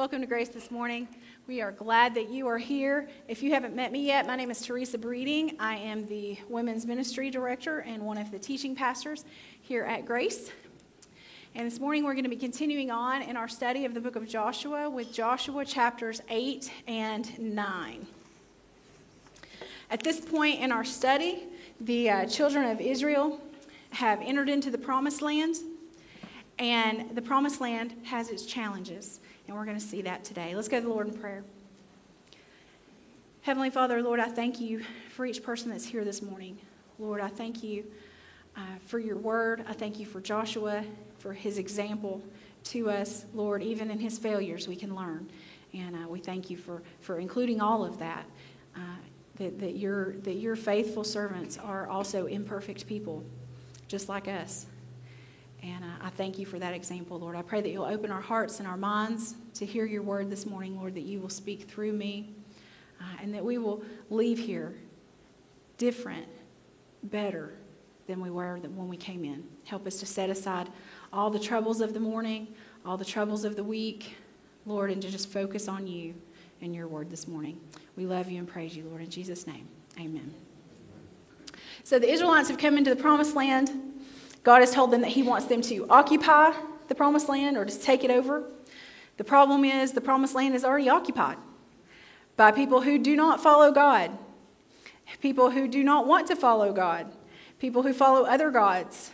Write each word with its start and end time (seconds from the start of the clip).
Welcome 0.00 0.22
to 0.22 0.26
Grace 0.26 0.48
this 0.48 0.70
morning. 0.70 1.06
We 1.46 1.60
are 1.60 1.72
glad 1.72 2.14
that 2.14 2.30
you 2.30 2.46
are 2.46 2.56
here. 2.56 3.06
If 3.28 3.42
you 3.42 3.50
haven't 3.50 3.76
met 3.76 3.92
me 3.92 4.06
yet, 4.06 4.26
my 4.26 4.34
name 4.34 4.50
is 4.50 4.62
Teresa 4.62 4.96
Breeding. 4.96 5.56
I 5.60 5.76
am 5.76 6.06
the 6.06 6.38
Women's 6.48 6.86
Ministry 6.86 7.28
Director 7.28 7.80
and 7.80 8.02
one 8.02 8.16
of 8.16 8.30
the 8.30 8.38
teaching 8.38 8.74
pastors 8.74 9.26
here 9.60 9.84
at 9.84 10.06
Grace. 10.06 10.52
And 11.54 11.66
this 11.66 11.78
morning 11.78 12.04
we're 12.04 12.14
going 12.14 12.24
to 12.24 12.30
be 12.30 12.36
continuing 12.36 12.90
on 12.90 13.20
in 13.20 13.36
our 13.36 13.46
study 13.46 13.84
of 13.84 13.92
the 13.92 14.00
book 14.00 14.16
of 14.16 14.26
Joshua 14.26 14.88
with 14.88 15.12
Joshua 15.12 15.66
chapters 15.66 16.22
8 16.30 16.72
and 16.86 17.38
9. 17.38 18.06
At 19.90 20.02
this 20.02 20.18
point 20.18 20.60
in 20.60 20.72
our 20.72 20.82
study, 20.82 21.42
the 21.78 22.08
uh, 22.08 22.24
children 22.24 22.70
of 22.70 22.80
Israel 22.80 23.38
have 23.90 24.22
entered 24.22 24.48
into 24.48 24.70
the 24.70 24.78
promised 24.78 25.20
land, 25.20 25.56
and 26.58 27.14
the 27.14 27.20
promised 27.20 27.60
land 27.60 27.94
has 28.04 28.30
its 28.30 28.46
challenges. 28.46 29.20
And 29.50 29.58
we're 29.58 29.64
going 29.64 29.78
to 29.78 29.84
see 29.84 30.02
that 30.02 30.22
today. 30.22 30.54
Let's 30.54 30.68
go 30.68 30.78
to 30.78 30.86
the 30.86 30.92
Lord 30.92 31.08
in 31.08 31.18
prayer. 31.18 31.42
Heavenly 33.42 33.70
Father, 33.70 34.00
Lord, 34.00 34.20
I 34.20 34.28
thank 34.28 34.60
you 34.60 34.84
for 35.08 35.26
each 35.26 35.42
person 35.42 35.72
that's 35.72 35.84
here 35.84 36.04
this 36.04 36.22
morning. 36.22 36.56
Lord, 37.00 37.20
I 37.20 37.26
thank 37.26 37.64
you 37.64 37.84
uh, 38.56 38.60
for 38.86 39.00
your 39.00 39.16
word. 39.16 39.64
I 39.66 39.72
thank 39.72 39.98
you 39.98 40.06
for 40.06 40.20
Joshua, 40.20 40.84
for 41.18 41.32
his 41.32 41.58
example 41.58 42.22
to 42.66 42.90
us. 42.90 43.24
Lord, 43.34 43.64
even 43.64 43.90
in 43.90 43.98
his 43.98 44.18
failures, 44.18 44.68
we 44.68 44.76
can 44.76 44.94
learn. 44.94 45.28
And 45.74 45.96
uh, 45.96 46.06
we 46.06 46.20
thank 46.20 46.48
you 46.48 46.56
for, 46.56 46.80
for 47.00 47.18
including 47.18 47.60
all 47.60 47.84
of 47.84 47.98
that. 47.98 48.26
Uh, 48.76 48.78
that, 49.38 49.58
that, 49.58 49.76
your, 49.76 50.12
that 50.18 50.36
your 50.36 50.54
faithful 50.54 51.02
servants 51.02 51.58
are 51.58 51.88
also 51.88 52.26
imperfect 52.26 52.86
people, 52.86 53.24
just 53.88 54.08
like 54.08 54.28
us. 54.28 54.66
And 55.62 55.84
uh, 55.84 55.88
I 56.00 56.10
thank 56.10 56.38
you 56.38 56.46
for 56.46 56.58
that 56.58 56.72
example, 56.72 57.18
Lord. 57.18 57.36
I 57.36 57.42
pray 57.42 57.60
that 57.60 57.70
you'll 57.70 57.84
open 57.84 58.10
our 58.10 58.20
hearts 58.20 58.60
and 58.60 58.68
our 58.68 58.76
minds 58.76 59.34
to 59.54 59.66
hear 59.66 59.84
your 59.84 60.02
word 60.02 60.30
this 60.30 60.46
morning, 60.46 60.78
Lord, 60.78 60.94
that 60.94 61.02
you 61.02 61.20
will 61.20 61.28
speak 61.28 61.68
through 61.68 61.92
me, 61.92 62.32
uh, 63.00 63.22
and 63.22 63.34
that 63.34 63.44
we 63.44 63.58
will 63.58 63.82
leave 64.08 64.38
here 64.38 64.74
different, 65.76 66.26
better 67.02 67.54
than 68.06 68.20
we 68.20 68.30
were 68.30 68.56
when 68.56 68.88
we 68.88 68.96
came 68.96 69.24
in. 69.24 69.44
Help 69.64 69.86
us 69.86 70.00
to 70.00 70.06
set 70.06 70.30
aside 70.30 70.68
all 71.12 71.30
the 71.30 71.38
troubles 71.38 71.80
of 71.80 71.94
the 71.94 72.00
morning, 72.00 72.48
all 72.84 72.96
the 72.96 73.04
troubles 73.04 73.44
of 73.44 73.56
the 73.56 73.64
week, 73.64 74.16
Lord, 74.66 74.90
and 74.90 75.02
to 75.02 75.10
just 75.10 75.30
focus 75.30 75.68
on 75.68 75.86
you 75.86 76.14
and 76.62 76.74
your 76.74 76.88
word 76.88 77.10
this 77.10 77.28
morning. 77.28 77.60
We 77.96 78.06
love 78.06 78.30
you 78.30 78.38
and 78.38 78.48
praise 78.48 78.76
you, 78.76 78.84
Lord. 78.84 79.02
In 79.02 79.10
Jesus' 79.10 79.46
name, 79.46 79.68
amen. 79.98 80.34
So 81.84 81.98
the 81.98 82.10
Israelites 82.10 82.48
have 82.48 82.58
come 82.58 82.78
into 82.78 82.94
the 82.94 83.00
promised 83.00 83.34
land. 83.34 83.70
God 84.42 84.60
has 84.60 84.72
told 84.72 84.90
them 84.90 85.02
that 85.02 85.10
He 85.10 85.22
wants 85.22 85.46
them 85.46 85.62
to 85.62 85.86
occupy 85.88 86.52
the 86.88 86.94
promised 86.94 87.28
land 87.28 87.56
or 87.56 87.64
to 87.64 87.78
take 87.78 88.04
it 88.04 88.10
over. 88.10 88.44
The 89.16 89.24
problem 89.24 89.64
is 89.64 89.92
the 89.92 90.00
promised 90.00 90.34
land 90.34 90.54
is 90.54 90.64
already 90.64 90.88
occupied 90.88 91.36
by 92.36 92.52
people 92.52 92.80
who 92.80 92.98
do 92.98 93.16
not 93.16 93.42
follow 93.42 93.70
God, 93.70 94.10
people 95.20 95.50
who 95.50 95.68
do 95.68 95.84
not 95.84 96.06
want 96.06 96.28
to 96.28 96.36
follow 96.36 96.72
God, 96.72 97.12
people 97.58 97.82
who 97.82 97.92
follow 97.92 98.24
other 98.24 98.50
gods, 98.50 99.10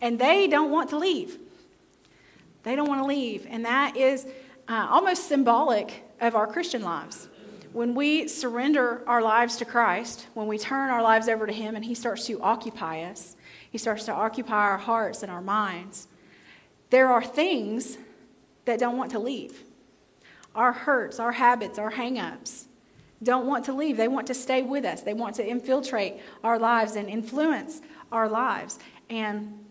and 0.00 0.18
they 0.18 0.46
don't 0.46 0.70
want 0.70 0.90
to 0.90 0.98
leave. 0.98 1.38
They 2.64 2.76
don't 2.76 2.88
want 2.88 3.00
to 3.00 3.06
leave. 3.06 3.46
And 3.48 3.64
that 3.64 3.96
is 3.96 4.26
uh, 4.68 4.88
almost 4.90 5.28
symbolic 5.28 6.02
of 6.20 6.34
our 6.34 6.46
Christian 6.46 6.82
lives. 6.82 7.28
When 7.72 7.94
we 7.94 8.28
surrender 8.28 9.02
our 9.06 9.22
lives 9.22 9.56
to 9.56 9.64
Christ, 9.64 10.26
when 10.34 10.46
we 10.46 10.58
turn 10.58 10.90
our 10.90 11.02
lives 11.02 11.28
over 11.28 11.46
to 11.46 11.52
Him 11.52 11.76
and 11.76 11.84
He 11.84 11.94
starts 11.94 12.26
to 12.26 12.40
occupy 12.40 13.02
us, 13.02 13.36
He 13.76 13.78
starts 13.78 14.06
to 14.06 14.12
occupy 14.14 14.54
our 14.54 14.78
hearts 14.78 15.22
and 15.22 15.30
our 15.30 15.42
minds, 15.42 16.08
there 16.88 17.10
are 17.10 17.22
things 17.22 17.98
that 18.64 18.78
don't 18.78 18.96
want 18.96 19.10
to 19.10 19.18
leave. 19.18 19.64
Our 20.54 20.72
hurts, 20.72 21.20
our 21.20 21.32
habits, 21.32 21.78
our 21.78 21.92
hangups 21.92 22.68
don't 23.22 23.44
want 23.44 23.66
to 23.66 23.74
leave. 23.74 23.98
They 23.98 24.08
want 24.08 24.28
to 24.28 24.34
stay 24.34 24.62
with 24.62 24.86
us. 24.86 25.02
They 25.02 25.12
want 25.12 25.34
to 25.34 25.46
infiltrate 25.46 26.14
our 26.42 26.58
lives 26.58 26.96
and 26.96 27.10
influence 27.10 27.82
our 28.10 28.30
lives. 28.30 28.78
And 29.10 29.62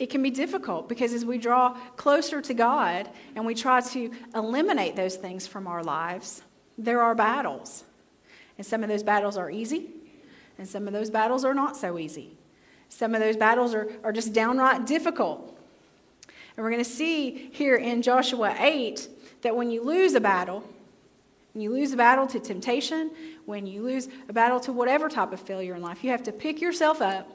it 0.00 0.10
can 0.10 0.20
be 0.20 0.30
difficult 0.30 0.88
because 0.88 1.12
as 1.12 1.24
we 1.24 1.38
draw 1.38 1.74
closer 1.94 2.42
to 2.42 2.52
God 2.52 3.08
and 3.36 3.46
we 3.46 3.54
try 3.54 3.80
to 3.80 4.10
eliminate 4.34 4.96
those 4.96 5.14
things 5.14 5.46
from 5.46 5.68
our 5.68 5.84
lives, 5.84 6.42
there 6.76 7.00
are 7.00 7.14
battles. 7.14 7.84
And 8.58 8.66
some 8.66 8.82
of 8.82 8.88
those 8.88 9.04
battles 9.04 9.36
are 9.36 9.52
easy, 9.52 9.90
and 10.58 10.66
some 10.66 10.88
of 10.88 10.92
those 10.92 11.10
battles 11.10 11.44
are 11.44 11.54
not 11.54 11.76
so 11.76 11.96
easy. 11.96 12.36
Some 12.88 13.14
of 13.14 13.20
those 13.20 13.36
battles 13.36 13.74
are, 13.74 13.88
are 14.04 14.12
just 14.12 14.32
downright 14.32 14.86
difficult. 14.86 15.56
And 16.56 16.64
we're 16.64 16.70
going 16.70 16.82
to 16.82 16.90
see 16.90 17.50
here 17.52 17.76
in 17.76 18.02
Joshua 18.02 18.54
8 18.58 19.08
that 19.42 19.54
when 19.54 19.70
you 19.70 19.82
lose 19.82 20.14
a 20.14 20.20
battle, 20.20 20.64
when 21.52 21.62
you 21.62 21.70
lose 21.70 21.92
a 21.92 21.96
battle 21.96 22.26
to 22.28 22.40
temptation, 22.40 23.10
when 23.44 23.66
you 23.66 23.82
lose 23.82 24.08
a 24.28 24.32
battle 24.32 24.60
to 24.60 24.72
whatever 24.72 25.08
type 25.08 25.32
of 25.32 25.40
failure 25.40 25.74
in 25.74 25.82
life, 25.82 26.02
you 26.02 26.10
have 26.10 26.22
to 26.24 26.32
pick 26.32 26.60
yourself 26.60 27.02
up 27.02 27.30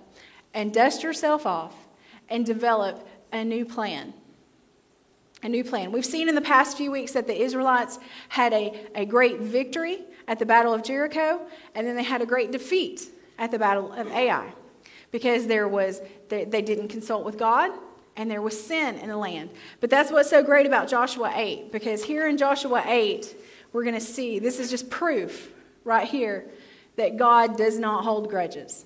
and 0.53 0.73
dust 0.73 1.03
yourself 1.03 1.45
off 1.45 1.75
and 2.29 2.45
develop 2.45 3.07
a 3.31 3.43
new 3.43 3.65
plan. 3.65 4.13
A 5.43 5.49
new 5.49 5.63
plan. 5.63 5.91
We've 5.91 6.05
seen 6.05 6.29
in 6.29 6.35
the 6.35 6.41
past 6.41 6.77
few 6.77 6.91
weeks 6.91 7.13
that 7.13 7.27
the 7.27 7.39
Israelites 7.39 7.99
had 8.29 8.53
a, 8.53 8.87
a 8.93 9.05
great 9.05 9.39
victory 9.39 9.99
at 10.27 10.37
the 10.37 10.45
Battle 10.45 10.73
of 10.73 10.83
Jericho, 10.83 11.41
and 11.73 11.85
then 11.87 11.95
they 11.95 12.03
had 12.03 12.21
a 12.21 12.25
great 12.25 12.51
defeat 12.51 13.09
at 13.39 13.49
the 13.49 13.57
Battle 13.57 13.91
of 13.93 14.07
Ai 14.07 14.53
because 15.11 15.47
there 15.47 15.67
was 15.67 16.01
they, 16.29 16.45
they 16.45 16.61
didn't 16.61 16.87
consult 16.87 17.25
with 17.25 17.37
God 17.37 17.71
and 18.15 18.29
there 18.29 18.41
was 18.41 18.59
sin 18.59 18.95
in 18.97 19.09
the 19.09 19.17
land. 19.17 19.49
But 19.79 19.89
that's 19.89 20.11
what's 20.11 20.29
so 20.29 20.43
great 20.43 20.65
about 20.65 20.87
Joshua 20.87 21.31
8 21.33 21.71
because 21.71 22.03
here 22.03 22.27
in 22.27 22.37
Joshua 22.37 22.83
8 22.85 23.35
we're 23.73 23.83
going 23.83 23.95
to 23.95 24.01
see 24.01 24.39
this 24.39 24.59
is 24.59 24.69
just 24.69 24.89
proof 24.89 25.51
right 25.83 26.07
here 26.07 26.45
that 26.97 27.17
God 27.17 27.57
does 27.57 27.79
not 27.79 28.03
hold 28.03 28.29
grudges. 28.29 28.85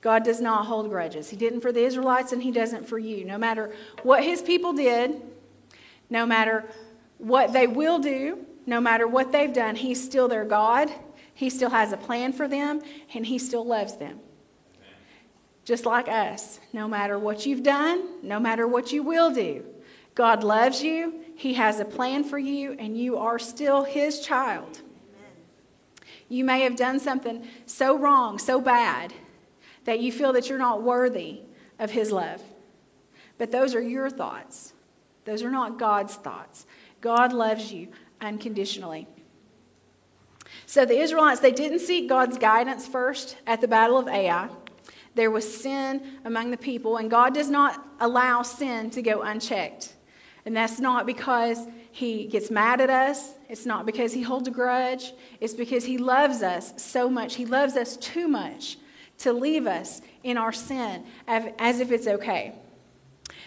God 0.00 0.24
does 0.24 0.40
not 0.40 0.66
hold 0.66 0.88
grudges. 0.90 1.30
He 1.30 1.36
didn't 1.36 1.60
for 1.60 1.72
the 1.72 1.82
Israelites 1.82 2.32
and 2.32 2.42
He 2.42 2.50
doesn't 2.50 2.88
for 2.88 2.98
you. 2.98 3.24
No 3.24 3.38
matter 3.38 3.74
what 4.02 4.22
His 4.22 4.42
people 4.42 4.72
did, 4.72 5.20
no 6.10 6.24
matter 6.26 6.64
what 7.18 7.52
they 7.52 7.66
will 7.66 7.98
do, 7.98 8.44
no 8.66 8.80
matter 8.80 9.08
what 9.08 9.32
they've 9.32 9.52
done, 9.52 9.76
He's 9.76 10.02
still 10.02 10.28
their 10.28 10.44
God. 10.44 10.90
He 11.34 11.50
still 11.50 11.70
has 11.70 11.92
a 11.92 11.96
plan 11.96 12.32
for 12.32 12.46
them 12.48 12.80
and 13.14 13.26
He 13.26 13.38
still 13.38 13.64
loves 13.64 13.96
them. 13.96 14.20
Just 15.68 15.84
like 15.84 16.08
us, 16.08 16.60
no 16.72 16.88
matter 16.88 17.18
what 17.18 17.44
you've 17.44 17.62
done, 17.62 18.22
no 18.22 18.40
matter 18.40 18.66
what 18.66 18.90
you 18.90 19.02
will 19.02 19.30
do, 19.30 19.66
God 20.14 20.42
loves 20.42 20.82
you. 20.82 21.20
He 21.36 21.52
has 21.54 21.78
a 21.78 21.84
plan 21.84 22.24
for 22.24 22.38
you, 22.38 22.72
and 22.78 22.96
you 22.96 23.18
are 23.18 23.38
still 23.38 23.84
His 23.84 24.20
child. 24.20 24.80
You 26.30 26.42
may 26.42 26.62
have 26.62 26.74
done 26.74 26.98
something 26.98 27.46
so 27.66 27.98
wrong, 27.98 28.38
so 28.38 28.62
bad, 28.62 29.12
that 29.84 30.00
you 30.00 30.10
feel 30.10 30.32
that 30.32 30.48
you're 30.48 30.56
not 30.56 30.82
worthy 30.82 31.42
of 31.78 31.90
His 31.90 32.10
love. 32.10 32.42
But 33.36 33.52
those 33.52 33.74
are 33.74 33.82
your 33.82 34.08
thoughts, 34.08 34.72
those 35.26 35.42
are 35.42 35.50
not 35.50 35.78
God's 35.78 36.14
thoughts. 36.14 36.64
God 37.02 37.34
loves 37.34 37.70
you 37.70 37.88
unconditionally. 38.22 39.06
So 40.64 40.86
the 40.86 40.98
Israelites, 40.98 41.40
they 41.40 41.52
didn't 41.52 41.80
seek 41.80 42.08
God's 42.08 42.38
guidance 42.38 42.86
first 42.86 43.36
at 43.46 43.60
the 43.60 43.68
Battle 43.68 43.98
of 43.98 44.08
Ai. 44.08 44.48
There 45.18 45.32
was 45.32 45.60
sin 45.60 46.20
among 46.24 46.52
the 46.52 46.56
people, 46.56 46.98
and 46.98 47.10
God 47.10 47.34
does 47.34 47.50
not 47.50 47.84
allow 47.98 48.42
sin 48.42 48.88
to 48.90 49.02
go 49.02 49.22
unchecked. 49.22 49.92
And 50.46 50.56
that's 50.56 50.78
not 50.78 51.06
because 51.06 51.58
he 51.90 52.26
gets 52.26 52.52
mad 52.52 52.80
at 52.80 52.88
us. 52.88 53.34
It's 53.48 53.66
not 53.66 53.84
because 53.84 54.12
he 54.12 54.22
holds 54.22 54.46
a 54.46 54.52
grudge. 54.52 55.12
It's 55.40 55.54
because 55.54 55.84
he 55.84 55.98
loves 55.98 56.40
us 56.44 56.72
so 56.80 57.10
much. 57.10 57.34
He 57.34 57.46
loves 57.46 57.76
us 57.76 57.96
too 57.96 58.28
much 58.28 58.78
to 59.18 59.32
leave 59.32 59.66
us 59.66 60.02
in 60.22 60.38
our 60.38 60.52
sin 60.52 61.02
as 61.26 61.80
if 61.80 61.90
it's 61.90 62.06
okay. 62.06 62.54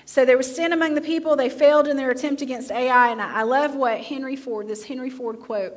So 0.03 0.25
there 0.25 0.35
was 0.35 0.53
sin 0.53 0.73
among 0.73 0.95
the 0.95 1.01
people. 1.01 1.37
They 1.37 1.49
failed 1.49 1.87
in 1.87 1.95
their 1.95 2.11
attempt 2.11 2.41
against 2.41 2.69
Ai. 2.69 3.11
And 3.13 3.21
I 3.21 3.43
love 3.43 3.75
what 3.75 4.01
Henry 4.01 4.35
Ford, 4.35 4.67
this 4.67 4.83
Henry 4.83 5.09
Ford 5.09 5.39
quote 5.39 5.73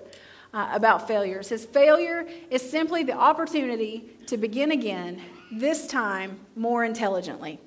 uh, 0.52 0.70
about 0.72 1.06
failure. 1.06 1.40
Says, 1.44 1.64
Failure 1.64 2.26
is 2.50 2.68
simply 2.68 3.04
the 3.04 3.12
opportunity 3.12 4.10
to 4.26 4.36
begin 4.36 4.72
again, 4.72 5.22
this 5.58 5.86
time 5.86 6.40
more 6.56 6.84
intelligently. 6.84 7.60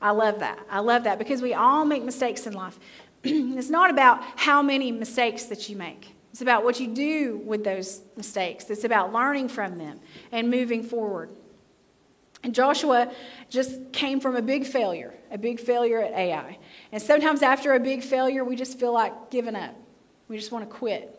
I 0.00 0.10
love 0.10 0.40
that. 0.40 0.58
I 0.70 0.80
love 0.80 1.04
that 1.04 1.18
because 1.18 1.42
we 1.42 1.54
all 1.54 1.84
make 1.84 2.04
mistakes 2.04 2.46
in 2.46 2.52
life. 2.52 2.78
it's 3.24 3.70
not 3.70 3.90
about 3.90 4.22
how 4.36 4.62
many 4.62 4.92
mistakes 4.92 5.44
that 5.44 5.68
you 5.68 5.76
make. 5.76 6.14
It's 6.30 6.42
about 6.42 6.64
what 6.64 6.78
you 6.78 6.88
do 6.88 7.38
with 7.44 7.64
those 7.64 8.02
mistakes. 8.16 8.68
It's 8.68 8.84
about 8.84 9.12
learning 9.12 9.48
from 9.48 9.78
them 9.78 10.00
and 10.32 10.50
moving 10.50 10.82
forward. 10.82 11.30
And 12.42 12.54
Joshua 12.54 13.10
just 13.48 13.92
came 13.92 14.20
from 14.20 14.36
a 14.36 14.42
big 14.42 14.66
failure, 14.66 15.14
a 15.30 15.38
big 15.38 15.58
failure 15.58 16.00
at 16.00 16.12
Ai. 16.12 16.58
And 16.92 17.02
sometimes 17.02 17.42
after 17.42 17.72
a 17.72 17.80
big 17.80 18.02
failure, 18.02 18.44
we 18.44 18.54
just 18.54 18.78
feel 18.78 18.92
like 18.92 19.30
giving 19.30 19.56
up. 19.56 19.74
We 20.28 20.36
just 20.36 20.52
want 20.52 20.68
to 20.68 20.76
quit. 20.76 21.18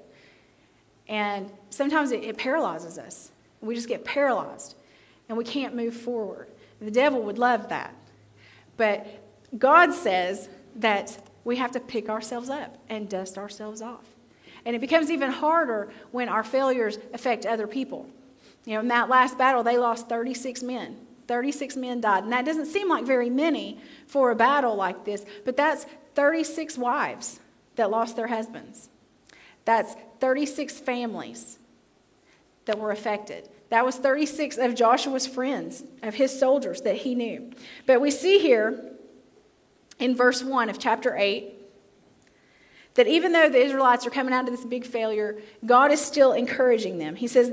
And 1.07 1.51
sometimes 1.71 2.11
it, 2.11 2.23
it 2.23 2.37
paralyzes 2.37 2.97
us. 2.99 3.31
We 3.59 3.73
just 3.73 3.87
get 3.87 4.05
paralyzed 4.05 4.75
and 5.29 5.37
we 5.37 5.43
can't 5.43 5.75
move 5.75 5.95
forward. 5.95 6.47
The 6.79 6.91
devil 6.91 7.21
would 7.23 7.37
love 7.37 7.69
that. 7.69 7.93
But 8.77 9.07
God 9.57 9.93
says 9.93 10.49
that 10.75 11.17
we 11.43 11.55
have 11.55 11.71
to 11.71 11.79
pick 11.79 12.09
ourselves 12.09 12.49
up 12.49 12.77
and 12.89 13.09
dust 13.09 13.37
ourselves 13.37 13.81
off. 13.81 14.05
And 14.65 14.75
it 14.75 14.79
becomes 14.79 15.09
even 15.09 15.31
harder 15.31 15.91
when 16.11 16.29
our 16.29 16.43
failures 16.43 16.97
affect 17.13 17.45
other 17.45 17.67
people. 17.67 18.07
You 18.65 18.73
know, 18.73 18.81
in 18.81 18.89
that 18.89 19.09
last 19.09 19.37
battle, 19.37 19.63
they 19.63 19.77
lost 19.77 20.09
36 20.09 20.61
men. 20.61 20.97
36 21.27 21.75
men 21.77 22.01
died. 22.01 22.23
And 22.23 22.33
that 22.33 22.45
doesn't 22.45 22.65
seem 22.65 22.89
like 22.89 23.05
very 23.05 23.29
many 23.29 23.79
for 24.07 24.31
a 24.31 24.35
battle 24.35 24.75
like 24.75 25.05
this, 25.05 25.25
but 25.45 25.57
that's 25.57 25.85
36 26.15 26.77
wives 26.77 27.39
that 27.75 27.89
lost 27.89 28.15
their 28.15 28.27
husbands. 28.27 28.89
That's 29.65 29.95
36 30.19 30.79
families 30.79 31.59
that 32.67 32.79
were 32.79 32.91
affected. 32.91 33.49
That 33.69 33.85
was 33.85 33.97
36 33.97 34.57
of 34.57 34.75
Joshua's 34.75 35.27
friends, 35.27 35.83
of 36.03 36.15
his 36.15 36.37
soldiers 36.37 36.81
that 36.81 36.95
he 36.95 37.15
knew. 37.15 37.51
But 37.85 37.99
we 37.99 38.11
see 38.11 38.39
here 38.39 38.93
in 39.99 40.15
verse 40.15 40.43
1 40.43 40.69
of 40.69 40.79
chapter 40.79 41.15
8 41.17 41.53
that 42.95 43.07
even 43.07 43.31
though 43.31 43.49
the 43.49 43.59
Israelites 43.59 44.07
are 44.07 44.11
coming 44.11 44.33
out 44.33 44.45
of 44.45 44.51
this 44.51 44.65
big 44.65 44.85
failure, 44.85 45.37
God 45.65 45.91
is 45.91 46.01
still 46.01 46.33
encouraging 46.33 46.97
them. 46.97 47.15
He 47.15 47.27
says, 47.27 47.51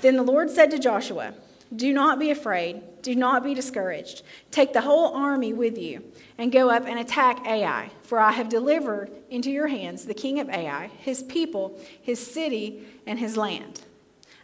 Then 0.00 0.16
the 0.16 0.22
Lord 0.22 0.50
said 0.50 0.70
to 0.70 0.78
Joshua, 0.78 1.34
Do 1.74 1.92
not 1.92 2.18
be 2.18 2.30
afraid, 2.30 2.82
do 3.02 3.14
not 3.14 3.44
be 3.44 3.52
discouraged. 3.52 4.22
Take 4.50 4.72
the 4.72 4.80
whole 4.80 5.14
army 5.14 5.52
with 5.52 5.76
you 5.76 6.04
and 6.38 6.50
go 6.50 6.70
up 6.70 6.86
and 6.86 6.98
attack 6.98 7.46
Ai, 7.46 7.90
for 8.02 8.18
I 8.18 8.32
have 8.32 8.48
delivered 8.48 9.10
into 9.28 9.50
your 9.50 9.66
hands 9.66 10.04
the 10.04 10.14
king 10.14 10.40
of 10.40 10.48
Ai, 10.48 10.90
his 10.98 11.22
people, 11.22 11.78
his 12.00 12.24
city, 12.24 12.82
and 13.06 13.18
his 13.18 13.36
land. 13.36 13.82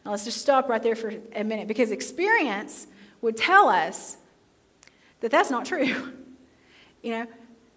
Now 0.04 0.10
let's 0.10 0.24
just 0.24 0.40
stop 0.40 0.68
right 0.68 0.82
there 0.82 0.96
for 0.96 1.12
a 1.34 1.44
minute 1.44 1.66
because 1.66 1.90
experience 1.90 2.86
would 3.20 3.36
tell 3.36 3.68
us 3.68 4.18
that 5.20 5.30
that's 5.30 5.50
not 5.50 5.64
true. 5.66 6.12
You 7.02 7.10
know, 7.10 7.26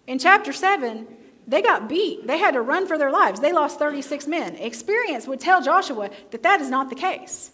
in 0.06 0.18
chapter 0.18 0.54
7, 0.54 1.06
they 1.46 1.60
got 1.60 1.86
beat. 1.86 2.26
They 2.26 2.38
had 2.38 2.52
to 2.52 2.62
run 2.62 2.86
for 2.86 2.96
their 2.96 3.10
lives. 3.10 3.40
They 3.40 3.52
lost 3.52 3.78
36 3.78 4.26
men. 4.26 4.56
Experience 4.56 5.26
would 5.26 5.38
tell 5.38 5.62
Joshua 5.62 6.08
that 6.30 6.42
that 6.42 6.62
is 6.62 6.70
not 6.70 6.88
the 6.88 6.94
case. 6.94 7.50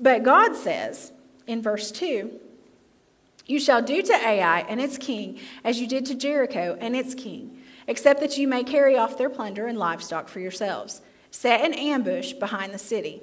But 0.00 0.24
God 0.24 0.56
says 0.56 1.12
in 1.46 1.62
verse 1.62 1.92
2 1.92 2.32
You 3.46 3.60
shall 3.60 3.80
do 3.80 4.02
to 4.02 4.12
Ai 4.12 4.66
and 4.68 4.80
its 4.80 4.98
king 4.98 5.38
as 5.62 5.80
you 5.80 5.86
did 5.86 6.04
to 6.06 6.16
Jericho 6.16 6.76
and 6.80 6.96
its 6.96 7.14
king, 7.14 7.58
except 7.86 8.18
that 8.18 8.36
you 8.36 8.48
may 8.48 8.64
carry 8.64 8.96
off 8.96 9.18
their 9.18 9.30
plunder 9.30 9.68
and 9.68 9.78
livestock 9.78 10.28
for 10.28 10.40
yourselves. 10.40 11.00
Set 11.30 11.64
an 11.64 11.74
ambush 11.74 12.32
behind 12.32 12.74
the 12.74 12.78
city. 12.78 13.22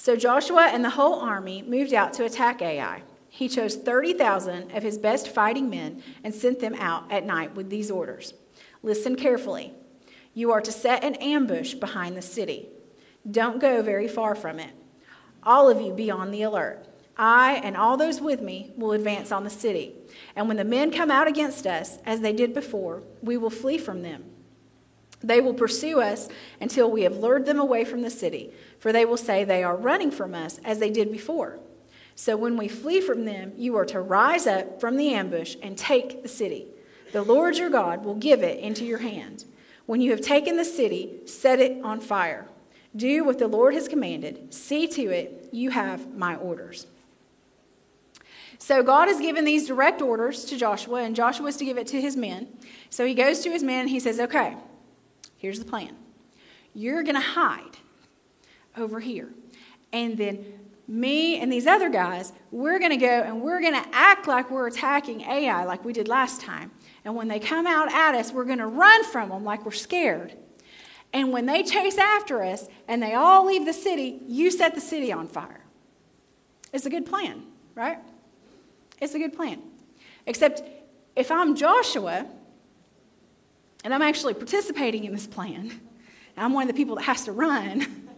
So 0.00 0.14
Joshua 0.14 0.70
and 0.72 0.84
the 0.84 0.90
whole 0.90 1.18
army 1.18 1.60
moved 1.60 1.92
out 1.92 2.12
to 2.14 2.24
attack 2.24 2.62
Ai. 2.62 3.02
He 3.28 3.48
chose 3.48 3.74
30,000 3.74 4.70
of 4.70 4.84
his 4.84 4.96
best 4.96 5.26
fighting 5.26 5.68
men 5.68 6.04
and 6.22 6.32
sent 6.32 6.60
them 6.60 6.74
out 6.76 7.10
at 7.10 7.26
night 7.26 7.56
with 7.56 7.68
these 7.68 7.90
orders 7.90 8.32
Listen 8.84 9.16
carefully. 9.16 9.72
You 10.34 10.52
are 10.52 10.60
to 10.60 10.70
set 10.70 11.02
an 11.02 11.16
ambush 11.16 11.74
behind 11.74 12.16
the 12.16 12.22
city. 12.22 12.68
Don't 13.28 13.60
go 13.60 13.82
very 13.82 14.06
far 14.06 14.36
from 14.36 14.60
it. 14.60 14.70
All 15.42 15.68
of 15.68 15.80
you 15.80 15.92
be 15.92 16.12
on 16.12 16.30
the 16.30 16.42
alert. 16.42 16.86
I 17.16 17.54
and 17.64 17.76
all 17.76 17.96
those 17.96 18.20
with 18.20 18.40
me 18.40 18.70
will 18.76 18.92
advance 18.92 19.32
on 19.32 19.42
the 19.42 19.50
city. 19.50 19.96
And 20.36 20.46
when 20.46 20.58
the 20.58 20.64
men 20.64 20.92
come 20.92 21.10
out 21.10 21.26
against 21.26 21.66
us, 21.66 21.98
as 22.06 22.20
they 22.20 22.32
did 22.32 22.54
before, 22.54 23.02
we 23.20 23.36
will 23.36 23.50
flee 23.50 23.78
from 23.78 24.02
them. 24.02 24.26
They 25.20 25.40
will 25.40 25.54
pursue 25.54 26.00
us 26.00 26.28
until 26.60 26.90
we 26.90 27.02
have 27.02 27.16
lured 27.16 27.46
them 27.46 27.58
away 27.58 27.84
from 27.84 28.02
the 28.02 28.10
city, 28.10 28.52
for 28.78 28.92
they 28.92 29.04
will 29.04 29.16
say 29.16 29.44
they 29.44 29.64
are 29.64 29.76
running 29.76 30.10
from 30.10 30.34
us 30.34 30.60
as 30.64 30.78
they 30.78 30.90
did 30.90 31.10
before. 31.10 31.58
So 32.14 32.36
when 32.36 32.56
we 32.56 32.68
flee 32.68 33.00
from 33.00 33.24
them, 33.24 33.52
you 33.56 33.76
are 33.76 33.84
to 33.86 34.00
rise 34.00 34.46
up 34.46 34.80
from 34.80 34.96
the 34.96 35.14
ambush 35.14 35.56
and 35.62 35.76
take 35.76 36.22
the 36.22 36.28
city. 36.28 36.66
The 37.12 37.22
Lord 37.22 37.56
your 37.56 37.70
God 37.70 38.04
will 38.04 38.14
give 38.14 38.42
it 38.42 38.58
into 38.60 38.84
your 38.84 38.98
hand. 38.98 39.44
When 39.86 40.00
you 40.00 40.10
have 40.10 40.20
taken 40.20 40.56
the 40.56 40.64
city, 40.64 41.20
set 41.26 41.60
it 41.60 41.82
on 41.82 42.00
fire. 42.00 42.46
Do 42.94 43.24
what 43.24 43.38
the 43.38 43.48
Lord 43.48 43.74
has 43.74 43.88
commanded. 43.88 44.52
See 44.52 44.86
to 44.88 45.10
it 45.10 45.48
you 45.52 45.70
have 45.70 46.14
my 46.14 46.36
orders. 46.36 46.86
So 48.58 48.82
God 48.82 49.08
has 49.08 49.20
given 49.20 49.44
these 49.44 49.68
direct 49.68 50.02
orders 50.02 50.44
to 50.46 50.56
Joshua, 50.56 51.02
and 51.02 51.14
Joshua 51.14 51.46
is 51.46 51.56
to 51.58 51.64
give 51.64 51.78
it 51.78 51.86
to 51.88 52.00
his 52.00 52.16
men. 52.16 52.48
So 52.90 53.06
he 53.06 53.14
goes 53.14 53.40
to 53.40 53.50
his 53.50 53.62
men 53.62 53.82
and 53.82 53.90
he 53.90 54.00
says, 54.00 54.18
Okay, 54.18 54.56
Here's 55.38 55.58
the 55.58 55.64
plan 55.64 55.96
you're 56.74 57.02
going 57.02 57.14
to 57.14 57.20
hide 57.20 57.76
over 58.76 59.00
here. 59.00 59.30
And 59.92 60.16
then 60.16 60.44
me 60.86 61.40
and 61.40 61.52
these 61.52 61.66
other 61.66 61.88
guys, 61.88 62.32
we're 62.50 62.78
going 62.78 62.90
to 62.90 62.96
go 62.96 63.22
and 63.22 63.40
we're 63.40 63.60
going 63.60 63.74
to 63.74 63.88
act 63.92 64.28
like 64.28 64.50
we're 64.50 64.66
attacking 64.66 65.22
Ai 65.22 65.64
like 65.64 65.84
we 65.84 65.92
did 65.92 66.08
last 66.08 66.40
time. 66.40 66.70
And 67.04 67.14
when 67.14 67.28
they 67.28 67.40
come 67.40 67.66
out 67.66 67.92
at 67.92 68.14
us, 68.14 68.32
we're 68.32 68.44
going 68.44 68.58
to 68.58 68.66
run 68.66 69.04
from 69.04 69.30
them 69.30 69.44
like 69.44 69.64
we're 69.64 69.72
scared. 69.72 70.34
And 71.12 71.32
when 71.32 71.46
they 71.46 71.62
chase 71.62 71.98
after 71.98 72.42
us 72.42 72.68
and 72.86 73.02
they 73.02 73.14
all 73.14 73.46
leave 73.46 73.64
the 73.64 73.72
city, 73.72 74.20
you 74.26 74.50
set 74.50 74.74
the 74.74 74.80
city 74.80 75.10
on 75.12 75.26
fire. 75.26 75.64
It's 76.72 76.86
a 76.86 76.90
good 76.90 77.06
plan, 77.06 77.44
right? 77.74 77.98
It's 79.00 79.14
a 79.14 79.18
good 79.18 79.32
plan. 79.32 79.62
Except 80.26 80.62
if 81.16 81.30
I'm 81.30 81.56
Joshua 81.56 82.26
and 83.84 83.94
I'm 83.94 84.02
actually 84.02 84.34
participating 84.34 85.04
in 85.04 85.12
this 85.12 85.26
plan, 85.26 85.70
and 85.70 86.44
I'm 86.44 86.52
one 86.52 86.64
of 86.64 86.68
the 86.68 86.74
people 86.74 86.96
that 86.96 87.02
has 87.02 87.24
to 87.24 87.32
run, 87.32 88.08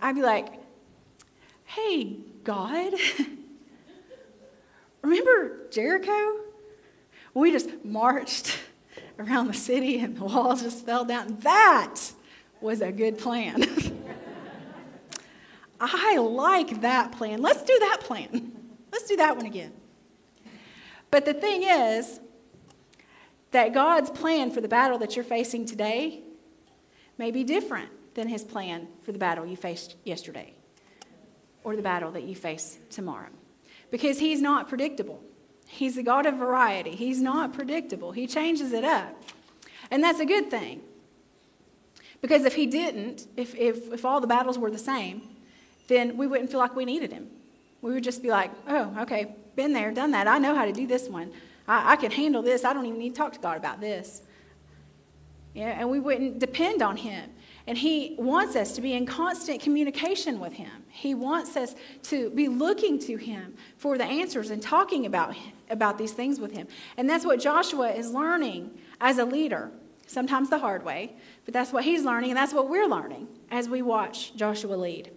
I'd 0.00 0.14
be 0.14 0.22
like, 0.22 0.52
hey, 1.64 2.18
God, 2.44 2.92
remember 5.02 5.68
Jericho? 5.70 6.40
We 7.32 7.50
just 7.50 7.70
marched 7.84 8.58
around 9.18 9.48
the 9.48 9.54
city 9.54 9.98
and 9.98 10.16
the 10.16 10.24
walls 10.24 10.62
just 10.62 10.84
fell 10.84 11.04
down. 11.04 11.38
That 11.40 11.96
was 12.60 12.80
a 12.80 12.92
good 12.92 13.18
plan. 13.18 13.64
I 15.80 16.16
like 16.18 16.82
that 16.82 17.12
plan. 17.12 17.42
Let's 17.42 17.62
do 17.62 17.76
that 17.80 17.98
plan. 18.00 18.52
Let's 18.92 19.06
do 19.06 19.16
that 19.16 19.36
one 19.36 19.46
again. 19.46 19.72
But 21.10 21.24
the 21.24 21.34
thing 21.34 21.62
is, 21.64 22.20
that 23.54 23.72
God's 23.72 24.10
plan 24.10 24.50
for 24.50 24.60
the 24.60 24.68
battle 24.68 24.98
that 24.98 25.14
you're 25.14 25.24
facing 25.24 25.64
today 25.64 26.20
may 27.18 27.30
be 27.30 27.44
different 27.44 27.88
than 28.14 28.26
his 28.26 28.42
plan 28.42 28.88
for 29.02 29.12
the 29.12 29.18
battle 29.18 29.46
you 29.46 29.56
faced 29.56 29.94
yesterday 30.02 30.52
or 31.62 31.76
the 31.76 31.82
battle 31.82 32.10
that 32.10 32.24
you 32.24 32.34
face 32.34 32.78
tomorrow. 32.90 33.28
Because 33.92 34.18
he's 34.18 34.42
not 34.42 34.68
predictable. 34.68 35.22
He's 35.68 35.94
the 35.94 36.02
God 36.02 36.26
of 36.26 36.34
variety. 36.34 36.96
He's 36.96 37.20
not 37.20 37.52
predictable. 37.52 38.10
He 38.10 38.26
changes 38.26 38.72
it 38.72 38.84
up. 38.84 39.22
And 39.88 40.02
that's 40.02 40.18
a 40.18 40.26
good 40.26 40.50
thing. 40.50 40.80
Because 42.20 42.44
if 42.44 42.56
he 42.56 42.66
didn't, 42.66 43.28
if, 43.36 43.54
if, 43.54 43.92
if 43.92 44.04
all 44.04 44.20
the 44.20 44.26
battles 44.26 44.58
were 44.58 44.70
the 44.70 44.78
same, 44.78 45.22
then 45.86 46.16
we 46.16 46.26
wouldn't 46.26 46.50
feel 46.50 46.58
like 46.58 46.74
we 46.74 46.84
needed 46.84 47.12
him. 47.12 47.28
We 47.82 47.92
would 47.92 48.02
just 48.02 48.20
be 48.20 48.30
like, 48.30 48.50
oh, 48.66 49.02
okay, 49.02 49.36
been 49.54 49.72
there, 49.72 49.92
done 49.92 50.10
that. 50.10 50.26
I 50.26 50.38
know 50.38 50.56
how 50.56 50.64
to 50.64 50.72
do 50.72 50.88
this 50.88 51.08
one. 51.08 51.30
I, 51.66 51.92
I 51.92 51.96
can 51.96 52.10
handle 52.10 52.42
this. 52.42 52.64
I 52.64 52.72
don't 52.72 52.86
even 52.86 52.98
need 52.98 53.14
to 53.14 53.18
talk 53.18 53.32
to 53.34 53.40
God 53.40 53.56
about 53.56 53.80
this. 53.80 54.22
Yeah, 55.54 55.78
and 55.78 55.88
we 55.88 56.00
wouldn't 56.00 56.38
depend 56.38 56.82
on 56.82 56.96
Him. 56.96 57.30
And 57.66 57.78
He 57.78 58.16
wants 58.18 58.56
us 58.56 58.72
to 58.72 58.80
be 58.80 58.92
in 58.92 59.06
constant 59.06 59.62
communication 59.62 60.40
with 60.40 60.52
Him. 60.52 60.70
He 60.88 61.14
wants 61.14 61.56
us 61.56 61.74
to 62.04 62.30
be 62.30 62.48
looking 62.48 62.98
to 63.00 63.16
Him 63.16 63.54
for 63.76 63.96
the 63.96 64.04
answers 64.04 64.50
and 64.50 64.60
talking 64.60 65.06
about, 65.06 65.34
about 65.70 65.96
these 65.96 66.12
things 66.12 66.40
with 66.40 66.52
Him. 66.52 66.66
And 66.96 67.08
that's 67.08 67.24
what 67.24 67.40
Joshua 67.40 67.92
is 67.92 68.10
learning 68.10 68.76
as 69.00 69.18
a 69.18 69.24
leader, 69.24 69.70
sometimes 70.06 70.50
the 70.50 70.58
hard 70.58 70.84
way, 70.84 71.14
but 71.44 71.54
that's 71.54 71.72
what 71.72 71.84
he's 71.84 72.04
learning, 72.04 72.30
and 72.30 72.36
that's 72.36 72.52
what 72.54 72.68
we're 72.68 72.86
learning 72.86 73.28
as 73.50 73.68
we 73.68 73.82
watch 73.82 74.34
Joshua 74.34 74.74
lead. 74.74 75.10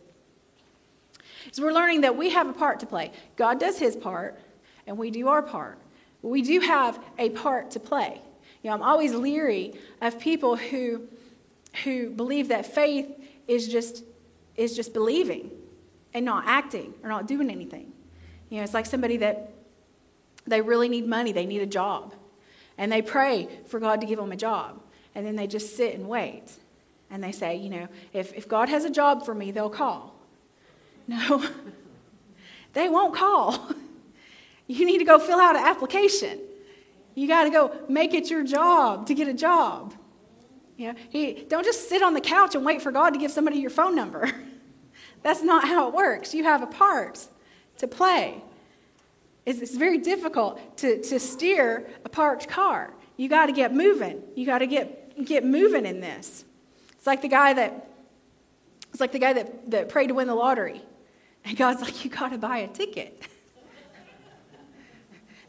So 1.52 1.64
we're 1.64 1.74
learning 1.74 2.02
that 2.02 2.16
we 2.16 2.30
have 2.32 2.48
a 2.48 2.54
part 2.54 2.80
to 2.82 2.86
play. 2.86 3.12
God 3.36 3.60
does 3.60 3.80
His 3.80 3.96
part, 3.96 4.40
and 4.86 4.98
we 4.98 5.12
do 5.12 5.28
our 5.28 5.42
part 5.42 5.80
we 6.22 6.42
do 6.42 6.60
have 6.60 7.00
a 7.18 7.30
part 7.30 7.72
to 7.72 7.80
play. 7.80 8.22
You 8.64 8.70
know, 8.70 8.76
I'm 8.76 8.84
always 8.84 9.14
leery 9.14 9.74
of 10.02 10.20
people 10.20 10.56
who, 10.56 11.04
who 11.84 12.10
believe 12.10 12.50
that 12.50 12.66
faith 12.66 13.08
is 13.48 13.68
just, 13.68 14.04
is 14.56 14.76
just 14.76 14.94
believing 14.94 15.52
and 16.14 16.26
not 16.26 16.46
acting 16.48 16.94
or 17.04 17.10
not 17.10 17.28
doing 17.28 17.50
anything. 17.50 17.92
You 18.50 18.58
know, 18.58 18.64
it's 18.64 18.74
like 18.74 18.86
somebody 18.86 19.18
that 19.18 19.54
they 20.46 20.62
really 20.62 20.90
need 20.90 21.08
money, 21.08 21.32
they 21.32 21.46
need 21.46 21.62
a 21.62 21.68
job. 21.68 22.14
And 22.78 22.92
they 22.92 23.02
pray 23.02 23.48
for 23.68 23.80
God 23.80 24.02
to 24.02 24.08
give 24.08 24.18
them 24.18 24.32
a 24.32 24.36
job. 24.38 24.82
And 25.16 25.26
then 25.26 25.36
they 25.36 25.48
just 25.48 25.76
sit 25.76 25.96
and 25.96 26.08
wait. 26.08 26.44
And 27.10 27.24
they 27.24 27.32
say, 27.32 27.56
you 27.56 27.70
know, 27.70 27.88
if, 28.14 28.34
if 28.34 28.48
God 28.48 28.70
has 28.70 28.86
a 28.86 28.90
job 28.90 29.26
for 29.26 29.34
me, 29.34 29.52
they'll 29.52 29.70
call. 29.70 30.14
No, 31.10 31.42
they 32.74 32.90
won't 32.90 33.16
call. 33.16 33.72
You 34.68 34.86
need 34.86 35.00
to 35.00 35.06
go 35.06 35.18
fill 35.18 35.40
out 35.40 35.56
an 35.56 35.64
application. 35.64 36.40
You 37.16 37.28
got 37.28 37.46
to 37.46 37.50
go 37.50 37.76
make 37.90 38.14
it 38.14 38.30
your 38.30 38.44
job 38.44 39.08
to 39.08 39.14
get 39.14 39.28
a 39.28 39.34
job. 39.34 39.94
You 40.78 40.94
know, 40.94 41.00
he, 41.10 41.46
don't 41.48 41.66
just 41.66 41.90
sit 41.90 42.04
on 42.04 42.14
the 42.14 42.22
couch 42.22 42.54
and 42.54 42.64
wait 42.64 42.82
for 42.82 42.92
God 42.92 43.12
to 43.12 43.20
give 43.20 43.32
somebody 43.32 43.58
your 43.58 43.72
phone 43.72 43.96
number. 43.96 44.30
That's 45.24 45.42
not 45.42 45.68
how 45.68 45.88
it 45.88 45.96
works. 45.96 46.34
You 46.34 46.44
have 46.44 46.62
a 46.62 46.68
part 46.68 47.26
to 47.78 47.88
play. 47.88 48.44
It's, 49.46 49.60
it's 49.60 49.76
very 49.76 49.98
difficult 49.98 50.78
to, 50.78 51.02
to 51.02 51.20
steer 51.20 51.90
a 52.06 52.10
parked 52.10 52.48
car. 52.48 52.94
You 53.16 53.30
got 53.30 53.48
to 53.48 53.54
get 53.54 53.74
moving. 53.74 54.22
You 54.36 54.46
got 54.46 54.60
to 54.60 54.68
get, 54.68 55.26
get 55.26 55.44
moving 55.44 55.86
in 55.86 56.02
this. 56.02 56.46
It's 56.92 57.08
like 57.08 57.22
the 57.22 57.30
guy 57.30 57.54
that 57.54 57.88
it's 58.92 59.02
like 59.02 59.12
the 59.12 59.20
guy 59.20 59.34
that, 59.34 59.70
that 59.70 59.90
prayed 59.90 60.08
to 60.08 60.16
win 60.16 60.28
the 60.28 60.36
lottery. 60.36 60.82
And 61.46 61.56
God's 61.56 61.82
like, 61.84 62.04
you 62.04 62.10
got 62.10 62.30
to 62.30 62.38
buy 62.38 62.60
a 62.60 62.68
ticket. 62.68 63.22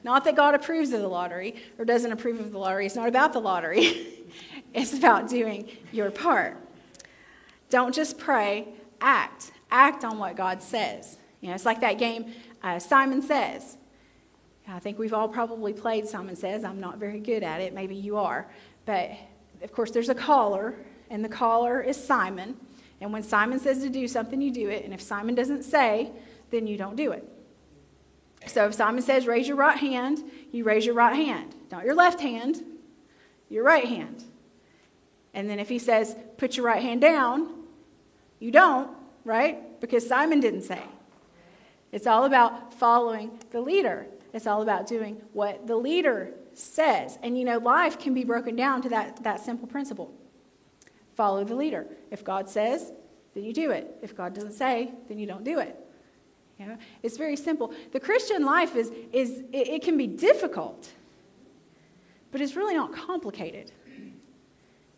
not 0.04 0.24
that 0.24 0.36
God 0.36 0.54
approves 0.54 0.92
of 0.92 1.00
the 1.00 1.08
lottery 1.08 1.56
or 1.78 1.84
doesn't 1.84 2.10
approve 2.10 2.40
of 2.40 2.52
the 2.52 2.58
lottery. 2.58 2.86
It's 2.86 2.96
not 2.96 3.08
about 3.08 3.32
the 3.32 3.40
lottery, 3.40 4.26
it's 4.74 4.92
about 4.92 5.28
doing 5.28 5.68
your 5.92 6.10
part. 6.10 6.56
Don't 7.70 7.94
just 7.94 8.18
pray, 8.18 8.68
act. 9.00 9.52
Act 9.70 10.04
on 10.04 10.18
what 10.18 10.36
God 10.36 10.62
says. 10.62 11.18
You 11.40 11.48
know, 11.48 11.54
it's 11.54 11.66
like 11.66 11.80
that 11.80 11.98
game, 11.98 12.32
uh, 12.62 12.78
Simon 12.78 13.20
Says. 13.20 13.76
I 14.66 14.78
think 14.80 14.98
we've 14.98 15.14
all 15.14 15.28
probably 15.28 15.72
played 15.72 16.06
Simon 16.06 16.36
Says. 16.36 16.64
I'm 16.64 16.80
not 16.80 16.98
very 16.98 17.20
good 17.20 17.42
at 17.42 17.60
it. 17.60 17.74
Maybe 17.74 17.94
you 17.94 18.16
are. 18.16 18.46
But 18.86 19.12
of 19.62 19.72
course, 19.72 19.90
there's 19.90 20.08
a 20.08 20.14
caller, 20.14 20.74
and 21.10 21.24
the 21.24 21.28
caller 21.28 21.80
is 21.80 22.02
Simon. 22.02 22.56
And 23.00 23.12
when 23.12 23.22
Simon 23.22 23.60
says 23.60 23.82
to 23.82 23.88
do 23.88 24.08
something, 24.08 24.40
you 24.40 24.50
do 24.50 24.68
it. 24.68 24.84
And 24.84 24.92
if 24.92 25.00
Simon 25.00 25.34
doesn't 25.34 25.62
say, 25.62 26.10
then 26.50 26.66
you 26.66 26.76
don't 26.76 26.96
do 26.96 27.12
it. 27.12 27.28
So 28.48 28.66
if 28.66 28.74
Simon 28.74 29.02
says, 29.02 29.26
raise 29.26 29.46
your 29.46 29.56
right 29.56 29.78
hand, 29.78 30.22
you 30.50 30.64
raise 30.64 30.86
your 30.86 30.94
right 30.94 31.14
hand. 31.14 31.54
Not 31.70 31.84
your 31.84 31.94
left 31.94 32.20
hand, 32.20 32.62
your 33.48 33.64
right 33.64 33.84
hand. 33.84 34.24
And 35.34 35.48
then 35.48 35.58
if 35.58 35.68
he 35.68 35.78
says, 35.78 36.16
put 36.36 36.56
your 36.56 36.66
right 36.66 36.82
hand 36.82 37.00
down, 37.00 37.54
you 38.38 38.50
don't, 38.50 38.90
right? 39.24 39.80
Because 39.80 40.06
Simon 40.06 40.40
didn't 40.40 40.62
say. 40.62 40.82
It's 41.92 42.06
all 42.06 42.24
about 42.24 42.74
following 42.74 43.38
the 43.50 43.60
leader. 43.60 44.06
It's 44.32 44.46
all 44.46 44.62
about 44.62 44.86
doing 44.86 45.20
what 45.32 45.66
the 45.66 45.76
leader 45.76 46.32
says. 46.54 47.18
And 47.22 47.38
you 47.38 47.44
know, 47.44 47.58
life 47.58 47.98
can 47.98 48.14
be 48.14 48.24
broken 48.24 48.56
down 48.56 48.82
to 48.82 48.88
that, 48.90 49.22
that 49.22 49.40
simple 49.40 49.68
principle 49.68 50.14
follow 51.18 51.42
the 51.42 51.56
leader. 51.56 51.84
If 52.12 52.22
God 52.22 52.48
says, 52.48 52.92
then 53.34 53.42
you 53.42 53.52
do 53.52 53.72
it. 53.72 53.96
If 54.02 54.16
God 54.16 54.34
doesn't 54.34 54.52
say, 54.52 54.92
then 55.08 55.18
you 55.18 55.26
don't 55.26 55.42
do 55.42 55.58
it. 55.58 55.76
You 56.58 56.66
know, 56.66 56.78
it's 57.02 57.16
very 57.16 57.36
simple. 57.36 57.72
The 57.92 58.00
Christian 58.00 58.44
life 58.44 58.74
is, 58.74 58.90
is 59.12 59.42
it, 59.52 59.68
it 59.68 59.82
can 59.82 59.96
be 59.96 60.06
difficult, 60.06 60.90
but 62.32 62.40
it's 62.40 62.56
really 62.56 62.74
not 62.74 62.92
complicated. 62.92 63.70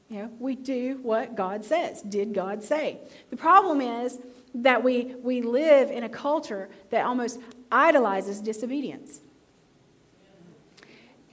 You 0.09 0.23
know, 0.23 0.31
we 0.41 0.57
do 0.57 0.99
what 1.03 1.37
God 1.37 1.65
says. 1.65 2.03
Did 2.03 2.35
God 2.35 2.65
say? 2.65 2.99
The 3.31 3.37
problem 3.37 3.81
is 3.81 4.19
that 4.57 4.83
we, 4.83 5.15
we 5.23 5.41
live 5.41 5.91
in 5.91 6.03
a 6.03 6.09
culture 6.09 6.69
that 6.91 7.05
almost 7.05 7.39
idolizes 7.71 8.41
disobedience. 8.41 9.21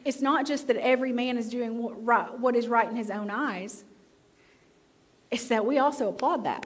It's 0.05 0.21
not 0.21 0.45
just 0.45 0.67
that 0.67 0.77
every 0.77 1.11
man 1.11 1.37
is 1.37 1.49
doing 1.49 1.79
what, 1.79 2.05
right, 2.05 2.37
what 2.37 2.55
is 2.55 2.67
right 2.67 2.87
in 2.87 2.95
his 2.95 3.09
own 3.09 3.29
eyes, 3.29 3.83
it's 5.31 5.47
that 5.47 5.65
we 5.65 5.79
also 5.79 6.09
applaud 6.09 6.45
that. 6.45 6.65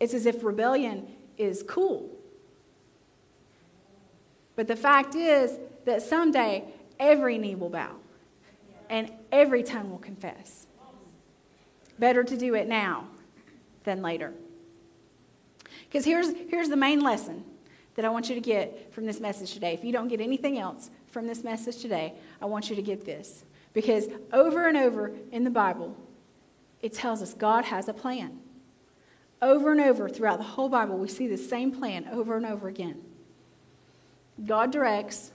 It's 0.00 0.14
as 0.14 0.26
if 0.26 0.44
rebellion 0.44 1.06
is 1.36 1.62
cool. 1.62 2.10
But 4.56 4.68
the 4.68 4.76
fact 4.76 5.14
is 5.14 5.56
that 5.84 6.02
someday 6.02 6.64
every 6.98 7.38
knee 7.38 7.54
will 7.54 7.70
bow 7.70 7.92
and 8.90 9.10
every 9.30 9.62
tongue 9.62 9.90
will 9.90 9.98
confess. 9.98 10.66
Better 11.98 12.24
to 12.24 12.36
do 12.36 12.54
it 12.54 12.68
now 12.68 13.06
than 13.84 14.02
later. 14.02 14.32
Because 15.88 16.04
here's, 16.04 16.32
here's 16.48 16.68
the 16.68 16.76
main 16.76 17.00
lesson 17.00 17.44
that 17.94 18.04
I 18.04 18.08
want 18.08 18.28
you 18.28 18.34
to 18.34 18.40
get 18.40 18.92
from 18.92 19.06
this 19.06 19.20
message 19.20 19.52
today. 19.52 19.74
If 19.74 19.84
you 19.84 19.92
don't 19.92 20.08
get 20.08 20.20
anything 20.20 20.58
else 20.58 20.90
from 21.08 21.26
this 21.26 21.42
message 21.42 21.78
today, 21.78 22.14
I 22.40 22.46
want 22.46 22.70
you 22.70 22.76
to 22.76 22.82
get 22.82 23.04
this. 23.04 23.44
Because 23.72 24.08
over 24.32 24.68
and 24.68 24.76
over 24.76 25.12
in 25.32 25.44
the 25.44 25.50
Bible, 25.50 25.96
it 26.82 26.92
tells 26.92 27.22
us 27.22 27.34
God 27.34 27.64
has 27.64 27.88
a 27.88 27.92
plan. 27.92 28.38
Over 29.40 29.72
and 29.72 29.80
over 29.80 30.08
throughout 30.08 30.38
the 30.38 30.44
whole 30.44 30.68
Bible, 30.68 30.98
we 30.98 31.08
see 31.08 31.28
the 31.28 31.38
same 31.38 31.70
plan 31.72 32.08
over 32.10 32.36
and 32.36 32.44
over 32.44 32.68
again. 32.68 33.02
God 34.44 34.72
directs, 34.72 35.30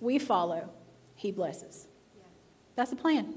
we 0.00 0.18
follow, 0.18 0.70
He 1.14 1.30
blesses. 1.30 1.86
That's 2.74 2.90
the 2.90 2.96
plan. 2.96 3.34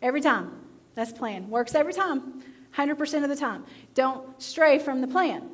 Every 0.00 0.20
time. 0.20 0.52
That's 0.94 1.12
the 1.12 1.18
plan. 1.18 1.48
Works 1.48 1.74
every 1.74 1.92
time, 1.92 2.42
100% 2.76 3.22
of 3.22 3.28
the 3.28 3.36
time. 3.36 3.64
Don't 3.94 4.40
stray 4.42 4.78
from 4.78 5.00
the 5.00 5.06
plan. 5.06 5.48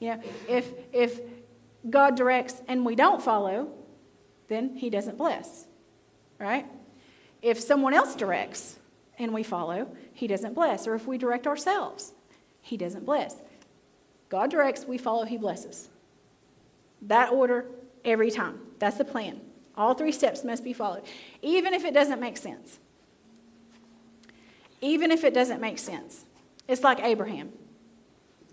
You 0.00 0.16
know, 0.16 0.22
if, 0.48 0.70
if 0.92 1.20
God 1.88 2.16
directs 2.16 2.60
and 2.68 2.84
we 2.84 2.96
don't 2.96 3.22
follow, 3.22 3.70
then 4.48 4.74
He 4.76 4.90
doesn't 4.90 5.16
bless 5.16 5.66
right? 6.38 6.66
If 7.42 7.60
someone 7.60 7.94
else 7.94 8.14
directs 8.14 8.78
and 9.18 9.32
we 9.32 9.42
follow, 9.42 9.94
he 10.12 10.26
doesn't 10.26 10.54
bless. 10.54 10.86
Or 10.86 10.94
if 10.94 11.06
we 11.06 11.18
direct 11.18 11.46
ourselves, 11.46 12.12
he 12.66 12.76
doesn't 12.76 13.06
bless. 13.06 13.36
God 14.28 14.50
directs, 14.50 14.86
we 14.86 14.98
follow, 14.98 15.24
he 15.24 15.36
blesses. 15.36 15.88
That 17.02 17.30
order 17.30 17.66
every 18.04 18.28
time. 18.28 18.58
That's 18.80 18.98
the 18.98 19.04
plan. 19.04 19.40
All 19.76 19.94
three 19.94 20.10
steps 20.10 20.42
must 20.42 20.64
be 20.64 20.72
followed, 20.72 21.02
even 21.42 21.74
if 21.74 21.84
it 21.84 21.94
doesn't 21.94 22.18
make 22.18 22.36
sense. 22.36 22.80
Even 24.80 25.12
if 25.12 25.22
it 25.22 25.32
doesn't 25.32 25.60
make 25.60 25.78
sense. 25.78 26.24
It's 26.66 26.82
like 26.82 26.98
Abraham. 27.04 27.52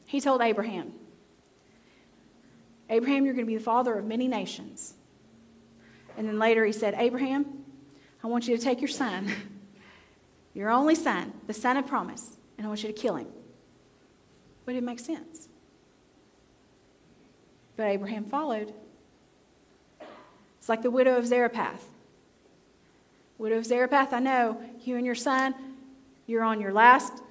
He 0.05 0.21
told 0.21 0.41
Abraham, 0.41 0.93
Abraham, 2.89 3.25
you're 3.25 3.33
going 3.33 3.47
to 3.47 3.51
be 3.51 3.57
the 3.57 3.63
father 3.63 3.97
of 3.97 4.05
many 4.05 4.27
nations. 4.27 4.93
And 6.17 6.27
then 6.27 6.37
later 6.37 6.63
he 6.63 6.71
said, 6.71 6.93
Abraham, 6.97 7.65
I 8.23 8.27
want 8.27 8.47
you 8.47 8.55
to 8.55 8.63
take 8.63 8.79
your 8.79 8.89
son, 8.89 9.31
your 10.53 10.69
only 10.69 10.93
son, 10.93 11.33
the 11.47 11.53
son 11.53 11.77
of 11.77 11.87
promise, 11.87 12.37
and 12.59 12.67
I 12.67 12.67
want 12.67 12.83
you 12.83 12.93
to 12.93 12.93
kill 12.93 13.15
him. 13.15 13.27
But 14.65 14.75
it 14.75 14.83
makes 14.83 15.03
sense. 15.03 15.47
But 17.75 17.87
Abraham 17.87 18.25
followed. 18.25 18.73
It's 20.59 20.69
like 20.69 20.81
the 20.81 20.91
widow 20.91 21.17
of 21.17 21.25
Zarephath. 21.25 21.89
Widow 23.37 23.57
of 23.57 23.65
Zarephath, 23.65 24.13
I 24.13 24.19
know 24.19 24.61
you 24.83 24.95
and 24.95 25.05
your 25.05 25.15
son, 25.15 25.53
you're 26.27 26.43
on 26.43 26.61
your 26.61 26.71
last, 26.71 27.21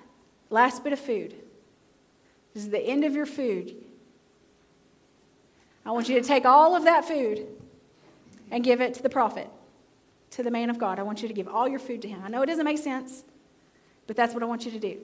last 0.50 0.84
bit 0.84 0.92
of 0.92 1.00
food. 1.00 1.34
This 2.52 2.64
is 2.64 2.70
the 2.70 2.80
end 2.80 3.04
of 3.04 3.14
your 3.14 3.24
food. 3.24 3.74
I 5.86 5.90
want 5.92 6.08
you 6.08 6.20
to 6.20 6.26
take 6.26 6.44
all 6.44 6.76
of 6.76 6.84
that 6.84 7.06
food 7.06 7.46
and 8.50 8.62
give 8.62 8.80
it 8.80 8.94
to 8.94 9.02
the 9.02 9.08
prophet 9.08 9.48
to 10.32 10.42
the 10.42 10.50
man 10.50 10.70
of 10.70 10.78
God. 10.78 10.98
I 10.98 11.02
want 11.02 11.22
you 11.22 11.28
to 11.28 11.34
give 11.34 11.46
all 11.46 11.68
your 11.68 11.78
food 11.78 12.02
to 12.02 12.08
him. 12.08 12.22
I 12.24 12.28
know 12.28 12.42
it 12.42 12.46
doesn't 12.46 12.64
make 12.64 12.78
sense, 12.78 13.22
but 14.06 14.16
that's 14.16 14.34
what 14.34 14.42
I 14.42 14.46
want 14.46 14.64
you 14.64 14.70
to 14.72 14.78
do. 14.78 14.98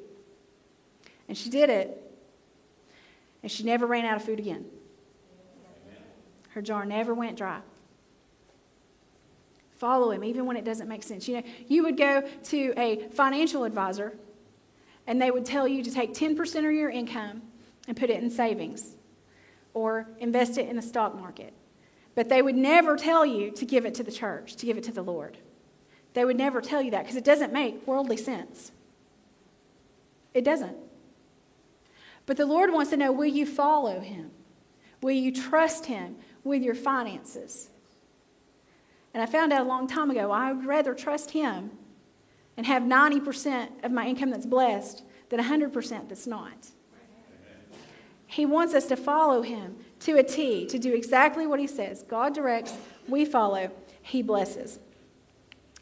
And 1.28 1.36
she 1.36 1.50
did 1.50 1.70
it, 1.70 2.07
and 3.42 3.50
she 3.50 3.62
never 3.62 3.86
ran 3.86 4.04
out 4.04 4.16
of 4.16 4.24
food 4.24 4.38
again. 4.38 4.64
Her 6.50 6.62
jar 6.62 6.84
never 6.84 7.14
went 7.14 7.36
dry. 7.36 7.60
Follow 9.76 10.10
him, 10.10 10.24
even 10.24 10.44
when 10.44 10.56
it 10.56 10.64
doesn't 10.64 10.88
make 10.88 11.04
sense. 11.04 11.28
You 11.28 11.36
know, 11.36 11.42
you 11.68 11.84
would 11.84 11.96
go 11.96 12.22
to 12.44 12.74
a 12.76 13.08
financial 13.10 13.62
advisor, 13.62 14.16
and 15.06 15.22
they 15.22 15.30
would 15.30 15.44
tell 15.44 15.68
you 15.68 15.84
to 15.84 15.90
take 15.90 16.14
10% 16.14 16.56
of 16.58 16.72
your 16.72 16.90
income 16.90 17.42
and 17.86 17.96
put 17.96 18.10
it 18.10 18.20
in 18.20 18.28
savings 18.28 18.96
or 19.74 20.08
invest 20.18 20.58
it 20.58 20.68
in 20.68 20.74
the 20.74 20.82
stock 20.82 21.14
market. 21.14 21.52
But 22.16 22.28
they 22.28 22.42
would 22.42 22.56
never 22.56 22.96
tell 22.96 23.24
you 23.24 23.52
to 23.52 23.64
give 23.64 23.86
it 23.86 23.94
to 23.94 24.02
the 24.02 24.10
church, 24.10 24.56
to 24.56 24.66
give 24.66 24.76
it 24.76 24.82
to 24.84 24.92
the 24.92 25.02
Lord. 25.02 25.38
They 26.14 26.24
would 26.24 26.36
never 26.36 26.60
tell 26.60 26.82
you 26.82 26.90
that 26.90 27.02
because 27.02 27.16
it 27.16 27.24
doesn't 27.24 27.52
make 27.52 27.86
worldly 27.86 28.16
sense. 28.16 28.72
It 30.34 30.42
doesn't. 30.42 30.76
But 32.28 32.36
the 32.36 32.44
Lord 32.44 32.70
wants 32.74 32.90
to 32.90 32.98
know 32.98 33.10
will 33.10 33.24
you 33.24 33.46
follow 33.46 34.00
Him? 34.00 34.30
Will 35.00 35.12
you 35.12 35.32
trust 35.32 35.86
Him 35.86 36.16
with 36.44 36.62
your 36.62 36.74
finances? 36.74 37.70
And 39.14 39.22
I 39.22 39.26
found 39.26 39.50
out 39.50 39.62
a 39.62 39.68
long 39.68 39.86
time 39.86 40.10
ago 40.10 40.30
I 40.30 40.52
would 40.52 40.66
rather 40.66 40.94
trust 40.94 41.30
Him 41.30 41.70
and 42.58 42.66
have 42.66 42.82
90% 42.82 43.82
of 43.82 43.92
my 43.92 44.06
income 44.06 44.28
that's 44.28 44.44
blessed 44.44 45.04
than 45.30 45.40
100% 45.40 46.08
that's 46.10 46.26
not. 46.26 46.68
He 48.26 48.44
wants 48.44 48.74
us 48.74 48.84
to 48.88 48.96
follow 48.96 49.40
Him 49.40 49.76
to 50.00 50.18
a 50.18 50.22
T, 50.22 50.66
to 50.66 50.78
do 50.78 50.92
exactly 50.92 51.46
what 51.46 51.58
he 51.58 51.66
says. 51.66 52.02
God 52.02 52.34
directs, 52.34 52.76
we 53.08 53.24
follow, 53.24 53.70
he 54.02 54.22
blesses. 54.22 54.78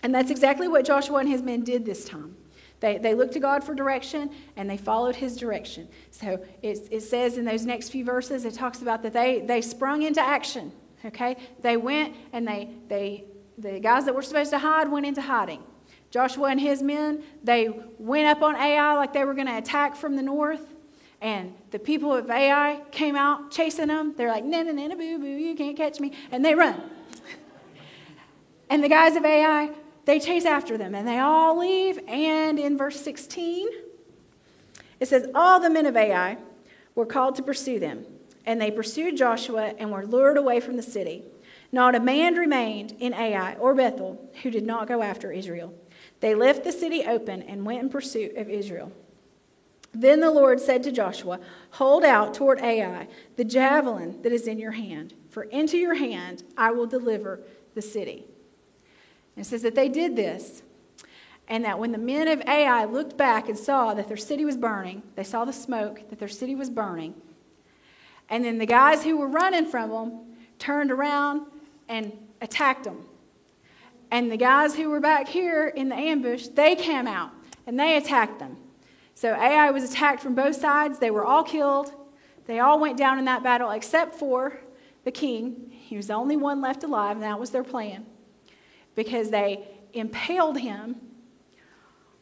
And 0.04 0.14
that's 0.14 0.30
exactly 0.30 0.68
what 0.68 0.84
Joshua 0.84 1.18
and 1.18 1.28
his 1.28 1.42
men 1.42 1.64
did 1.64 1.84
this 1.84 2.04
time. 2.04 2.36
They, 2.86 2.98
they 2.98 3.14
looked 3.14 3.32
to 3.32 3.40
God 3.40 3.64
for 3.64 3.74
direction 3.74 4.30
and 4.54 4.70
they 4.70 4.76
followed 4.76 5.16
his 5.16 5.36
direction. 5.36 5.88
So 6.12 6.38
it, 6.62 6.86
it 6.92 7.00
says 7.00 7.36
in 7.36 7.44
those 7.44 7.66
next 7.66 7.88
few 7.88 8.04
verses, 8.04 8.44
it 8.44 8.54
talks 8.54 8.80
about 8.80 9.02
that 9.02 9.12
they, 9.12 9.40
they 9.40 9.60
sprung 9.60 10.02
into 10.02 10.20
action. 10.20 10.70
Okay? 11.04 11.36
They 11.62 11.76
went 11.76 12.14
and 12.32 12.46
they, 12.46 12.70
they, 12.86 13.24
the 13.58 13.80
guys 13.80 14.04
that 14.04 14.14
were 14.14 14.22
supposed 14.22 14.50
to 14.50 14.58
hide 14.58 14.88
went 14.88 15.04
into 15.04 15.20
hiding. 15.20 15.64
Joshua 16.12 16.50
and 16.50 16.60
his 16.60 16.80
men, 16.80 17.24
they 17.42 17.70
went 17.98 18.28
up 18.28 18.40
on 18.40 18.54
Ai 18.54 18.92
like 18.92 19.12
they 19.12 19.24
were 19.24 19.34
going 19.34 19.48
to 19.48 19.58
attack 19.58 19.96
from 19.96 20.14
the 20.14 20.22
north. 20.22 20.72
And 21.20 21.54
the 21.72 21.80
people 21.80 22.14
of 22.14 22.30
Ai 22.30 22.82
came 22.92 23.16
out 23.16 23.50
chasing 23.50 23.88
them. 23.88 24.14
They're 24.16 24.30
like, 24.30 24.44
no, 24.44 24.62
no, 24.62 24.70
no, 24.70 24.94
boo, 24.94 25.18
boo, 25.18 25.26
you 25.26 25.56
can't 25.56 25.76
catch 25.76 25.98
me. 25.98 26.12
And 26.30 26.44
they 26.44 26.54
run. 26.54 26.80
And 28.68 28.82
the 28.82 28.88
guys 28.88 29.14
of 29.14 29.24
Ai, 29.24 29.70
they 30.06 30.20
chase 30.20 30.44
after 30.44 30.78
them 30.78 30.94
and 30.94 31.06
they 31.06 31.18
all 31.18 31.58
leave. 31.58 31.98
And 32.08 32.58
in 32.58 32.78
verse 32.78 33.00
16, 33.00 33.68
it 34.98 35.08
says, 35.08 35.28
All 35.34 35.60
the 35.60 35.68
men 35.68 35.84
of 35.84 35.96
Ai 35.96 36.38
were 36.94 37.06
called 37.06 37.34
to 37.36 37.42
pursue 37.42 37.78
them. 37.78 38.06
And 38.46 38.60
they 38.60 38.70
pursued 38.70 39.16
Joshua 39.16 39.74
and 39.78 39.90
were 39.90 40.06
lured 40.06 40.38
away 40.38 40.60
from 40.60 40.76
the 40.76 40.82
city. 40.82 41.24
Not 41.72 41.96
a 41.96 42.00
man 42.00 42.36
remained 42.36 42.92
in 43.00 43.12
Ai 43.12 43.54
or 43.54 43.74
Bethel 43.74 44.30
who 44.42 44.50
did 44.50 44.64
not 44.64 44.86
go 44.86 45.02
after 45.02 45.32
Israel. 45.32 45.74
They 46.20 46.34
left 46.34 46.62
the 46.62 46.72
city 46.72 47.04
open 47.04 47.42
and 47.42 47.66
went 47.66 47.80
in 47.80 47.88
pursuit 47.90 48.36
of 48.36 48.48
Israel. 48.48 48.92
Then 49.92 50.20
the 50.20 50.30
Lord 50.30 50.60
said 50.60 50.84
to 50.84 50.92
Joshua, 50.92 51.40
Hold 51.72 52.04
out 52.04 52.32
toward 52.32 52.60
Ai 52.60 53.08
the 53.36 53.44
javelin 53.44 54.22
that 54.22 54.32
is 54.32 54.46
in 54.46 54.58
your 54.58 54.72
hand, 54.72 55.14
for 55.30 55.42
into 55.42 55.76
your 55.76 55.94
hand 55.94 56.44
I 56.56 56.70
will 56.70 56.86
deliver 56.86 57.40
the 57.74 57.82
city. 57.82 58.26
And 59.36 59.44
it 59.44 59.48
says 59.48 59.62
that 59.62 59.74
they 59.74 59.88
did 59.88 60.16
this, 60.16 60.62
and 61.46 61.64
that 61.64 61.78
when 61.78 61.92
the 61.92 61.98
men 61.98 62.26
of 62.26 62.40
Ai 62.48 62.86
looked 62.86 63.16
back 63.16 63.48
and 63.48 63.56
saw 63.56 63.94
that 63.94 64.08
their 64.08 64.16
city 64.16 64.44
was 64.44 64.56
burning, 64.56 65.02
they 65.14 65.22
saw 65.22 65.44
the 65.44 65.52
smoke, 65.52 66.08
that 66.08 66.18
their 66.18 66.28
city 66.28 66.54
was 66.54 66.70
burning. 66.70 67.14
And 68.28 68.44
then 68.44 68.58
the 68.58 68.66
guys 68.66 69.04
who 69.04 69.16
were 69.16 69.28
running 69.28 69.66
from 69.66 69.90
them 69.90 70.20
turned 70.58 70.90
around 70.90 71.46
and 71.88 72.12
attacked 72.40 72.84
them. 72.84 73.04
And 74.10 74.30
the 74.30 74.36
guys 74.36 74.74
who 74.74 74.88
were 74.90 75.00
back 75.00 75.28
here 75.28 75.68
in 75.68 75.88
the 75.88 75.94
ambush, 75.94 76.48
they 76.48 76.74
came 76.74 77.06
out 77.06 77.30
and 77.66 77.78
they 77.78 77.96
attacked 77.96 78.38
them. 78.38 78.56
So 79.14 79.34
Ai 79.34 79.70
was 79.70 79.84
attacked 79.84 80.22
from 80.22 80.34
both 80.34 80.56
sides. 80.56 80.98
They 80.98 81.10
were 81.10 81.24
all 81.24 81.44
killed. 81.44 81.92
They 82.46 82.60
all 82.60 82.78
went 82.78 82.96
down 82.96 83.18
in 83.18 83.24
that 83.26 83.42
battle 83.42 83.70
except 83.70 84.14
for 84.14 84.58
the 85.04 85.10
king. 85.10 85.70
He 85.70 85.96
was 85.96 86.08
the 86.08 86.14
only 86.14 86.36
one 86.36 86.60
left 86.60 86.84
alive, 86.84 87.16
and 87.16 87.22
that 87.22 87.38
was 87.38 87.50
their 87.50 87.64
plan. 87.64 88.06
Because 88.96 89.30
they 89.30 89.68
impaled 89.92 90.58
him 90.58 90.96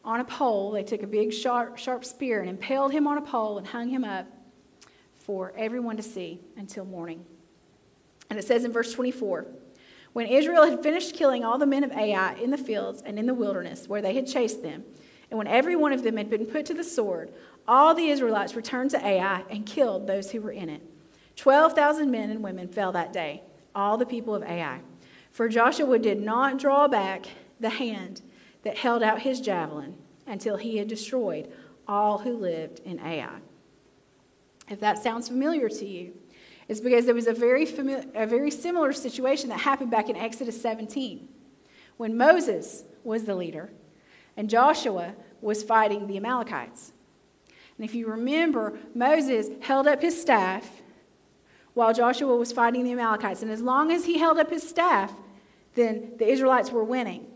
on 0.03 0.19
a 0.19 0.23
pole. 0.23 0.71
They 0.71 0.83
took 0.83 1.01
a 1.01 1.07
big 1.07 1.33
sharp, 1.33 1.77
sharp 1.77 2.05
spear 2.05 2.39
and 2.41 2.49
impaled 2.49 2.91
him 2.91 3.07
on 3.07 3.17
a 3.17 3.21
pole 3.21 3.57
and 3.57 3.65
hung 3.65 3.89
him 3.89 4.03
up 4.03 4.27
for 5.15 5.51
everyone 5.57 5.97
to 5.97 6.03
see 6.03 6.39
until 6.55 6.85
morning. 6.85 7.25
And 8.29 8.37
it 8.37 8.45
says 8.45 8.63
in 8.63 8.71
verse 8.71 8.93
24 8.93 9.47
When 10.13 10.27
Israel 10.27 10.69
had 10.69 10.83
finished 10.83 11.15
killing 11.15 11.43
all 11.43 11.57
the 11.57 11.65
men 11.65 11.83
of 11.83 11.91
Ai 11.91 12.35
in 12.35 12.51
the 12.51 12.57
fields 12.57 13.01
and 13.01 13.17
in 13.17 13.25
the 13.25 13.33
wilderness 13.33 13.87
where 13.87 14.01
they 14.01 14.13
had 14.13 14.27
chased 14.27 14.61
them, 14.61 14.83
and 15.31 15.37
when 15.39 15.47
every 15.47 15.75
one 15.75 15.91
of 15.91 16.03
them 16.03 16.17
had 16.17 16.29
been 16.29 16.45
put 16.45 16.67
to 16.67 16.75
the 16.75 16.83
sword, 16.83 17.33
all 17.67 17.95
the 17.95 18.09
Israelites 18.09 18.55
returned 18.55 18.91
to 18.91 19.03
Ai 19.03 19.43
and 19.49 19.65
killed 19.65 20.05
those 20.05 20.29
who 20.29 20.41
were 20.41 20.51
in 20.51 20.69
it. 20.69 20.81
12,000 21.35 22.09
men 22.11 22.29
and 22.29 22.43
women 22.43 22.67
fell 22.67 22.91
that 22.91 23.11
day, 23.11 23.41
all 23.73 23.97
the 23.97 24.05
people 24.05 24.35
of 24.35 24.43
Ai. 24.43 24.79
For 25.35 25.49
Joshua 25.49 25.99
did 25.99 26.21
not 26.21 26.57
draw 26.59 26.87
back 26.87 27.25
the 27.59 27.67
hand 27.67 28.21
that 28.63 28.77
held 28.77 29.03
out 29.03 29.23
his 29.23 29.41
javelin 29.41 29.97
until 30.25 30.55
he 30.55 30.77
had 30.77 30.87
destroyed 30.87 31.51
all 31.85 32.19
who 32.19 32.37
lived 32.37 32.79
in 32.85 33.01
Ai. 33.01 33.39
If 34.69 34.79
that 34.79 35.03
sounds 35.03 35.27
familiar 35.27 35.67
to 35.67 35.85
you, 35.85 36.13
it's 36.69 36.79
because 36.79 37.03
there 37.05 37.13
was 37.13 37.27
a 37.27 37.33
very, 37.33 37.63
a 38.15 38.25
very 38.25 38.49
similar 38.49 38.93
situation 38.93 39.49
that 39.49 39.59
happened 39.59 39.91
back 39.91 40.07
in 40.07 40.15
Exodus 40.15 40.61
17 40.61 41.27
when 41.97 42.15
Moses 42.15 42.85
was 43.03 43.25
the 43.25 43.35
leader 43.35 43.69
and 44.37 44.49
Joshua 44.49 45.15
was 45.41 45.63
fighting 45.63 46.07
the 46.07 46.15
Amalekites. 46.15 46.93
And 47.77 47.83
if 47.83 47.93
you 47.93 48.07
remember, 48.07 48.79
Moses 48.93 49.49
held 49.59 49.85
up 49.85 50.01
his 50.01 50.19
staff 50.19 50.81
while 51.73 51.93
Joshua 51.93 52.37
was 52.37 52.53
fighting 52.53 52.85
the 52.85 52.93
Amalekites. 52.93 53.41
And 53.41 53.51
as 53.51 53.61
long 53.61 53.91
as 53.91 54.05
he 54.05 54.17
held 54.17 54.39
up 54.39 54.49
his 54.49 54.63
staff, 54.63 55.11
then 55.75 56.13
the 56.17 56.27
Israelites 56.27 56.71
were 56.71 56.83
winning. 56.83 57.27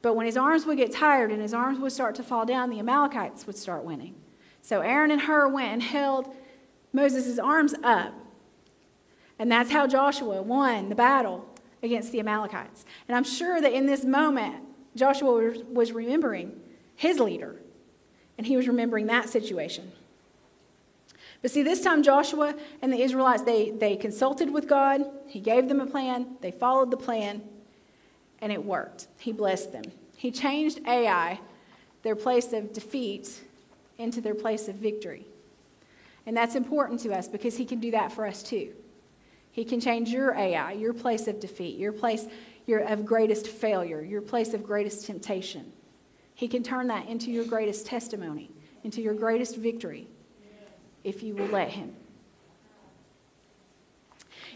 But 0.00 0.14
when 0.14 0.26
his 0.26 0.36
arms 0.36 0.66
would 0.66 0.78
get 0.78 0.92
tired 0.92 1.30
and 1.30 1.40
his 1.40 1.54
arms 1.54 1.78
would 1.78 1.92
start 1.92 2.14
to 2.16 2.22
fall 2.22 2.44
down, 2.44 2.70
the 2.70 2.78
Amalekites 2.78 3.46
would 3.46 3.56
start 3.56 3.84
winning. 3.84 4.14
So 4.60 4.80
Aaron 4.80 5.10
and 5.10 5.22
Hur 5.22 5.48
went 5.48 5.72
and 5.72 5.82
held 5.82 6.34
Moses' 6.92 7.38
arms 7.38 7.74
up. 7.82 8.14
And 9.38 9.50
that's 9.50 9.70
how 9.70 9.86
Joshua 9.86 10.42
won 10.42 10.88
the 10.88 10.94
battle 10.94 11.48
against 11.82 12.12
the 12.12 12.20
Amalekites. 12.20 12.84
And 13.08 13.16
I'm 13.16 13.24
sure 13.24 13.60
that 13.60 13.72
in 13.72 13.86
this 13.86 14.04
moment, 14.04 14.56
Joshua 14.94 15.54
was 15.68 15.92
remembering 15.92 16.60
his 16.94 17.18
leader, 17.18 17.56
and 18.36 18.46
he 18.46 18.56
was 18.56 18.68
remembering 18.68 19.06
that 19.06 19.28
situation. 19.28 19.90
But 21.40 21.50
see, 21.50 21.62
this 21.62 21.80
time 21.80 22.02
Joshua 22.04 22.54
and 22.82 22.92
the 22.92 23.02
Israelites, 23.02 23.42
they, 23.42 23.70
they 23.70 23.96
consulted 23.96 24.52
with 24.52 24.68
God. 24.68 25.02
He 25.26 25.40
gave 25.40 25.68
them 25.68 25.80
a 25.80 25.86
plan. 25.86 26.36
They 26.40 26.52
followed 26.52 26.90
the 26.92 26.96
plan, 26.96 27.42
and 28.42 28.52
it 28.52 28.62
worked. 28.62 29.06
He 29.18 29.32
blessed 29.32 29.72
them. 29.72 29.84
He 30.16 30.30
changed 30.30 30.80
Ai, 30.86 31.40
their 32.02 32.16
place 32.16 32.52
of 32.52 32.74
defeat, 32.74 33.40
into 33.96 34.20
their 34.20 34.34
place 34.34 34.68
of 34.68 34.74
victory. 34.74 35.26
And 36.26 36.36
that's 36.36 36.54
important 36.54 37.00
to 37.00 37.12
us 37.12 37.28
because 37.28 37.56
he 37.56 37.64
can 37.64 37.80
do 37.80 37.92
that 37.92 38.12
for 38.12 38.26
us 38.26 38.42
too. 38.42 38.72
He 39.52 39.64
can 39.64 39.80
change 39.80 40.10
your 40.10 40.34
Ai, 40.34 40.72
your 40.72 40.92
place 40.92 41.26
of 41.28 41.40
defeat, 41.40 41.78
your 41.78 41.92
place 41.92 42.26
your, 42.66 42.80
of 42.80 43.04
greatest 43.04 43.48
failure, 43.48 44.02
your 44.02 44.20
place 44.20 44.54
of 44.54 44.62
greatest 44.64 45.06
temptation. 45.06 45.72
He 46.34 46.48
can 46.48 46.62
turn 46.62 46.88
that 46.88 47.08
into 47.08 47.30
your 47.30 47.44
greatest 47.44 47.86
testimony, 47.86 48.50
into 48.84 49.00
your 49.00 49.14
greatest 49.14 49.56
victory, 49.56 50.08
if 51.04 51.22
you 51.22 51.34
will 51.34 51.46
let 51.46 51.70
Him. 51.70 51.94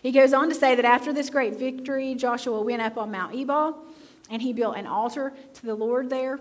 He 0.07 0.13
goes 0.13 0.33
on 0.33 0.49
to 0.51 0.55
say 0.55 0.77
that 0.77 0.85
after 0.85 1.13
this 1.13 1.31
great 1.31 1.59
victory, 1.59 2.15
Joshua 2.15 2.61
went 2.61 2.81
up 2.81 2.97
on 2.97 3.11
Mount 3.11 3.35
Ebal 3.35 3.77
and 4.31 4.41
he 4.41 4.53
built 4.53 4.77
an 4.77 4.87
altar 4.87 5.33
to 5.55 5.67
the 5.67 5.75
Lord 5.75 6.09
there 6.09 6.39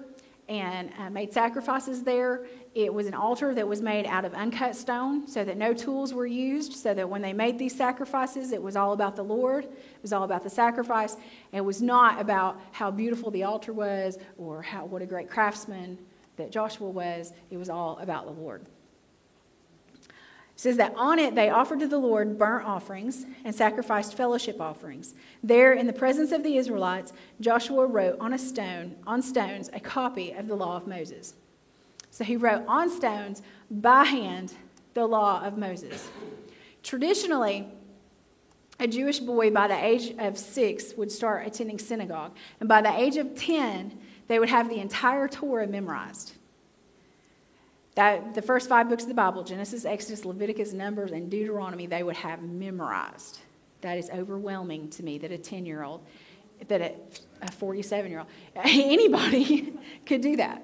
and 0.48 0.92
uh, 1.00 1.10
made 1.10 1.34
sacrifices 1.34 2.04
there. 2.04 2.46
It 2.76 2.94
was 2.94 3.08
an 3.08 3.16
altar 3.16 3.56
that 3.56 3.68
was 3.68 3.82
made 3.82 4.06
out 4.06 4.24
of 4.24 4.36
uncut 4.36 4.76
stone 4.76 5.28
so 5.28 5.44
that 5.44 5.58
no 5.58 5.74
tools 5.74 6.14
were 6.14 6.28
used, 6.28 6.74
so 6.74 6.94
that 6.94 7.10
when 7.10 7.24
they 7.24 7.34
made 7.34 7.58
these 7.58 7.76
sacrifices, 7.76 8.52
it 8.52 8.62
was 8.62 8.76
all 8.76 8.94
about 8.94 9.16
the 9.16 9.24
Lord. 9.24 9.64
It 9.64 10.02
was 10.04 10.14
all 10.14 10.26
about 10.26 10.44
the 10.44 10.50
sacrifice. 10.52 11.18
It 11.52 11.62
was 11.62 11.82
not 11.82 12.22
about 12.22 12.62
how 12.72 12.92
beautiful 12.92 13.32
the 13.32 13.46
altar 13.46 13.74
was 13.74 14.20
or 14.38 14.62
how, 14.62 14.86
what 14.86 15.02
a 15.02 15.08
great 15.08 15.28
craftsman 15.28 15.98
that 16.38 16.52
Joshua 16.52 16.88
was. 16.88 17.34
It 17.50 17.58
was 17.58 17.72
all 17.72 17.98
about 17.98 18.26
the 18.26 18.40
Lord. 18.40 18.64
It 20.56 20.62
says 20.62 20.78
that 20.78 20.94
on 20.96 21.20
it 21.20 21.36
they 21.36 21.50
offered 21.50 21.80
to 21.82 21.88
the 21.88 21.98
Lord 21.98 22.38
burnt 22.38 22.66
offerings 22.66 23.26
and 23.44 23.54
sacrificed 23.54 24.16
fellowship 24.16 24.62
offerings. 24.62 25.14
There, 25.44 25.74
in 25.74 25.86
the 25.86 25.94
presence 25.94 26.32
of 26.32 26.44
the 26.44 26.56
Israelites, 26.56 27.12
Joshua 27.42 27.86
wrote 27.86 28.18
on 28.22 28.34
a 28.34 28.38
stone, 28.38 28.96
on 29.06 29.22
stones, 29.22 29.70
a 29.74 29.82
copy 29.82 30.32
of 30.32 30.48
the 30.48 30.56
law 30.56 30.78
of 30.78 30.88
Moses. 30.88 31.34
So 32.10 32.24
he 32.24 32.38
wrote 32.38 32.64
on 32.68 32.90
stones 32.90 33.42
by 33.70 34.06
hand 34.06 34.54
the 34.94 35.06
law 35.06 35.44
of 35.44 35.58
Moses. 35.58 36.10
Traditionally, 36.84 37.68
a 38.80 38.88
Jewish 38.88 39.20
boy 39.20 39.52
by 39.52 39.68
the 39.68 39.86
age 39.86 40.16
of 40.18 40.38
six 40.38 40.94
would 40.96 41.12
start 41.12 41.46
attending 41.46 41.80
synagogue, 41.80 42.36
and 42.62 42.70
by 42.70 42.82
the 42.82 42.98
age 42.98 43.18
of 43.18 43.36
10, 43.36 43.98
they 44.28 44.40
would 44.40 44.50
have 44.50 44.70
the 44.70 44.80
entire 44.80 45.28
Torah 45.28 45.68
memorized. 45.68 46.34
That, 47.96 48.34
the 48.34 48.42
first 48.42 48.68
five 48.68 48.90
books 48.90 49.04
of 49.04 49.10
the 49.10 49.16
Bible 49.16 49.44
Genesis, 49.44 49.86
Exodus, 49.86 50.26
Leviticus, 50.26 50.74
Numbers, 50.74 51.12
and 51.12 51.32
Deuteronomy 51.32 51.88
they 51.88 52.04
would 52.04 52.18
have 52.18 52.44
memorized. 52.44 53.40
That 53.82 53.98
is 53.98 54.10
overwhelming 54.10 54.90
to 54.92 55.04
me 55.04 55.18
that 55.20 55.32
a 55.32 55.38
10 55.38 55.66
year 55.66 55.84
old, 55.84 56.06
that 56.68 56.82
a 57.42 57.52
47 57.52 58.12
year 58.12 58.20
old, 58.20 58.28
anybody 58.56 59.74
could 60.06 60.22
do 60.22 60.36
that. 60.36 60.62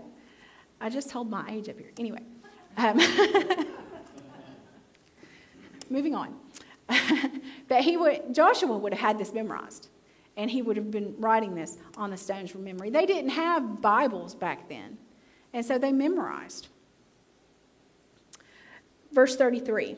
I 0.82 0.89
just 0.89 1.10
told 1.10 1.30
my 1.30 1.50
age 1.50 1.70
up 1.70 1.80
here. 1.80 1.91
Anyway, 1.98 2.22
um, 2.78 3.00
moving 5.89 6.15
on. 6.15 6.36
but 7.70 7.82
he 7.82 7.96
would, 7.96 8.34
Joshua 8.34 8.78
would 8.78 8.94
have 8.94 9.00
had 9.00 9.17
this 9.17 9.32
memorized, 9.32 9.88
and 10.36 10.52
he 10.52 10.62
would 10.62 10.76
have 10.76 10.91
been 10.91 11.15
writing 11.17 11.56
this 11.56 11.78
on 11.96 12.10
the 12.10 12.17
stones 12.17 12.52
from 12.52 12.65
memory. 12.65 12.89
They 12.89 13.06
didn't 13.06 13.30
have 13.30 13.82
Bibles 13.82 14.36
back 14.36 14.67
then, 14.67 14.98
and 15.54 15.65
so 15.65 15.78
they 15.78 15.94
memorized. 15.94 16.67
Verse 19.12 19.36
33 19.36 19.97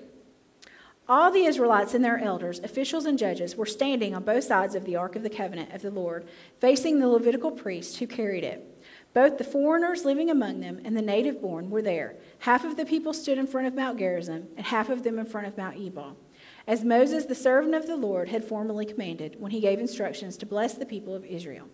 All 1.07 1.31
the 1.31 1.45
Israelites 1.45 1.93
and 1.93 2.03
their 2.03 2.17
elders, 2.17 2.59
officials, 2.59 3.05
and 3.05 3.17
judges 3.17 3.55
were 3.55 3.65
standing 3.65 4.15
on 4.15 4.23
both 4.23 4.43
sides 4.43 4.75
of 4.75 4.85
the 4.85 4.95
Ark 4.95 5.15
of 5.15 5.23
the 5.23 5.29
Covenant 5.29 5.71
of 5.73 5.81
the 5.81 5.91
Lord, 5.91 6.27
facing 6.59 6.99
the 6.99 7.07
Levitical 7.07 7.51
priests 7.51 7.97
who 7.97 8.07
carried 8.07 8.43
it. 8.43 8.69
Both 9.13 9.37
the 9.37 9.43
foreigners 9.43 10.05
living 10.05 10.29
among 10.31 10.59
them 10.59 10.81
and 10.83 10.97
the 10.97 11.01
native 11.01 11.41
born 11.41 11.69
were 11.69 11.83
there. 11.83 12.15
Half 12.39 12.65
of 12.65 12.77
the 12.77 12.85
people 12.85 13.13
stood 13.13 13.37
in 13.37 13.45
front 13.45 13.67
of 13.67 13.75
Mount 13.75 13.99
Gerizim, 13.99 14.47
and 14.57 14.65
half 14.65 14.89
of 14.89 15.03
them 15.03 15.19
in 15.19 15.25
front 15.25 15.47
of 15.47 15.57
Mount 15.57 15.79
Ebal, 15.79 16.17
as 16.65 16.83
Moses, 16.83 17.25
the 17.25 17.35
servant 17.35 17.75
of 17.75 17.87
the 17.87 17.95
Lord, 17.95 18.29
had 18.29 18.43
formerly 18.43 18.85
commanded 18.85 19.35
when 19.39 19.51
he 19.51 19.59
gave 19.59 19.79
instructions 19.79 20.37
to 20.37 20.45
bless 20.45 20.73
the 20.75 20.85
people 20.85 21.13
of 21.13 21.25
Israel. 21.25 21.67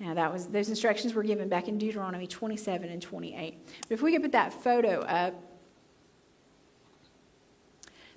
Now, 0.00 0.14
that 0.14 0.32
was, 0.32 0.48
those 0.48 0.68
instructions 0.68 1.14
were 1.14 1.22
given 1.22 1.48
back 1.48 1.68
in 1.68 1.78
Deuteronomy 1.78 2.26
27 2.26 2.90
and 2.90 3.00
28. 3.00 3.58
But 3.88 3.94
if 3.94 4.02
we 4.02 4.12
could 4.12 4.22
put 4.22 4.32
that 4.32 4.52
photo 4.52 5.00
up, 5.02 5.34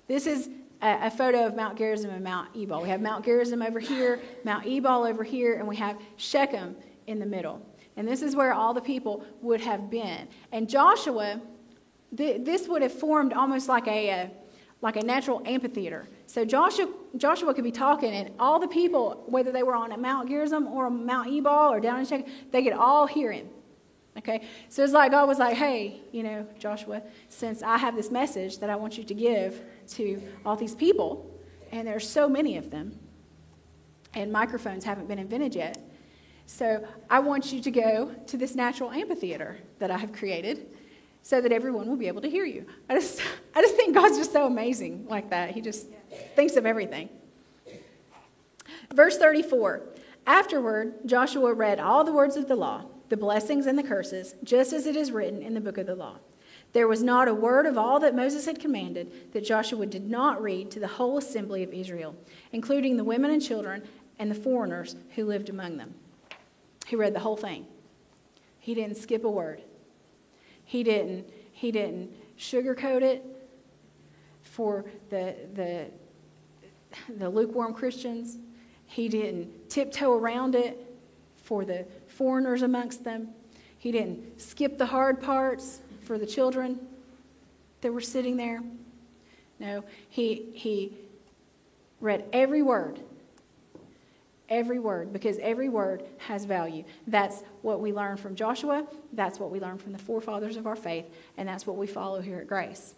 this 0.08 0.26
is 0.26 0.48
a, 0.82 1.06
a 1.06 1.10
photo 1.10 1.46
of 1.46 1.54
Mount 1.54 1.78
Gerizim 1.78 2.10
and 2.10 2.24
Mount 2.24 2.48
Ebal. 2.56 2.82
We 2.82 2.88
have 2.88 3.00
Mount 3.00 3.24
Gerizim 3.24 3.62
over 3.62 3.78
here, 3.78 4.20
Mount 4.44 4.66
Ebal 4.66 5.04
over 5.04 5.22
here, 5.22 5.54
and 5.54 5.68
we 5.68 5.76
have 5.76 5.96
Shechem 6.16 6.76
in 7.06 7.18
the 7.18 7.26
middle. 7.26 7.64
And 7.96 8.06
this 8.06 8.22
is 8.22 8.36
where 8.36 8.52
all 8.52 8.74
the 8.74 8.80
people 8.80 9.24
would 9.42 9.60
have 9.60 9.90
been. 9.90 10.28
And 10.52 10.68
Joshua, 10.68 11.40
th- 12.16 12.44
this 12.44 12.68
would 12.68 12.82
have 12.82 12.92
formed 12.92 13.32
almost 13.32 13.68
like 13.68 13.86
a, 13.88 14.08
a, 14.10 14.30
like 14.80 14.96
a 14.96 15.02
natural 15.02 15.42
amphitheater. 15.44 16.08
So 16.26 16.44
Joshua, 16.44 16.88
Joshua 17.16 17.52
could 17.54 17.64
be 17.64 17.72
talking, 17.72 18.12
and 18.12 18.30
all 18.38 18.60
the 18.60 18.68
people, 18.68 19.24
whether 19.26 19.50
they 19.50 19.64
were 19.64 19.74
on 19.74 20.00
Mount 20.00 20.28
Gerizim 20.28 20.68
or 20.68 20.88
Mount 20.90 21.28
Ebal 21.28 21.72
or 21.72 21.80
down 21.80 21.98
in 21.98 22.06
Shechem, 22.06 22.30
they 22.52 22.62
could 22.62 22.72
all 22.72 23.06
hear 23.06 23.32
him. 23.32 23.48
Okay? 24.16 24.46
So 24.68 24.84
it's 24.84 24.92
like 24.92 25.10
God 25.12 25.26
was 25.26 25.38
like, 25.38 25.56
hey, 25.56 26.00
you 26.12 26.22
know, 26.22 26.46
Joshua, 26.58 27.02
since 27.28 27.62
I 27.62 27.78
have 27.78 27.96
this 27.96 28.10
message 28.10 28.58
that 28.58 28.68
I 28.70 28.76
want 28.76 28.98
you 28.98 29.04
to 29.04 29.14
give 29.14 29.62
to 29.88 30.22
all 30.44 30.56
these 30.56 30.74
people, 30.74 31.30
and 31.72 31.86
there 31.86 31.96
are 31.96 32.00
so 32.00 32.28
many 32.28 32.56
of 32.56 32.70
them, 32.70 32.98
and 34.14 34.32
microphones 34.32 34.84
haven't 34.84 35.08
been 35.08 35.18
invented 35.18 35.54
yet. 35.54 35.78
So 36.46 36.86
I 37.10 37.20
want 37.20 37.52
you 37.52 37.60
to 37.60 37.70
go 37.70 38.14
to 38.26 38.36
this 38.36 38.54
natural 38.54 38.90
amphitheater 38.90 39.58
that 39.78 39.90
I 39.90 39.98
have 39.98 40.12
created 40.12 40.74
so 41.22 41.40
that 41.40 41.52
everyone 41.52 41.86
will 41.88 41.96
be 41.96 42.08
able 42.08 42.22
to 42.22 42.30
hear 42.30 42.44
you. 42.44 42.64
I 42.88 42.94
just, 42.94 43.20
I 43.54 43.60
just 43.60 43.76
think 43.76 43.94
God's 43.94 44.16
just 44.16 44.32
so 44.32 44.46
amazing 44.46 45.06
like 45.08 45.30
that. 45.30 45.50
He 45.50 45.60
just 45.60 45.88
thinks 46.34 46.56
of 46.56 46.64
everything. 46.64 47.10
Verse 48.94 49.18
34 49.18 49.82
Afterward, 50.26 50.94
Joshua 51.06 51.54
read 51.54 51.80
all 51.80 52.04
the 52.04 52.12
words 52.12 52.36
of 52.36 52.48
the 52.48 52.56
law 52.56 52.84
the 53.08 53.16
blessings 53.16 53.66
and 53.66 53.78
the 53.78 53.82
curses, 53.82 54.34
just 54.44 54.72
as 54.72 54.86
it 54.86 54.96
is 54.96 55.10
written 55.10 55.42
in 55.42 55.54
the 55.54 55.60
book 55.60 55.78
of 55.78 55.86
the 55.86 55.94
law. 55.94 56.18
There 56.72 56.88
was 56.88 57.02
not 57.02 57.28
a 57.28 57.34
word 57.34 57.66
of 57.66 57.78
all 57.78 57.98
that 58.00 58.14
Moses 58.14 58.44
had 58.44 58.60
commanded 58.60 59.32
that 59.32 59.44
Joshua 59.44 59.86
did 59.86 60.08
not 60.08 60.42
read 60.42 60.70
to 60.72 60.80
the 60.80 60.86
whole 60.86 61.18
assembly 61.18 61.62
of 61.62 61.72
Israel, 61.72 62.14
including 62.52 62.96
the 62.96 63.04
women 63.04 63.30
and 63.30 63.42
children 63.42 63.82
and 64.18 64.30
the 64.30 64.34
foreigners 64.34 64.96
who 65.14 65.24
lived 65.24 65.48
among 65.48 65.78
them. 65.78 65.94
He 66.86 66.96
read 66.96 67.14
the 67.14 67.20
whole 67.20 67.36
thing. 67.36 67.66
He 68.58 68.74
didn't 68.74 68.96
skip 68.96 69.24
a 69.24 69.30
word. 69.30 69.62
He 70.64 70.82
didn't, 70.82 71.30
he 71.52 71.72
didn't 71.72 72.12
sugarcoat 72.38 73.02
it 73.02 73.24
for 74.42 74.84
the, 75.08 75.34
the, 75.54 75.86
the 77.16 77.30
lukewarm 77.30 77.72
Christians. 77.72 78.38
He 78.86 79.08
didn't 79.08 79.70
tiptoe 79.70 80.12
around 80.12 80.54
it 80.54 80.84
for 81.36 81.64
the 81.64 81.86
foreigners 82.06 82.62
amongst 82.62 83.04
them. 83.04 83.28
He 83.78 83.92
didn't 83.92 84.40
skip 84.40 84.76
the 84.76 84.86
hard 84.86 85.22
parts 85.22 85.80
for 86.08 86.16
the 86.16 86.26
children 86.26 86.80
that 87.82 87.92
were 87.92 88.00
sitting 88.00 88.38
there. 88.38 88.62
No, 89.60 89.84
he, 90.08 90.46
he 90.54 90.96
read 92.00 92.24
every 92.32 92.62
word. 92.62 92.98
Every 94.48 94.78
word, 94.78 95.12
because 95.12 95.36
every 95.40 95.68
word 95.68 96.02
has 96.16 96.46
value. 96.46 96.84
That's 97.06 97.42
what 97.60 97.80
we 97.80 97.92
learn 97.92 98.16
from 98.16 98.34
Joshua. 98.34 98.86
That's 99.12 99.38
what 99.38 99.50
we 99.50 99.60
learn 99.60 99.76
from 99.76 99.92
the 99.92 99.98
forefathers 99.98 100.56
of 100.56 100.66
our 100.66 100.76
faith. 100.76 101.04
And 101.36 101.46
that's 101.46 101.66
what 101.66 101.76
we 101.76 101.86
follow 101.86 102.22
here 102.22 102.38
at 102.38 102.46
Grace. 102.46 102.94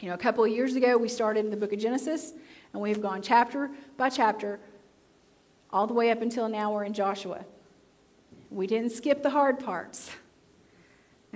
You 0.00 0.08
know, 0.08 0.14
a 0.14 0.18
couple 0.18 0.42
of 0.44 0.50
years 0.50 0.76
ago, 0.76 0.96
we 0.96 1.10
started 1.10 1.44
in 1.44 1.50
the 1.50 1.58
book 1.58 1.74
of 1.74 1.78
Genesis, 1.78 2.32
and 2.72 2.80
we've 2.80 3.02
gone 3.02 3.20
chapter 3.20 3.70
by 3.98 4.08
chapter 4.08 4.58
all 5.70 5.86
the 5.86 5.92
way 5.92 6.10
up 6.10 6.22
until 6.22 6.48
now 6.48 6.72
we're 6.72 6.84
in 6.84 6.94
Joshua. 6.94 7.44
We 8.50 8.66
didn't 8.66 8.92
skip 8.92 9.22
the 9.22 9.30
hard 9.30 9.58
parts. 9.58 10.10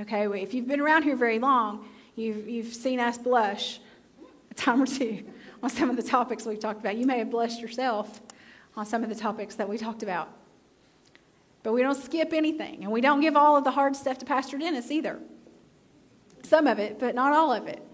Okay, 0.01 0.27
if 0.43 0.55
you've 0.55 0.67
been 0.67 0.81
around 0.81 1.03
here 1.03 1.15
very 1.15 1.39
long, 1.39 1.87
you've, 2.17 2.49
you've 2.49 2.73
seen 2.73 2.99
us 2.99 3.19
blush 3.19 3.81
a 4.51 4.55
time 4.55 4.81
or 4.81 4.87
two 4.87 5.25
on 5.63 5.69
some 5.69 5.91
of 5.91 5.97
the 5.97 6.03
topics 6.03 6.47
we've 6.47 6.59
talked 6.59 6.81
about. 6.81 6.97
You 6.97 7.05
may 7.05 7.19
have 7.19 7.31
blushed 7.31 7.61
yourself 7.61 8.23
on 8.77 8.87
some 8.87 9.03
of 9.03 9.11
the 9.11 9.15
topics 9.15 9.57
that 9.57 9.69
we 9.69 9.77
talked 9.77 10.03
about. 10.03 10.31
But 11.63 11.75
we 11.75 11.83
don't 11.83 12.03
skip 12.03 12.33
anything, 12.33 12.83
and 12.83 12.91
we 12.91 13.03
don't 13.03 13.21
give 13.21 13.37
all 13.37 13.59
of 13.59 13.65
the 13.65 13.73
hard 13.73 13.95
stuff 13.95 14.17
to 14.19 14.25
Pastor 14.25 14.57
Dennis 14.57 14.91
either. 14.91 15.19
Some 16.45 16.67
of 16.67 16.79
it, 16.79 16.99
but 16.99 17.15
not 17.15 17.35
all 17.35 17.53
of 17.53 17.67
it. 17.67 17.87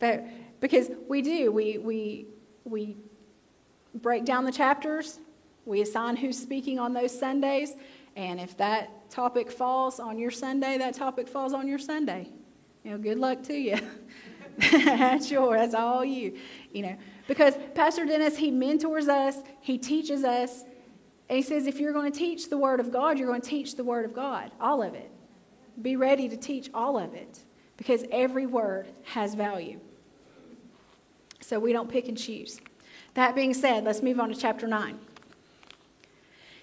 But 0.00 0.26
because 0.60 0.90
we 1.08 1.22
do, 1.22 1.50
we, 1.50 1.78
we, 1.78 2.26
we 2.64 2.98
break 3.94 4.26
down 4.26 4.44
the 4.44 4.52
chapters, 4.52 5.18
we 5.64 5.80
assign 5.80 6.16
who's 6.16 6.38
speaking 6.38 6.78
on 6.78 6.92
those 6.92 7.18
Sundays, 7.18 7.74
and 8.20 8.38
if 8.38 8.54
that 8.58 9.10
topic 9.10 9.50
falls 9.50 9.98
on 9.98 10.18
your 10.18 10.30
Sunday, 10.30 10.76
that 10.76 10.92
topic 10.92 11.26
falls 11.26 11.54
on 11.54 11.66
your 11.66 11.78
Sunday. 11.78 12.28
You 12.84 12.90
know, 12.90 12.98
good 12.98 13.18
luck 13.18 13.42
to 13.44 13.54
you. 13.54 13.78
that's 14.58 15.30
yours. 15.30 15.58
That's 15.58 15.74
all 15.74 16.04
you. 16.04 16.36
You 16.70 16.82
know, 16.82 16.96
because 17.28 17.54
Pastor 17.74 18.04
Dennis, 18.04 18.36
he 18.36 18.50
mentors 18.50 19.08
us, 19.08 19.38
he 19.62 19.78
teaches 19.78 20.22
us, 20.22 20.64
and 21.30 21.36
he 21.36 21.40
says 21.40 21.66
if 21.66 21.80
you're 21.80 21.94
going 21.94 22.12
to 22.12 22.18
teach 22.18 22.50
the 22.50 22.58
Word 22.58 22.78
of 22.78 22.92
God, 22.92 23.18
you're 23.18 23.26
going 23.26 23.40
to 23.40 23.48
teach 23.48 23.76
the 23.76 23.84
Word 23.84 24.04
of 24.04 24.12
God, 24.12 24.50
all 24.60 24.82
of 24.82 24.92
it. 24.92 25.10
Be 25.80 25.96
ready 25.96 26.28
to 26.28 26.36
teach 26.36 26.68
all 26.74 26.98
of 26.98 27.14
it, 27.14 27.38
because 27.78 28.04
every 28.12 28.44
word 28.44 28.88
has 29.04 29.34
value. 29.34 29.80
So 31.40 31.58
we 31.58 31.72
don't 31.72 31.88
pick 31.88 32.06
and 32.08 32.18
choose. 32.18 32.60
That 33.14 33.34
being 33.34 33.54
said, 33.54 33.84
let's 33.84 34.02
move 34.02 34.20
on 34.20 34.28
to 34.28 34.34
chapter 34.34 34.66
9. 34.66 34.98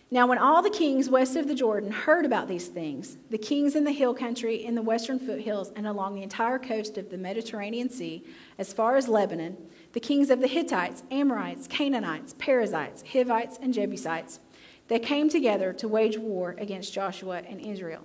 Now, 0.10 0.26
when 0.26 0.38
all 0.38 0.62
the 0.62 0.70
kings 0.70 1.10
west 1.10 1.36
of 1.36 1.50
the 1.50 1.56
Jordan 1.56 1.92
heard 1.92 2.26
about 2.26 2.48
these 2.48 2.68
things, 2.68 3.18
the 3.30 3.38
kings 3.38 3.76
in 3.76 3.84
the 3.84 3.92
hill 3.92 4.14
country, 4.14 4.64
in 4.64 4.74
the 4.74 4.82
western 4.82 5.20
foothills, 5.20 5.72
and 5.76 5.86
along 5.86 6.16
the 6.16 6.24
entire 6.24 6.58
coast 6.60 6.98
of 6.98 7.10
the 7.10 7.18
Mediterranean 7.18 7.90
Sea, 7.90 8.24
as 8.58 8.72
far 8.72 8.96
as 8.96 9.10
Lebanon, 9.10 9.58
the 9.92 10.00
kings 10.00 10.30
of 10.30 10.40
the 10.40 10.48
Hittites, 10.48 11.04
Amorites, 11.12 11.68
Canaanites, 11.68 12.36
Perizzites, 12.38 13.04
Hivites, 13.12 13.60
and 13.62 13.74
Jebusites, 13.74 14.40
they 14.88 15.00
came 15.00 15.28
together 15.28 15.74
to 15.74 15.90
wage 15.90 16.18
war 16.18 16.56
against 16.58 16.94
Joshua 16.94 17.42
and 17.46 17.60
Israel. 17.60 18.04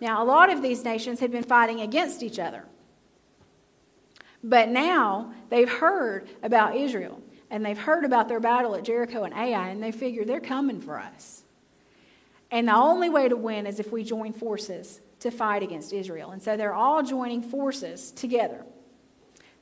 Now, 0.00 0.22
a 0.22 0.24
lot 0.24 0.48
of 0.48 0.62
these 0.62 0.84
nations 0.84 1.18
had 1.18 1.32
been 1.32 1.42
fighting 1.42 1.80
against 1.80 2.22
each 2.22 2.38
other. 2.38 2.66
But 4.44 4.68
now 4.68 5.32
they've 5.48 5.68
heard 5.68 6.28
about 6.42 6.76
Israel 6.76 7.20
and 7.52 7.64
they've 7.64 7.78
heard 7.78 8.06
about 8.06 8.28
their 8.28 8.40
battle 8.40 8.74
at 8.74 8.82
Jericho 8.82 9.24
and 9.24 9.34
Ai, 9.34 9.68
and 9.68 9.82
they 9.82 9.92
figure 9.92 10.24
they're 10.24 10.40
coming 10.40 10.80
for 10.80 10.98
us. 10.98 11.42
And 12.50 12.66
the 12.66 12.74
only 12.74 13.10
way 13.10 13.28
to 13.28 13.36
win 13.36 13.66
is 13.66 13.78
if 13.78 13.92
we 13.92 14.02
join 14.02 14.32
forces 14.32 15.00
to 15.20 15.30
fight 15.30 15.62
against 15.62 15.92
Israel. 15.92 16.30
And 16.30 16.42
so 16.42 16.56
they're 16.56 16.72
all 16.72 17.02
joining 17.02 17.42
forces 17.42 18.10
together. 18.10 18.64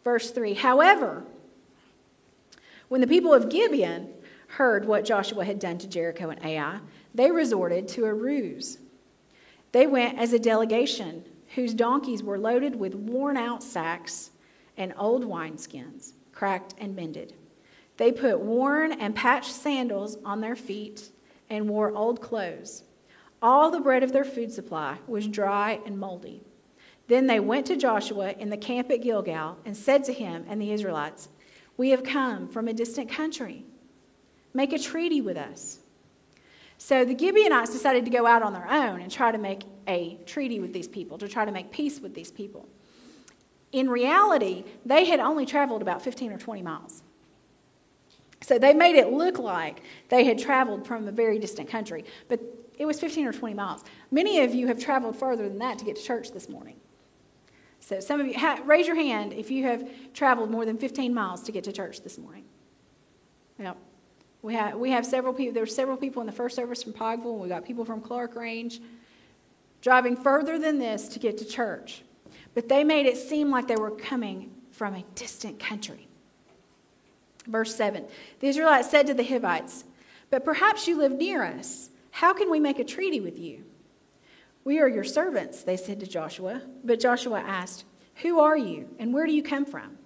Verse 0.05 0.31
3 0.31 0.55
However, 0.55 1.25
when 2.89 3.01
the 3.01 3.09
people 3.09 3.35
of 3.35 3.51
Gibeon 3.51 4.09
heard 4.47 4.85
what 4.85 5.05
Joshua 5.05 5.45
had 5.45 5.59
done 5.59 5.79
to 5.79 5.89
Jericho 5.89 6.31
and 6.31 6.45
Ai, 6.45 6.79
they 7.13 7.33
resorted 7.33 7.89
to 7.89 8.05
a 8.05 8.15
ruse. 8.15 8.79
They 9.73 9.89
went 9.89 10.17
as 10.17 10.33
a 10.33 10.39
delegation 10.39 11.25
whose 11.57 11.75
donkeys 11.75 12.23
were 12.23 12.39
loaded 12.39 12.77
with 12.77 12.95
worn 12.95 13.37
out 13.37 13.65
sacks 13.65 14.31
and 14.77 14.95
old 14.97 15.25
wineskins, 15.25 16.13
cracked 16.33 16.75
and 16.79 16.95
mended. 16.95 17.35
They 18.01 18.13
put 18.13 18.41
worn 18.41 18.93
and 18.93 19.15
patched 19.15 19.53
sandals 19.53 20.17
on 20.25 20.41
their 20.41 20.57
feet 20.57 21.11
and 21.51 21.69
wore 21.69 21.95
old 21.95 22.23
clothes. 22.23 22.85
All 23.43 23.71
the 23.71 23.79
bread 23.79 24.03
of 24.03 24.11
their 24.11 24.25
food 24.25 24.51
supply 24.51 24.97
was 25.07 25.29
dry 25.29 25.81
and 25.85 25.99
moldy. 25.99 26.43
Then 27.09 27.27
they 27.27 27.41
went 27.41 27.67
to 27.67 27.77
Joshua 27.77 28.31
in 28.39 28.49
the 28.49 28.57
camp 28.57 28.91
at 28.91 29.03
Gilgal 29.03 29.59
and 29.67 29.77
said 29.77 30.05
to 30.05 30.15
him 30.15 30.47
and 30.49 30.63
the 30.63 30.73
Israelites, 30.73 31.29
We 31.77 31.91
have 31.91 32.03
come 32.03 32.49
from 32.49 32.69
a 32.69 32.73
distant 32.73 33.11
country. 33.11 33.67
Make 34.55 34.73
a 34.73 34.79
treaty 34.79 35.21
with 35.21 35.37
us. 35.37 35.81
So 36.79 37.05
the 37.05 37.19
Gibeonites 37.19 37.71
decided 37.71 38.07
to 38.07 38.11
go 38.11 38.27
out 38.27 38.43
on 38.43 38.55
their 38.55 38.67
own 38.67 39.03
and 39.03 39.13
try 39.13 39.31
to 39.31 39.37
make 39.37 39.65
a 39.87 40.19
treaty 40.25 40.59
with 40.59 40.73
these 40.73 40.89
people, 40.89 41.19
to 41.19 41.29
try 41.29 41.45
to 41.45 41.53
make 41.53 41.71
peace 41.71 42.01
with 42.01 42.15
these 42.15 42.31
people. 42.31 42.67
In 43.73 43.91
reality, 43.91 44.65
they 44.87 45.05
had 45.05 45.21
only 45.21 45.45
traveled 45.45 45.83
about 45.83 46.01
15 46.01 46.33
or 46.33 46.39
20 46.39 46.63
miles. 46.63 47.03
So 48.43 48.59
they 48.59 48.73
made 48.73 48.97
it 48.97 49.13
look 49.13 49.39
like 49.39 49.83
they 50.09 50.25
had 50.25 50.39
traveled 50.39 50.87
from 50.87 51.07
a 51.07 51.13
very 51.13 51.39
distant 51.39 51.69
country, 51.69 52.05
but 52.29 52.41
it 52.79 52.87
was 52.87 52.99
15 52.99 53.27
or 53.27 53.33
20 53.33 53.55
miles. 53.55 53.85
Many 54.11 54.41
of 54.41 54.55
you 54.55 54.67
have 54.69 54.79
traveled 54.79 55.17
further 55.17 55.49
than 55.49 55.59
that 55.59 55.79
to 55.79 55.85
get 55.85 55.97
to 55.97 56.03
church 56.03 56.33
this 56.33 56.49
morning. 56.49 56.77
So 57.81 58.01
some 58.01 58.21
of 58.21 58.27
you, 58.27 58.39
ha- 58.39 58.61
raise 58.65 58.87
your 58.87 58.97
hand 58.97 59.33
if 59.33 59.51
you 59.51 59.65
have 59.65 59.87
traveled 60.15 60.51
more 60.51 60.65
than 60.65 60.79
15 60.79 61.13
miles 61.13 61.43
to 61.43 61.53
get 61.53 61.65
to 61.65 61.73
church 61.73 62.03
this 62.03 62.19
morning. 62.19 62.45
Yep. 63.59 63.77
We 64.43 64.55
have, 64.55 64.77
we 64.77 64.91
have 64.91 65.05
several 65.05 65.35
people, 65.35 65.53
there 65.53 65.63
were 65.63 65.67
several 65.67 65.97
people 65.97 66.21
in 66.23 66.27
the 66.27 66.33
first 66.33 66.57
service 66.57 66.83
from 66.83 66.95
Pikeville, 66.95 67.33
and 67.33 67.41
we 67.41 67.49
got 67.49 67.65
people 67.65 67.85
from 67.85 68.01
Clarkrange 68.01 68.81
driving 69.83 70.17
further 70.17 70.59
than 70.59 70.79
this 70.79 71.09
to 71.09 71.19
get 71.19 71.39
to 71.39 71.45
church. 71.45 72.03
But 72.55 72.69
they 72.69 72.85
made 72.85 73.07
it 73.07 73.17
seem 73.17 73.51
like 73.51 73.69
they 73.69 73.77
were 73.77 73.91
coming 73.91 74.51
from 74.71 74.95
a 74.95 75.03
distant 75.15 75.59
country. 75.59 76.09
Verse 77.47 77.75
7 77.75 78.07
The 78.41 78.49
Israelites 78.49 78.91
said 78.91 79.07
to 79.07 79.15
the 79.15 79.25
Hivites, 79.25 79.85
But 80.31 80.45
perhaps 80.45 80.87
you 80.87 80.99
live 80.99 81.13
near 81.13 81.43
us. 81.45 81.91
How 82.13 82.33
can 82.33 82.51
we 82.51 82.61
make 82.61 82.79
a 82.79 82.85
treaty 82.85 83.21
with 83.21 83.39
you? 83.39 83.65
We 84.65 84.79
are 84.79 84.89
your 84.89 85.05
servants, 85.05 85.63
they 85.63 85.77
said 85.77 86.01
to 86.01 86.07
Joshua. 86.07 86.63
But 86.85 87.01
Joshua 87.01 87.41
asked, 87.41 87.85
Who 88.23 88.41
are 88.41 88.57
you, 88.57 88.89
and 88.99 89.15
where 89.15 89.27
do 89.27 89.33
you 89.33 89.43
come 89.43 89.65
from? 89.65 89.97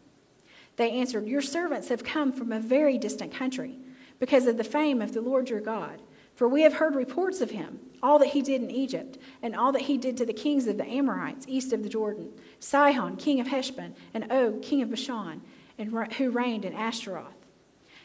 They 0.76 0.90
answered, 0.92 1.26
Your 1.26 1.42
servants 1.42 1.88
have 1.88 2.04
come 2.04 2.32
from 2.32 2.52
a 2.52 2.60
very 2.60 2.98
distant 2.98 3.32
country 3.32 3.78
because 4.18 4.46
of 4.46 4.56
the 4.56 4.64
fame 4.64 5.02
of 5.02 5.12
the 5.12 5.20
Lord 5.20 5.50
your 5.50 5.60
God. 5.60 6.02
For 6.34 6.48
we 6.48 6.62
have 6.62 6.74
heard 6.74 6.96
reports 6.96 7.40
of 7.40 7.52
him, 7.52 7.78
all 8.02 8.18
that 8.18 8.28
he 8.28 8.42
did 8.42 8.60
in 8.60 8.70
Egypt, 8.70 9.18
and 9.42 9.54
all 9.54 9.70
that 9.72 9.82
he 9.82 9.96
did 9.96 10.16
to 10.16 10.26
the 10.26 10.32
kings 10.32 10.66
of 10.66 10.76
the 10.76 10.86
Amorites 10.86 11.46
east 11.48 11.72
of 11.72 11.82
the 11.82 11.88
Jordan 11.88 12.32
Sihon, 12.58 13.16
king 13.16 13.40
of 13.40 13.46
Heshbon, 13.46 13.94
and 14.12 14.30
Og, 14.32 14.62
king 14.62 14.82
of 14.82 14.90
Bashan, 14.90 15.42
and 15.78 16.12
who 16.14 16.30
reigned 16.30 16.64
in 16.64 16.74
Ashtaroth. 16.74 17.34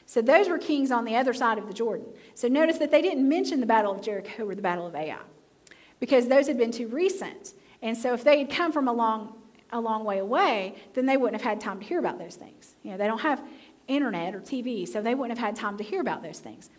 So 0.05 0.21
those 0.21 0.49
were 0.49 0.57
kings 0.57 0.89
on 0.89 1.05
the 1.05 1.15
other 1.15 1.33
side 1.33 1.57
of 1.59 1.67
the 1.67 1.73
Jordan. 1.73 2.07
So 2.33 2.47
notice 2.47 2.79
that 2.79 2.89
they 2.89 3.01
didn't 3.01 3.27
mention 3.29 3.59
the 3.59 3.67
Battle 3.67 3.93
of 3.93 4.01
Jericho 4.01 4.47
or 4.47 4.55
the 4.55 4.61
Battle 4.61 4.87
of 4.87 4.95
Ai 4.95 5.19
because 5.99 6.27
those 6.27 6.47
had 6.47 6.57
been 6.57 6.71
too 6.71 6.87
recent. 6.87 7.53
And 7.81 7.95
so 7.95 8.13
if 8.13 8.23
they 8.23 8.39
had 8.39 8.49
come 8.49 8.71
from 8.71 8.87
a 8.87 8.93
long, 8.93 9.35
a 9.71 9.79
long 9.79 10.03
way 10.03 10.17
away, 10.17 10.75
then 10.93 11.05
they 11.05 11.15
wouldn't 11.15 11.39
have 11.39 11.47
had 11.47 11.61
time 11.61 11.79
to 11.79 11.85
hear 11.85 11.99
about 11.99 12.17
those 12.17 12.35
things. 12.35 12.75
You 12.83 12.91
know, 12.91 12.97
they 12.97 13.05
don't 13.05 13.21
have 13.21 13.41
internet 13.87 14.35
or 14.35 14.39
TV, 14.39 14.87
so 14.87 15.01
they 15.01 15.15
wouldn't 15.15 15.37
have 15.37 15.45
had 15.45 15.55
time 15.55 15.77
to 15.77 15.83
hear 15.83 16.01
about 16.01 16.23
those 16.23 16.39
things. 16.39 16.69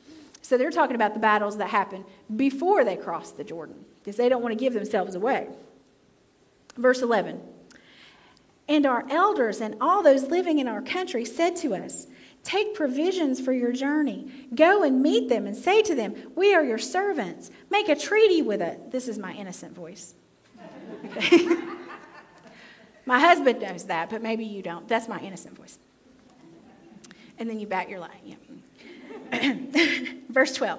So 0.43 0.57
they're 0.57 0.71
talking 0.71 0.97
about 0.97 1.15
the 1.15 1.21
battles 1.21 1.59
that 1.59 1.69
happened 1.69 2.05
before 2.35 2.85
they 2.85 2.97
crossed 2.97 3.37
the 3.37 3.45
Jordan 3.45 3.85
because 3.99 4.17
they 4.17 4.29
don't 4.29 4.43
want 4.43 4.53
to 4.53 4.59
give 4.59 4.73
themselves 4.73 5.15
away. 5.15 5.49
Verse 6.77 7.03
11 7.03 7.41
And 8.71 8.87
our 8.87 9.05
elders 9.11 9.61
and 9.61 9.75
all 9.81 10.01
those 10.01 10.29
living 10.29 10.61
in 10.61 10.69
our 10.69 10.81
country 10.81 11.25
said 11.25 11.57
to 11.57 11.75
us, 11.75 12.07
Take 12.45 12.73
provisions 12.73 13.41
for 13.41 13.53
your 13.53 13.73
journey. 13.73 14.47
Go 14.55 14.85
and 14.85 15.03
meet 15.03 15.29
them 15.29 15.47
and 15.47 15.57
say 15.57 15.83
to 15.83 15.95
them, 15.95 16.15
We 16.37 16.55
are 16.55 16.65
your 16.65 16.79
servants. 16.79 17.51
Make 17.69 17.89
a 17.89 17.97
treaty 17.97 18.43
with 18.43 18.63
it. 18.63 18.93
This 18.93 19.09
is 19.09 19.19
my 19.19 19.33
innocent 19.35 19.75
voice. 19.75 20.15
my 23.07 23.19
husband 23.19 23.61
knows 23.61 23.87
that, 23.87 24.09
but 24.09 24.23
maybe 24.23 24.45
you 24.45 24.63
don't. 24.63 24.87
That's 24.87 25.09
my 25.09 25.19
innocent 25.19 25.57
voice. 25.57 25.81
And 27.39 27.51
then 27.51 27.59
you 27.59 27.67
back 27.67 27.91
your 27.91 27.99
line. 27.99 28.37
Yeah. 29.33 29.55
Verse 30.29 30.55
12. 30.55 30.79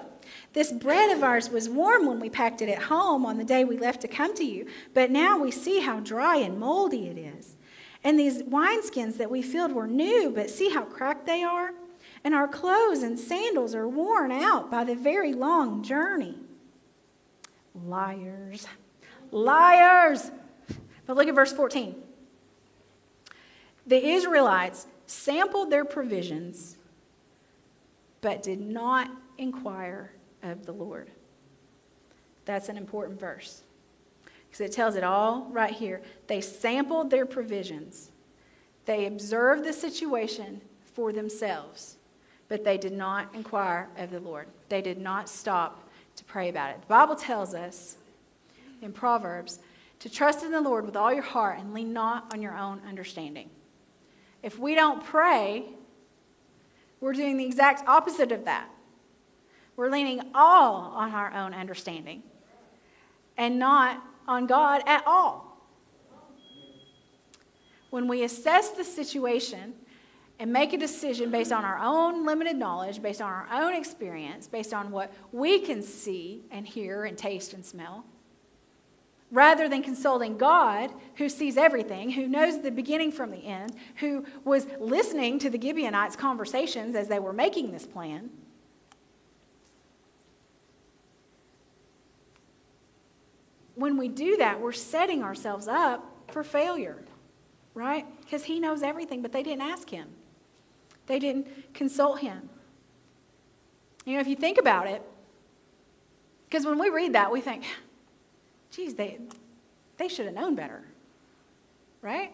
This 0.54 0.72
bread 0.72 1.14
of 1.14 1.22
ours 1.22 1.50
was 1.50 1.68
warm 1.68 2.06
when 2.06 2.20
we 2.20 2.30
packed 2.30 2.62
it 2.62 2.70
at 2.70 2.84
home 2.84 3.26
on 3.26 3.36
the 3.36 3.44
day 3.44 3.64
we 3.64 3.76
left 3.76 4.00
to 4.00 4.08
come 4.08 4.34
to 4.36 4.44
you, 4.44 4.66
but 4.94 5.10
now 5.10 5.38
we 5.38 5.50
see 5.50 5.80
how 5.80 6.00
dry 6.00 6.36
and 6.36 6.58
moldy 6.58 7.06
it 7.06 7.18
is. 7.18 7.56
And 8.04 8.18
these 8.18 8.42
wineskins 8.42 9.16
that 9.18 9.30
we 9.30 9.42
filled 9.42 9.72
were 9.72 9.86
new, 9.86 10.32
but 10.34 10.50
see 10.50 10.70
how 10.70 10.82
cracked 10.84 11.26
they 11.26 11.42
are? 11.42 11.70
And 12.24 12.34
our 12.34 12.48
clothes 12.48 13.02
and 13.02 13.18
sandals 13.18 13.74
are 13.74 13.88
worn 13.88 14.32
out 14.32 14.70
by 14.70 14.84
the 14.84 14.94
very 14.94 15.32
long 15.32 15.82
journey. 15.82 16.36
Liars. 17.86 18.66
Liars. 19.30 20.30
But 21.06 21.16
look 21.16 21.28
at 21.28 21.34
verse 21.34 21.52
14. 21.52 21.94
The 23.86 24.04
Israelites 24.04 24.86
sampled 25.06 25.70
their 25.70 25.84
provisions 25.84 26.76
but 28.20 28.42
did 28.42 28.60
not 28.60 29.10
inquire 29.36 30.12
of 30.42 30.64
the 30.64 30.72
Lord. 30.72 31.10
That's 32.44 32.68
an 32.68 32.76
important 32.76 33.20
verse 33.20 33.62
because 34.52 34.66
it 34.66 34.72
tells 34.72 34.96
it 34.96 35.02
all 35.02 35.48
right 35.50 35.72
here. 35.72 36.02
They 36.26 36.42
sampled 36.42 37.10
their 37.10 37.24
provisions, 37.24 38.10
they 38.84 39.06
observed 39.06 39.64
the 39.64 39.72
situation 39.72 40.60
for 40.84 41.10
themselves, 41.10 41.96
but 42.48 42.62
they 42.62 42.76
did 42.76 42.92
not 42.92 43.34
inquire 43.34 43.88
of 43.96 44.10
the 44.10 44.20
Lord. 44.20 44.48
They 44.68 44.82
did 44.82 44.98
not 44.98 45.28
stop 45.28 45.88
to 46.16 46.24
pray 46.24 46.50
about 46.50 46.70
it. 46.70 46.82
The 46.82 46.86
Bible 46.86 47.16
tells 47.16 47.54
us 47.54 47.96
in 48.82 48.92
Proverbs 48.92 49.60
to 50.00 50.10
trust 50.10 50.44
in 50.44 50.50
the 50.50 50.60
Lord 50.60 50.84
with 50.84 50.96
all 50.96 51.14
your 51.14 51.22
heart 51.22 51.58
and 51.58 51.72
lean 51.72 51.94
not 51.94 52.34
on 52.34 52.42
your 52.42 52.58
own 52.58 52.82
understanding. 52.86 53.48
If 54.42 54.58
we 54.58 54.74
don't 54.74 55.02
pray, 55.02 55.64
we're 57.00 57.14
doing 57.14 57.38
the 57.38 57.46
exact 57.46 57.88
opposite 57.88 58.32
of 58.32 58.44
that. 58.44 58.68
We're 59.76 59.88
leaning 59.88 60.20
all 60.34 60.92
on 60.94 61.12
our 61.12 61.32
own 61.32 61.54
understanding 61.54 62.22
and 63.38 63.58
not 63.58 64.02
on 64.26 64.46
God 64.46 64.82
at 64.86 65.06
all. 65.06 65.58
When 67.90 68.08
we 68.08 68.24
assess 68.24 68.70
the 68.70 68.84
situation 68.84 69.74
and 70.38 70.52
make 70.52 70.72
a 70.72 70.78
decision 70.78 71.30
based 71.30 71.52
on 71.52 71.64
our 71.64 71.78
own 71.78 72.24
limited 72.24 72.56
knowledge, 72.56 73.02
based 73.02 73.20
on 73.20 73.30
our 73.30 73.48
own 73.52 73.74
experience, 73.74 74.48
based 74.48 74.72
on 74.72 74.90
what 74.90 75.12
we 75.30 75.60
can 75.60 75.82
see 75.82 76.42
and 76.50 76.66
hear 76.66 77.04
and 77.04 77.16
taste 77.18 77.52
and 77.52 77.64
smell, 77.64 78.04
rather 79.30 79.68
than 79.68 79.82
consulting 79.82 80.36
God, 80.36 80.90
who 81.16 81.28
sees 81.28 81.56
everything, 81.56 82.10
who 82.10 82.26
knows 82.26 82.60
the 82.60 82.70
beginning 82.70 83.12
from 83.12 83.30
the 83.30 83.44
end, 83.46 83.74
who 83.96 84.24
was 84.44 84.66
listening 84.78 85.38
to 85.38 85.50
the 85.50 85.60
Gibeonites' 85.60 86.16
conversations 86.16 86.94
as 86.94 87.08
they 87.08 87.18
were 87.18 87.32
making 87.32 87.72
this 87.72 87.86
plan. 87.86 88.30
When 93.82 93.96
we 93.96 94.06
do 94.06 94.36
that, 94.36 94.60
we're 94.60 94.70
setting 94.70 95.24
ourselves 95.24 95.66
up 95.66 96.28
for 96.28 96.44
failure, 96.44 97.02
right? 97.74 98.06
Because 98.20 98.44
He 98.44 98.60
knows 98.60 98.80
everything, 98.80 99.22
but 99.22 99.32
they 99.32 99.42
didn't 99.42 99.62
ask 99.62 99.90
Him, 99.90 100.06
they 101.08 101.18
didn't 101.18 101.74
consult 101.74 102.20
Him. 102.20 102.48
You 104.04 104.14
know, 104.14 104.20
if 104.20 104.28
you 104.28 104.36
think 104.36 104.58
about 104.58 104.86
it, 104.86 105.02
because 106.48 106.64
when 106.64 106.78
we 106.78 106.90
read 106.90 107.14
that, 107.14 107.32
we 107.32 107.40
think, 107.40 107.64
geez, 108.70 108.94
they, 108.94 109.18
they 109.96 110.06
should 110.06 110.26
have 110.26 110.34
known 110.36 110.54
better, 110.54 110.84
right? 112.02 112.32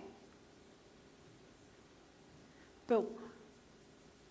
But 2.88 3.06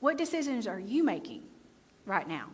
what 0.01 0.19
decisions 0.19 0.67
are 0.67 0.79
you 0.79 1.03
making 1.03 1.41
right 2.05 2.27
now? 2.27 2.49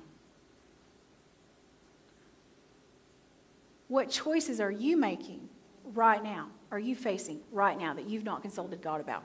What 3.94 4.10
choices 4.10 4.60
are 4.60 4.72
you 4.72 4.98
making 4.98 5.48
right 5.94 6.24
now? 6.24 6.48
Are 6.72 6.80
you 6.80 6.96
facing 6.96 7.42
right 7.52 7.78
now 7.78 7.94
that 7.94 8.10
you've 8.10 8.24
not 8.24 8.42
consulted 8.42 8.82
God 8.82 9.00
about? 9.00 9.22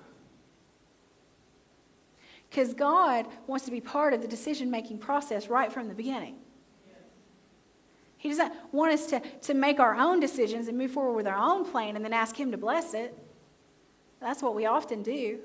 Because 2.51 2.75
God 2.75 3.27
wants 3.47 3.65
to 3.65 3.71
be 3.71 3.81
part 3.81 4.13
of 4.13 4.21
the 4.21 4.29
decision 4.29 4.71
making 4.71 4.99
process 4.99 5.49
right 5.49 5.73
from 5.73 5.89
the 5.89 5.95
beginning. 5.95 6.37
He 8.19 8.29
doesn't 8.29 8.53
want 8.71 8.93
us 8.93 9.07
to, 9.07 9.21
to 9.21 9.55
make 9.55 9.81
our 9.81 9.95
own 9.95 10.21
decisions 10.21 10.69
and 10.69 10.77
move 10.77 10.91
forward 10.91 11.15
with 11.15 11.27
our 11.27 11.39
own 11.39 11.65
plan 11.65 11.97
and 11.97 12.05
then 12.05 12.13
ask 12.13 12.39
Him 12.39 12.51
to 12.51 12.59
bless 12.59 12.93
it. 12.93 13.17
That's 14.21 14.43
what 14.43 14.55
we 14.55 14.67
often 14.67 15.03
do. 15.03 15.39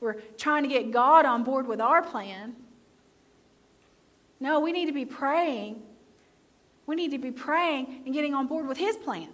We're 0.00 0.20
trying 0.36 0.64
to 0.64 0.68
get 0.68 0.90
God 0.90 1.24
on 1.24 1.42
board 1.42 1.66
with 1.66 1.80
our 1.80 2.02
plan. 2.02 2.54
No, 4.40 4.60
we 4.60 4.72
need 4.72 4.88
to 4.88 4.92
be 4.92 5.06
praying. 5.06 5.80
We 6.86 6.96
need 6.96 7.12
to 7.12 7.18
be 7.18 7.30
praying 7.30 8.02
and 8.04 8.14
getting 8.14 8.34
on 8.34 8.46
board 8.46 8.66
with 8.66 8.78
His 8.78 8.96
plan. 8.96 9.28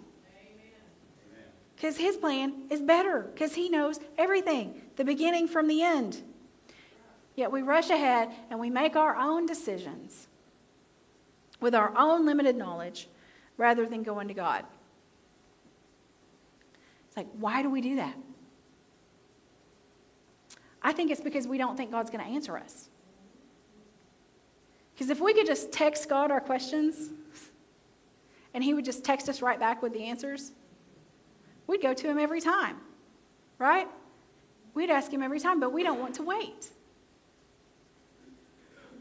Because 1.75 1.97
His 1.97 2.17
plan 2.17 2.67
is 2.71 2.81
better, 2.81 3.31
because 3.33 3.55
He 3.55 3.69
knows 3.69 3.99
everything, 4.19 4.81
the 4.97 5.05
beginning 5.05 5.49
from 5.49 5.67
the 5.67 5.83
end. 5.83 6.23
Yet 7.35 7.51
we 7.51 7.63
rush 7.63 7.91
ahead 7.91 8.29
and 8.51 8.61
we 8.61 8.71
make 8.71 8.97
our 8.97 9.17
own 9.17 9.47
decisions 9.47 10.29
with 11.61 11.75
our 11.75 11.93
own 11.97 12.27
limited 12.27 12.57
knowledge 12.57 13.09
rather 13.57 13.87
than 13.87 14.03
going 14.03 14.29
to 14.29 14.35
God. 14.35 14.65
It's 17.07 17.17
like, 17.17 17.29
why 17.39 17.63
do 17.63 17.71
we 17.71 17.81
do 17.81 17.97
that? 17.97 18.17
I 20.83 20.93
think 20.93 21.11
it's 21.11 21.21
because 21.21 21.47
we 21.47 21.59
don't 21.59 21.77
think 21.77 21.91
God's 21.91 22.11
going 22.11 22.25
to 22.25 22.31
answer 22.31 22.57
us. 22.57 22.89
Because 24.95 25.11
if 25.11 25.21
we 25.21 25.35
could 25.35 25.47
just 25.47 25.73
text 25.73 26.09
God 26.09 26.31
our 26.31 26.41
questions 26.41 27.11
and 28.55 28.63
He 28.65 28.75
would 28.75 28.85
just 28.85 29.05
text 29.05 29.29
us 29.29 29.43
right 29.43 29.59
back 29.59 29.83
with 29.83 29.93
the 29.93 30.05
answers, 30.05 30.53
we'd 31.67 31.83
go 31.83 31.95
to 31.95 32.09
Him 32.09 32.19
every 32.19 32.41
time, 32.41 32.77
right? 33.59 33.89
We'd 34.75 34.91
ask 34.91 35.13
Him 35.13 35.23
every 35.23 35.41
time, 35.41 35.61
but 35.61 35.73
we 35.73 35.83
don't 35.83 36.01
want 36.01 36.15
to 36.17 36.23
wait. 36.23 36.69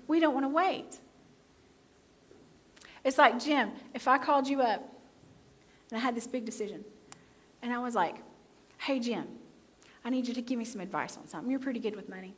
We 0.08 0.20
don't 0.20 0.34
want 0.34 0.46
to 0.46 0.50
wait. 0.50 0.98
It's 3.04 3.18
like, 3.18 3.40
Jim, 3.40 3.72
if 3.94 4.08
I 4.08 4.18
called 4.18 4.48
you 4.48 4.62
up 4.62 4.82
and 5.92 5.98
I 5.98 6.02
had 6.02 6.16
this 6.16 6.28
big 6.28 6.46
decision, 6.46 6.84
and 7.62 7.74
I 7.74 7.80
was 7.80 7.96
like, 7.96 8.18
hey, 8.78 9.00
Jim, 9.00 9.28
I 10.04 10.10
need 10.10 10.28
you 10.28 10.34
to 10.34 10.42
give 10.42 10.58
me 10.58 10.66
some 10.66 10.82
advice 10.82 11.18
on 11.18 11.28
something. 11.28 11.52
You're 11.52 11.60
pretty 11.60 11.80
good 11.80 11.96
with 11.96 12.10
money. 12.10 12.34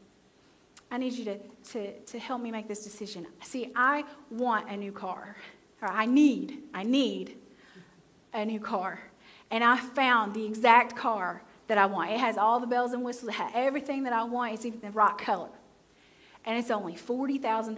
I 0.90 0.98
need 0.98 1.14
you 1.14 1.26
to, 1.26 1.38
to, 1.72 2.00
to 2.00 2.20
help 2.20 2.42
me 2.42 2.52
make 2.52 2.68
this 2.68 2.84
decision. 2.84 3.26
See, 3.44 3.72
I 3.76 4.04
want 4.30 4.70
a 4.70 4.76
new 4.76 4.92
car. 4.92 5.38
Or 5.82 5.90
I 5.90 6.06
need, 6.06 6.64
I 6.74 6.84
need 6.84 7.38
a 8.34 8.46
new 8.46 8.60
car. 8.60 9.00
And 9.50 9.64
I 9.64 9.78
found 9.78 10.34
the 10.34 10.46
exact 10.46 10.96
car 10.96 11.44
that 11.68 11.78
I 11.78 11.86
want. 11.86 12.12
It 12.12 12.20
has 12.20 12.38
all 12.38 12.60
the 12.60 12.68
bells 12.68 12.94
and 12.94 13.04
whistles, 13.04 13.30
it 13.30 13.36
has 13.36 13.52
everything 13.54 14.04
that 14.04 14.14
I 14.14 14.24
want. 14.24 14.54
It's 14.54 14.66
even 14.66 14.80
the 14.80 14.92
right 14.92 15.18
color. 15.18 15.50
And 16.46 16.58
it's 16.58 16.72
only 16.72 16.94
$40,000. 16.94 17.76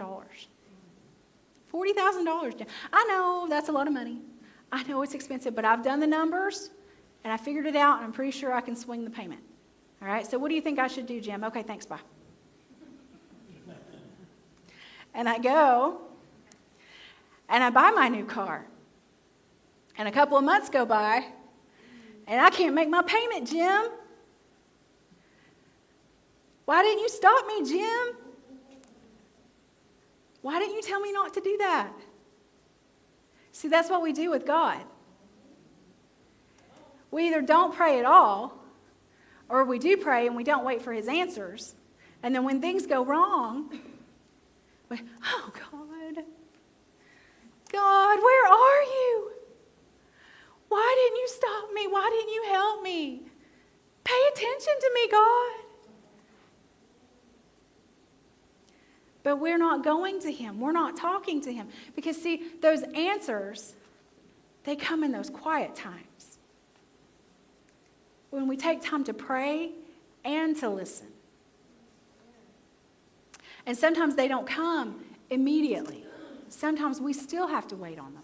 $40,000. 1.72 2.66
I 2.92 3.04
know 3.04 3.46
that's 3.48 3.68
a 3.68 3.72
lot 3.72 3.86
of 3.86 3.92
money. 3.92 4.20
I 4.70 4.82
know 4.84 5.02
it's 5.02 5.14
expensive, 5.14 5.54
but 5.54 5.64
I've 5.64 5.82
done 5.82 6.00
the 6.00 6.06
numbers 6.06 6.70
and 7.24 7.32
I 7.32 7.36
figured 7.36 7.66
it 7.66 7.76
out 7.76 7.96
and 7.96 8.04
I'm 8.04 8.12
pretty 8.12 8.30
sure 8.30 8.52
I 8.52 8.60
can 8.60 8.76
swing 8.76 9.04
the 9.04 9.10
payment. 9.10 9.40
All 10.00 10.08
right, 10.08 10.26
so 10.26 10.38
what 10.38 10.48
do 10.48 10.54
you 10.54 10.60
think 10.60 10.78
I 10.78 10.86
should 10.86 11.06
do, 11.06 11.20
Jim? 11.20 11.42
Okay, 11.44 11.62
thanks, 11.62 11.86
bye. 11.86 11.98
and 15.14 15.28
I 15.28 15.38
go 15.38 16.00
and 17.48 17.62
I 17.62 17.70
buy 17.70 17.90
my 17.90 18.08
new 18.08 18.24
car. 18.24 18.66
And 19.96 20.08
a 20.08 20.12
couple 20.12 20.36
of 20.36 20.44
months 20.44 20.70
go 20.70 20.84
by, 20.84 21.24
and 22.26 22.40
I 22.40 22.50
can't 22.50 22.74
make 22.74 22.88
my 22.88 23.02
payment, 23.02 23.48
Jim. 23.48 23.88
Why 26.64 26.82
didn't 26.82 27.00
you 27.00 27.08
stop 27.08 27.46
me, 27.46 27.68
Jim? 27.68 28.16
Why 30.42 30.58
didn't 30.58 30.74
you 30.74 30.82
tell 30.82 31.00
me 31.00 31.12
not 31.12 31.34
to 31.34 31.40
do 31.40 31.56
that? 31.58 31.92
See, 33.52 33.68
that's 33.68 33.88
what 33.88 34.02
we 34.02 34.12
do 34.12 34.30
with 34.30 34.46
God. 34.46 34.82
We 37.10 37.28
either 37.28 37.40
don't 37.40 37.74
pray 37.74 38.00
at 38.00 38.04
all, 38.04 38.58
or 39.48 39.64
we 39.64 39.78
do 39.78 39.96
pray 39.96 40.26
and 40.26 40.34
we 40.34 40.42
don't 40.42 40.64
wait 40.64 40.82
for 40.82 40.92
his 40.92 41.06
answers. 41.06 41.74
And 42.22 42.34
then 42.34 42.44
when 42.44 42.60
things 42.60 42.86
go 42.86 43.04
wrong, 43.04 43.70
we, 44.88 45.00
oh, 45.24 45.52
God, 45.52 45.73
God, 47.74 48.18
where 48.22 48.46
are 48.46 48.82
you? 48.82 49.30
Why 50.68 50.94
didn't 50.96 51.18
you 51.20 51.28
stop 51.28 51.72
me? 51.74 51.88
Why 51.88 52.08
didn't 52.08 52.32
you 52.32 52.44
help 52.52 52.82
me? 52.82 53.22
Pay 54.04 54.20
attention 54.32 54.72
to 54.80 54.90
me, 54.94 55.08
God. 55.10 55.52
But 59.24 59.40
we're 59.40 59.58
not 59.58 59.82
going 59.82 60.20
to 60.20 60.30
Him. 60.30 60.60
We're 60.60 60.72
not 60.72 60.96
talking 60.96 61.40
to 61.42 61.52
Him. 61.52 61.68
Because, 61.96 62.20
see, 62.20 62.42
those 62.62 62.82
answers, 62.94 63.74
they 64.62 64.76
come 64.76 65.02
in 65.02 65.10
those 65.10 65.30
quiet 65.30 65.74
times. 65.74 66.38
When 68.30 68.46
we 68.46 68.56
take 68.56 68.82
time 68.82 69.02
to 69.04 69.14
pray 69.14 69.72
and 70.24 70.56
to 70.58 70.68
listen. 70.68 71.08
And 73.66 73.76
sometimes 73.76 74.14
they 74.14 74.28
don't 74.28 74.46
come 74.46 75.04
immediately. 75.30 76.03
Sometimes 76.48 77.00
we 77.00 77.12
still 77.12 77.46
have 77.48 77.66
to 77.68 77.76
wait 77.76 77.98
on 77.98 78.14
them. 78.14 78.22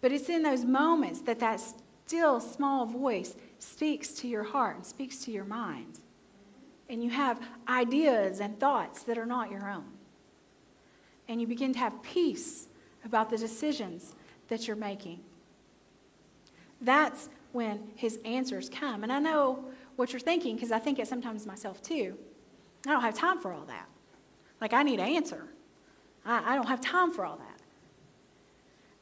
But 0.00 0.12
it's 0.12 0.28
in 0.28 0.42
those 0.42 0.64
moments 0.64 1.20
that 1.22 1.38
that 1.40 1.60
still 2.06 2.40
small 2.40 2.84
voice 2.86 3.36
speaks 3.58 4.08
to 4.14 4.28
your 4.28 4.42
heart 4.42 4.76
and 4.76 4.84
speaks 4.84 5.18
to 5.24 5.30
your 5.30 5.44
mind. 5.44 6.00
And 6.88 7.02
you 7.02 7.10
have 7.10 7.40
ideas 7.68 8.40
and 8.40 8.58
thoughts 8.58 9.04
that 9.04 9.16
are 9.16 9.26
not 9.26 9.50
your 9.50 9.70
own. 9.70 9.84
And 11.28 11.40
you 11.40 11.46
begin 11.46 11.72
to 11.72 11.78
have 11.78 12.02
peace 12.02 12.66
about 13.04 13.30
the 13.30 13.38
decisions 13.38 14.14
that 14.48 14.66
you're 14.66 14.76
making. 14.76 15.20
That's 16.80 17.28
when 17.52 17.90
his 17.94 18.18
answers 18.24 18.68
come. 18.68 19.04
And 19.04 19.12
I 19.12 19.20
know 19.20 19.64
what 19.96 20.12
you're 20.12 20.20
thinking 20.20 20.56
because 20.56 20.72
I 20.72 20.78
think 20.78 20.98
it 20.98 21.06
sometimes 21.06 21.46
myself 21.46 21.80
too. 21.80 22.18
I 22.86 22.90
don't 22.90 23.02
have 23.02 23.14
time 23.14 23.38
for 23.38 23.52
all 23.52 23.64
that. 23.66 23.86
Like, 24.60 24.72
I 24.72 24.82
need 24.82 25.00
an 25.00 25.08
answer. 25.08 25.46
I, 26.24 26.52
I 26.52 26.54
don't 26.54 26.68
have 26.68 26.80
time 26.80 27.12
for 27.12 27.24
all 27.24 27.36
that. 27.36 27.60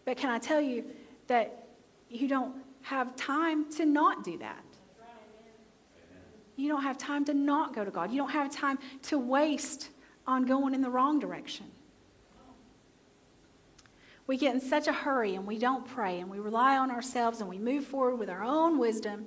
But 0.05 0.17
can 0.17 0.31
I 0.31 0.39
tell 0.39 0.61
you 0.61 0.85
that 1.27 1.69
you 2.09 2.29
don't 2.29 2.55
have 2.83 3.15
time 3.17 3.71
to 3.73 3.85
not 3.85 4.25
do 4.25 4.39
that? 4.39 4.65
You 6.57 6.69
don't 6.69 6.83
have 6.83 6.99
time 6.99 7.25
to 7.27 7.35
not 7.35 7.75
go 7.75 7.85
to 7.85 7.91
God. 7.91 8.11
You 8.11 8.19
don't 8.19 8.31
have 8.31 8.51
time 8.51 8.79
to 9.03 9.19
waste 9.19 9.89
on 10.27 10.45
going 10.45 10.75
in 10.75 10.83
the 10.83 10.91
wrong 10.91 11.19
direction. 11.19 11.67
We 14.27 14.37
get 14.37 14.55
in 14.55 14.61
such 14.61 14.87
a 14.87 14.93
hurry 14.93 15.35
and 15.35 15.47
we 15.47 15.59
don't 15.59 15.87
pray 15.87 16.21
and 16.21 16.31
we 16.31 16.39
rely 16.39 16.77
on 16.77 16.91
ourselves 16.91 17.41
and 17.41 17.49
we 17.49 17.59
move 17.59 17.85
forward 17.85 18.17
with 18.17 18.31
our 18.31 18.45
own 18.45 18.79
wisdom. 18.79 19.27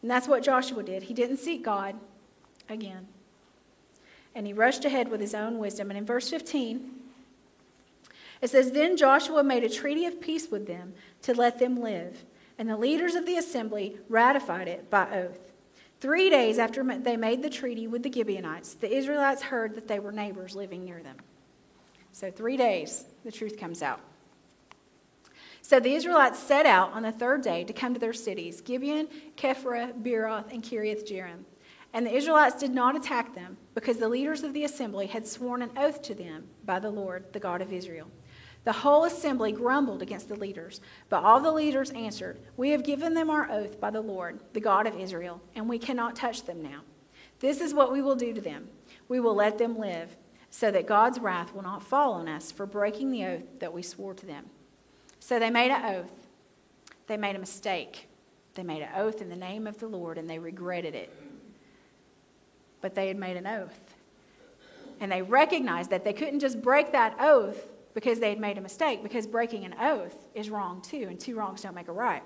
And 0.00 0.10
that's 0.10 0.28
what 0.28 0.42
Joshua 0.42 0.82
did. 0.82 1.02
He 1.02 1.12
didn't 1.12 1.38
seek 1.38 1.64
God 1.64 1.96
again. 2.68 3.08
And 4.38 4.46
he 4.46 4.52
rushed 4.52 4.84
ahead 4.84 5.08
with 5.08 5.20
his 5.20 5.34
own 5.34 5.58
wisdom. 5.58 5.90
And 5.90 5.98
in 5.98 6.06
verse 6.06 6.30
15, 6.30 6.92
it 8.40 8.48
says, 8.48 8.70
Then 8.70 8.96
Joshua 8.96 9.42
made 9.42 9.64
a 9.64 9.68
treaty 9.68 10.04
of 10.04 10.20
peace 10.20 10.48
with 10.48 10.68
them 10.68 10.94
to 11.22 11.34
let 11.34 11.58
them 11.58 11.80
live, 11.80 12.24
and 12.56 12.70
the 12.70 12.76
leaders 12.76 13.16
of 13.16 13.26
the 13.26 13.36
assembly 13.36 13.96
ratified 14.08 14.68
it 14.68 14.88
by 14.90 15.10
oath. 15.10 15.40
Three 16.00 16.30
days 16.30 16.60
after 16.60 16.84
they 16.84 17.16
made 17.16 17.42
the 17.42 17.50
treaty 17.50 17.88
with 17.88 18.04
the 18.04 18.12
Gibeonites, 18.12 18.74
the 18.74 18.96
Israelites 18.96 19.42
heard 19.42 19.74
that 19.74 19.88
they 19.88 19.98
were 19.98 20.12
neighbors 20.12 20.54
living 20.54 20.84
near 20.84 21.02
them. 21.02 21.16
So, 22.12 22.30
three 22.30 22.56
days, 22.56 23.06
the 23.24 23.32
truth 23.32 23.58
comes 23.58 23.82
out. 23.82 23.98
So 25.62 25.80
the 25.80 25.94
Israelites 25.94 26.38
set 26.38 26.64
out 26.64 26.92
on 26.92 27.02
the 27.02 27.10
third 27.10 27.42
day 27.42 27.64
to 27.64 27.72
come 27.72 27.92
to 27.92 27.98
their 27.98 28.12
cities 28.12 28.60
Gibeon, 28.60 29.08
Kephirah, 29.36 30.00
Beeroth, 30.00 30.52
and 30.52 30.62
Kiriath 30.62 31.10
Jearim. 31.10 31.44
And 31.98 32.06
the 32.06 32.14
Israelites 32.14 32.60
did 32.60 32.70
not 32.70 32.94
attack 32.94 33.34
them 33.34 33.56
because 33.74 33.96
the 33.96 34.08
leaders 34.08 34.44
of 34.44 34.52
the 34.52 34.62
assembly 34.62 35.08
had 35.08 35.26
sworn 35.26 35.62
an 35.62 35.72
oath 35.76 36.00
to 36.02 36.14
them 36.14 36.44
by 36.64 36.78
the 36.78 36.92
Lord, 36.92 37.24
the 37.32 37.40
God 37.40 37.60
of 37.60 37.72
Israel. 37.72 38.06
The 38.62 38.70
whole 38.70 39.04
assembly 39.04 39.50
grumbled 39.50 40.00
against 40.00 40.28
the 40.28 40.36
leaders, 40.36 40.80
but 41.08 41.24
all 41.24 41.40
the 41.40 41.50
leaders 41.50 41.90
answered, 41.90 42.38
We 42.56 42.70
have 42.70 42.84
given 42.84 43.14
them 43.14 43.30
our 43.30 43.50
oath 43.50 43.80
by 43.80 43.90
the 43.90 44.00
Lord, 44.00 44.38
the 44.52 44.60
God 44.60 44.86
of 44.86 44.96
Israel, 44.96 45.42
and 45.56 45.68
we 45.68 45.76
cannot 45.76 46.14
touch 46.14 46.44
them 46.44 46.62
now. 46.62 46.82
This 47.40 47.60
is 47.60 47.74
what 47.74 47.90
we 47.90 48.00
will 48.00 48.14
do 48.14 48.32
to 48.32 48.40
them 48.40 48.68
we 49.08 49.18
will 49.18 49.34
let 49.34 49.58
them 49.58 49.76
live, 49.76 50.16
so 50.50 50.70
that 50.70 50.86
God's 50.86 51.18
wrath 51.18 51.52
will 51.52 51.64
not 51.64 51.82
fall 51.82 52.12
on 52.12 52.28
us 52.28 52.52
for 52.52 52.64
breaking 52.64 53.10
the 53.10 53.24
oath 53.24 53.58
that 53.58 53.72
we 53.72 53.82
swore 53.82 54.14
to 54.14 54.24
them. 54.24 54.44
So 55.18 55.40
they 55.40 55.50
made 55.50 55.72
an 55.72 55.96
oath. 55.96 56.28
They 57.08 57.16
made 57.16 57.34
a 57.34 57.40
mistake. 57.40 58.06
They 58.54 58.62
made 58.62 58.82
an 58.82 58.90
oath 58.94 59.20
in 59.20 59.28
the 59.28 59.34
name 59.34 59.66
of 59.66 59.80
the 59.80 59.88
Lord, 59.88 60.16
and 60.16 60.30
they 60.30 60.38
regretted 60.38 60.94
it. 60.94 61.12
But 62.80 62.94
they 62.94 63.08
had 63.08 63.16
made 63.16 63.36
an 63.36 63.46
oath. 63.46 63.94
And 65.00 65.10
they 65.12 65.22
recognized 65.22 65.90
that 65.90 66.04
they 66.04 66.12
couldn't 66.12 66.40
just 66.40 66.60
break 66.60 66.92
that 66.92 67.16
oath 67.20 67.68
because 67.94 68.20
they 68.20 68.30
had 68.30 68.38
made 68.38 68.58
a 68.58 68.60
mistake, 68.60 69.02
because 69.02 69.26
breaking 69.26 69.64
an 69.64 69.74
oath 69.80 70.14
is 70.34 70.50
wrong 70.50 70.80
too, 70.82 71.06
and 71.08 71.18
two 71.18 71.34
wrongs 71.34 71.62
don't 71.62 71.74
make 71.74 71.88
a 71.88 71.92
right. 71.92 72.22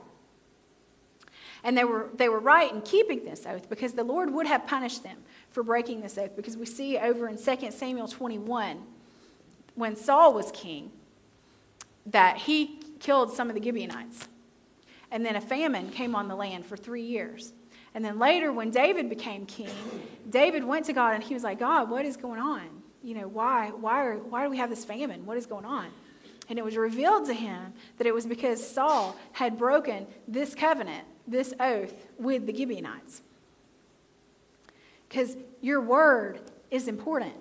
And 1.64 1.78
they 1.78 1.84
were, 1.84 2.10
they 2.14 2.28
were 2.28 2.40
right 2.40 2.72
in 2.72 2.82
keeping 2.82 3.24
this 3.24 3.46
oath 3.46 3.68
because 3.68 3.92
the 3.92 4.04
Lord 4.04 4.32
would 4.32 4.46
have 4.46 4.66
punished 4.66 5.02
them 5.02 5.18
for 5.50 5.62
breaking 5.62 6.00
this 6.00 6.18
oath. 6.18 6.34
Because 6.34 6.56
we 6.56 6.66
see 6.66 6.98
over 6.98 7.28
in 7.28 7.36
2 7.36 7.70
Samuel 7.70 8.08
21, 8.08 8.82
when 9.74 9.96
Saul 9.96 10.34
was 10.34 10.50
king, 10.52 10.90
that 12.06 12.36
he 12.36 12.80
killed 12.98 13.32
some 13.32 13.48
of 13.48 13.54
the 13.54 13.62
Gibeonites. 13.62 14.28
And 15.10 15.24
then 15.24 15.36
a 15.36 15.40
famine 15.40 15.90
came 15.90 16.14
on 16.14 16.26
the 16.26 16.34
land 16.34 16.66
for 16.66 16.76
three 16.76 17.02
years. 17.02 17.52
And 17.94 18.04
then 18.04 18.18
later, 18.18 18.52
when 18.52 18.70
David 18.70 19.08
became 19.08 19.46
king, 19.46 19.68
David 20.28 20.64
went 20.64 20.86
to 20.86 20.92
God 20.92 21.14
and 21.14 21.22
he 21.22 21.34
was 21.34 21.42
like, 21.42 21.58
God, 21.58 21.90
what 21.90 22.04
is 22.04 22.16
going 22.16 22.40
on? 22.40 22.82
you 23.02 23.14
know, 23.14 23.26
why, 23.26 23.70
why, 23.70 24.04
are, 24.04 24.16
why 24.16 24.44
do 24.44 24.50
we 24.50 24.58
have 24.58 24.70
this 24.70 24.84
famine? 24.84 25.26
What 25.26 25.36
is 25.36 25.46
going 25.46 25.64
on? 25.64 25.88
And 26.48 26.58
it 26.58 26.64
was 26.64 26.76
revealed 26.76 27.26
to 27.26 27.34
him 27.34 27.72
that 27.98 28.06
it 28.06 28.14
was 28.14 28.26
because 28.26 28.66
Saul 28.66 29.16
had 29.32 29.58
broken 29.58 30.06
this 30.28 30.54
covenant, 30.54 31.04
this 31.26 31.52
oath 31.58 31.94
with 32.18 32.46
the 32.46 32.54
Gibeonites. 32.54 33.22
Because 35.08 35.36
your 35.60 35.80
word 35.80 36.40
is 36.70 36.88
important. 36.88 37.34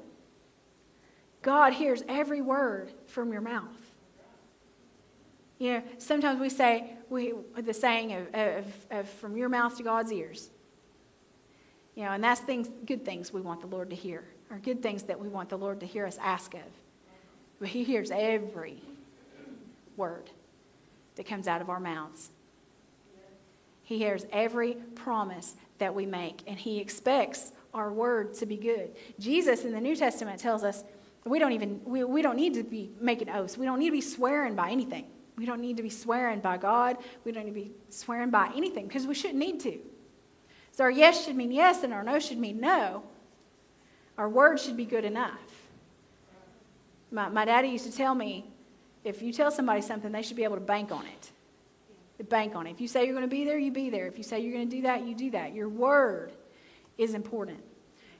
God 1.41 1.73
hears 1.73 2.03
every 2.07 2.41
word 2.41 2.91
from 3.07 3.31
your 3.31 3.41
mouth. 3.41 3.77
You 5.57 5.73
know, 5.73 5.83
sometimes 5.97 6.39
we 6.39 6.49
say 6.49 6.95
we, 7.11 7.33
the 7.57 7.73
saying 7.73 8.13
of, 8.13 8.33
of, 8.33 8.65
of 8.89 9.09
from 9.09 9.35
your 9.35 9.49
mouth 9.49 9.75
to 9.77 9.83
God's 9.83 10.11
ears. 10.11 10.49
You 11.93 12.05
know, 12.05 12.11
and 12.11 12.23
that's 12.23 12.39
things, 12.39 12.69
good 12.85 13.03
things 13.03 13.33
we 13.33 13.41
want 13.41 13.59
the 13.59 13.67
Lord 13.67 13.89
to 13.89 13.95
hear 13.95 14.23
are 14.49 14.57
good 14.57 14.81
things 14.81 15.03
that 15.03 15.19
we 15.19 15.27
want 15.27 15.49
the 15.49 15.57
Lord 15.57 15.81
to 15.81 15.85
hear 15.85 16.05
us 16.05 16.17
ask 16.21 16.53
of. 16.53 16.61
But 17.59 17.69
He 17.69 17.83
hears 17.83 18.11
every 18.11 18.81
word 19.97 20.29
that 21.15 21.25
comes 21.25 21.47
out 21.47 21.61
of 21.61 21.69
our 21.69 21.81
mouths. 21.81 22.29
He 23.83 23.97
hears 23.97 24.25
every 24.31 24.75
promise 24.95 25.55
that 25.79 25.93
we 25.93 26.05
make, 26.05 26.41
and 26.47 26.57
He 26.57 26.79
expects 26.79 27.51
our 27.73 27.91
word 27.91 28.33
to 28.35 28.45
be 28.45 28.55
good. 28.55 28.91
Jesus 29.19 29.65
in 29.65 29.73
the 29.73 29.81
New 29.81 29.97
Testament 29.97 30.39
tells 30.39 30.63
us 30.63 30.85
we 31.25 31.39
don't 31.39 31.51
even 31.51 31.81
we, 31.83 32.05
we 32.05 32.21
don't 32.21 32.37
need 32.37 32.53
to 32.53 32.63
be 32.63 32.89
making 33.01 33.29
oaths. 33.29 33.57
We 33.57 33.65
don't 33.65 33.79
need 33.79 33.89
to 33.89 33.91
be 33.91 34.01
swearing 34.01 34.55
by 34.55 34.71
anything. 34.71 35.05
We 35.37 35.45
don't 35.45 35.61
need 35.61 35.77
to 35.77 35.83
be 35.83 35.89
swearing 35.89 36.39
by 36.39 36.57
God. 36.57 36.97
We 37.23 37.31
don't 37.31 37.45
need 37.45 37.53
to 37.53 37.59
be 37.59 37.71
swearing 37.89 38.29
by 38.29 38.51
anything 38.55 38.87
because 38.87 39.07
we 39.07 39.15
shouldn't 39.15 39.39
need 39.39 39.59
to. 39.61 39.79
So 40.71 40.83
our 40.83 40.91
yes 40.91 41.25
should 41.25 41.35
mean 41.35 41.51
yes 41.51 41.83
and 41.83 41.93
our 41.93 42.03
no 42.03 42.19
should 42.19 42.37
mean 42.37 42.59
no. 42.59 43.03
Our 44.17 44.29
word 44.29 44.59
should 44.59 44.77
be 44.77 44.85
good 44.85 45.05
enough. 45.05 45.39
My, 47.11 47.29
my 47.29 47.45
daddy 47.45 47.69
used 47.69 47.85
to 47.85 47.91
tell 47.91 48.15
me 48.15 48.45
if 49.03 49.21
you 49.21 49.33
tell 49.33 49.51
somebody 49.51 49.81
something, 49.81 50.11
they 50.11 50.21
should 50.21 50.37
be 50.37 50.43
able 50.43 50.55
to 50.55 50.61
bank 50.61 50.91
on 50.91 51.05
it. 51.05 52.29
Bank 52.29 52.55
on 52.55 52.67
it. 52.67 52.71
If 52.71 52.81
you 52.81 52.87
say 52.87 53.05
you're 53.05 53.15
going 53.15 53.27
to 53.27 53.35
be 53.35 53.45
there, 53.45 53.57
you 53.57 53.71
be 53.71 53.89
there. 53.89 54.05
If 54.05 54.17
you 54.17 54.23
say 54.23 54.39
you're 54.41 54.53
going 54.53 54.69
to 54.69 54.75
do 54.75 54.83
that, 54.83 55.07
you 55.07 55.15
do 55.15 55.31
that. 55.31 55.55
Your 55.55 55.69
word 55.69 56.31
is 56.99 57.15
important. 57.15 57.59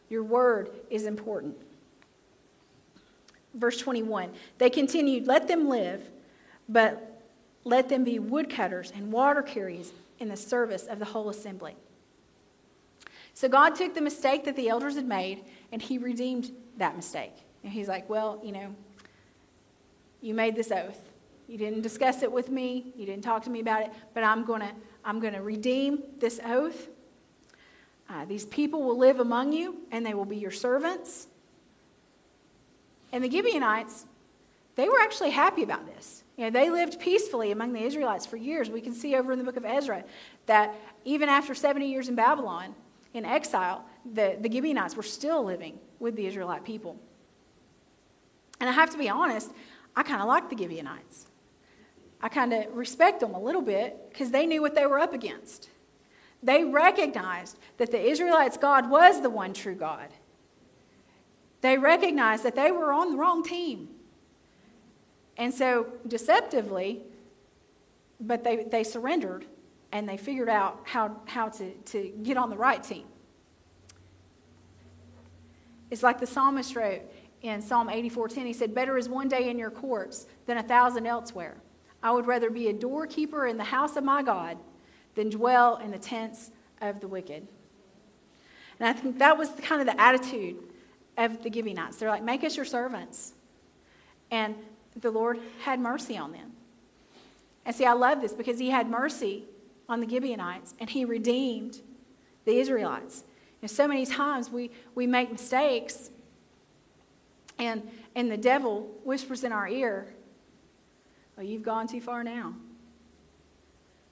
Your 0.10 0.24
word 0.24 0.72
is 0.90 1.06
important. 1.06 1.56
Verse 3.54 3.78
21 3.78 4.32
They 4.58 4.72
continued, 4.72 5.28
Let 5.28 5.48
them 5.48 5.70
live, 5.70 6.02
but 6.70 7.22
let 7.64 7.90
them 7.90 8.04
be 8.04 8.20
woodcutters 8.20 8.92
and 8.96 9.12
water 9.12 9.42
carriers 9.42 9.94
in 10.20 10.30
the 10.30 10.38
service 10.38 10.88
of 10.88 11.00
the 11.00 11.06
whole 11.06 11.30
assembly. 11.30 11.76
So 13.34 13.48
God 13.48 13.76
took 13.76 13.94
the 13.94 14.02
mistake 14.02 14.46
that 14.46 14.56
the 14.56 14.70
elders 14.70 14.96
had 14.96 15.08
made 15.08 15.46
and 15.72 15.82
he 15.82 15.98
redeemed 15.98 16.52
that 16.78 16.96
mistake. 16.96 17.34
And 17.64 17.72
he's 17.72 17.88
like, 17.88 18.10
Well, 18.10 18.40
you 18.44 18.52
know, 18.52 18.76
you 20.22 20.34
made 20.34 20.56
this 20.56 20.72
oath. 20.72 21.00
You 21.48 21.58
didn't 21.58 21.82
discuss 21.82 22.24
it 22.24 22.32
with 22.32 22.50
me, 22.50 22.94
you 22.96 23.06
didn't 23.06 23.24
talk 23.24 23.44
to 23.44 23.50
me 23.50 23.60
about 23.60 23.82
it, 23.82 23.92
but 24.14 24.24
I'm 24.24 24.46
going 24.46 24.62
to 24.62 24.72
I'm 25.04 25.20
going 25.20 25.34
to 25.34 25.42
redeem 25.42 26.04
this 26.20 26.40
oath. 26.46 26.88
Uh, 28.10 28.26
these 28.26 28.46
people 28.46 28.84
will 28.84 28.98
live 28.98 29.20
among 29.20 29.54
you, 29.54 29.78
and 29.90 30.06
they 30.06 30.14
will 30.14 30.26
be 30.26 30.38
your 30.38 30.52
servants. 30.52 31.28
And 33.12 33.24
the 33.24 33.32
Gibeonites, 33.32 34.06
they 34.76 34.88
were 34.88 35.00
actually 35.00 35.32
happy 35.32 35.64
about 35.64 35.86
this. 35.86 36.21
You 36.38 36.46
know, 36.46 36.50
they 36.50 36.70
lived 36.70 37.00
peacefully 37.00 37.52
among 37.52 37.74
the 37.74 37.84
Israelites 37.84 38.26
for 38.26 38.38
years. 38.38 38.70
We 38.70 38.82
can 38.82 38.94
see 38.94 39.16
over 39.16 39.32
in 39.32 39.40
the 39.40 39.46
book 39.46 39.58
of 39.58 39.66
Ezra 39.66 40.04
that 40.46 40.76
even 41.06 41.30
after 41.30 41.54
70 41.54 41.88
years 41.88 42.10
in 42.10 42.16
Babylon, 42.16 42.74
in 43.14 43.26
exile, 43.26 43.86
the, 44.14 44.38
the 44.40 44.52
Gibeonites 44.52 44.96
were 44.96 45.04
still 45.04 45.44
living 45.44 45.80
with 46.00 46.16
the 46.16 46.26
Israelite 46.26 46.64
people. 46.64 46.98
And 48.60 48.70
I 48.70 48.74
have 48.74 48.90
to 48.92 48.98
be 48.98 49.10
honest, 49.10 49.52
I 49.96 50.04
kind 50.04 50.22
of 50.22 50.28
like 50.28 50.50
the 50.50 50.58
Gibeonites. 50.58 51.28
I 52.22 52.30
kind 52.30 52.54
of 52.54 52.76
respect 52.76 53.20
them 53.20 53.34
a 53.34 53.40
little 53.40 53.62
bit 53.62 54.10
because 54.10 54.32
they 54.32 54.46
knew 54.46 54.62
what 54.62 54.76
they 54.76 54.86
were 54.86 55.00
up 55.00 55.14
against. 55.14 55.70
They 56.44 56.64
recognized 56.64 57.58
that 57.78 57.92
the 57.92 58.02
Israelites' 58.02 58.58
God 58.58 58.90
was 58.90 59.22
the 59.22 59.30
one 59.30 59.54
true 59.54 59.76
God. 59.76 60.08
They 61.62 61.78
recognized 61.78 62.44
that 62.44 62.56
they 62.56 62.72
were 62.72 62.92
on 62.92 63.12
the 63.12 63.18
wrong 63.18 63.44
team. 63.44 63.90
And 65.42 65.52
so, 65.52 65.88
deceptively, 66.08 67.02
but 68.20 68.44
they, 68.44 68.58
they 68.66 68.84
surrendered 68.84 69.48
and 69.92 70.08
they 70.08 70.16
figured 70.16 70.50
out 70.50 70.82
how, 70.84 71.20
how 71.26 71.50
to, 71.50 71.72
to 71.72 72.14
get 72.22 72.38
on 72.38 72.52
the 72.52 72.56
right 72.56 72.84
team. 72.84 73.06
It's 75.90 76.04
like 76.04 76.20
the 76.20 76.28
psalmist 76.28 76.76
wrote 76.76 77.02
in 77.42 77.60
Psalm 77.60 77.88
84:10. 77.88 78.46
He 78.46 78.54
said, 78.54 78.76
Better 78.76 79.00
is 79.00 79.10
one 79.10 79.28
day 79.28 79.50
in 79.50 79.58
your 79.58 79.72
courts 79.72 80.28
than 80.46 80.60
a 80.60 80.64
thousand 80.64 81.08
elsewhere. 81.08 81.58
I 82.04 82.12
would 82.12 82.28
rather 82.28 82.52
be 82.52 82.68
a 82.68 82.74
doorkeeper 82.74 83.48
in 83.48 83.58
the 83.58 83.64
house 83.64 83.96
of 83.96 84.04
my 84.04 84.22
God 84.22 84.60
than 85.16 85.32
dwell 85.32 85.78
in 85.78 85.90
the 85.90 85.98
tents 85.98 86.52
of 86.82 87.00
the 87.00 87.08
wicked. 87.08 87.48
And 88.80 88.88
I 88.88 88.94
think 88.94 89.18
that 89.18 89.40
was 89.40 89.50
kind 89.64 89.82
of 89.82 89.88
the 89.88 90.00
attitude 90.00 90.58
of 91.18 91.42
the 91.42 91.52
Gibeonites. 91.52 91.98
They're 91.98 92.10
like, 92.10 92.24
Make 92.24 92.44
us 92.44 92.56
your 92.56 92.66
servants. 92.66 93.34
And 94.30 94.56
the 94.96 95.12
Lord 95.12 95.40
had 95.64 95.80
mercy 95.80 96.18
on 96.18 96.32
them. 96.32 96.52
And 97.66 97.76
see, 97.76 97.86
I 97.86 97.94
love 97.94 98.22
this 98.22 98.34
because 98.34 98.60
he 98.60 98.70
had 98.70 98.90
mercy 98.90 99.46
on 99.88 100.00
the 100.00 100.10
Gibeonites 100.10 100.74
and 100.80 100.90
he 100.90 101.06
redeemed 101.06 101.82
the 102.46 102.58
Israelites. 102.60 103.24
Know, 103.62 103.68
so 103.68 103.88
many 103.88 104.06
times 104.06 104.50
we, 104.50 104.72
we 104.96 105.06
make 105.06 105.32
mistakes 105.32 106.10
and, 107.60 107.88
and 108.16 108.32
the 108.32 108.38
devil 108.38 108.90
whispers 109.04 109.44
in 109.44 109.52
our 109.52 109.68
ear, 109.68 110.08
Well, 111.38 111.46
you've 111.46 111.62
gone 111.62 111.88
too 111.88 112.02
far 112.02 112.24
now. 112.24 112.56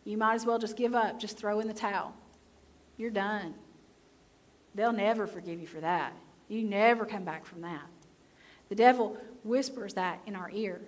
You 0.05 0.17
might 0.17 0.35
as 0.35 0.45
well 0.45 0.59
just 0.59 0.77
give 0.77 0.93
up, 0.93 1.19
just 1.19 1.37
throw 1.37 1.59
in 1.59 1.67
the 1.67 1.73
towel. 1.73 2.13
You're 2.97 3.09
done. 3.09 3.55
They'll 4.75 4.93
never 4.93 5.25
forgive 5.25 5.59
you 5.59 5.67
for 5.67 5.79
that. 5.79 6.13
You 6.47 6.63
never 6.63 7.05
come 7.05 7.23
back 7.23 7.45
from 7.45 7.61
that. 7.61 7.85
The 8.69 8.75
devil 8.75 9.17
whispers 9.43 9.93
that 9.95 10.21
in 10.25 10.35
our 10.35 10.49
ear. 10.51 10.81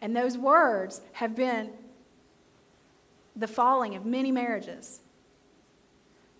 And 0.00 0.14
those 0.14 0.38
words 0.38 1.00
have 1.12 1.34
been 1.34 1.70
the 3.34 3.48
falling 3.48 3.94
of 3.94 4.04
many 4.04 4.32
marriages, 4.32 5.00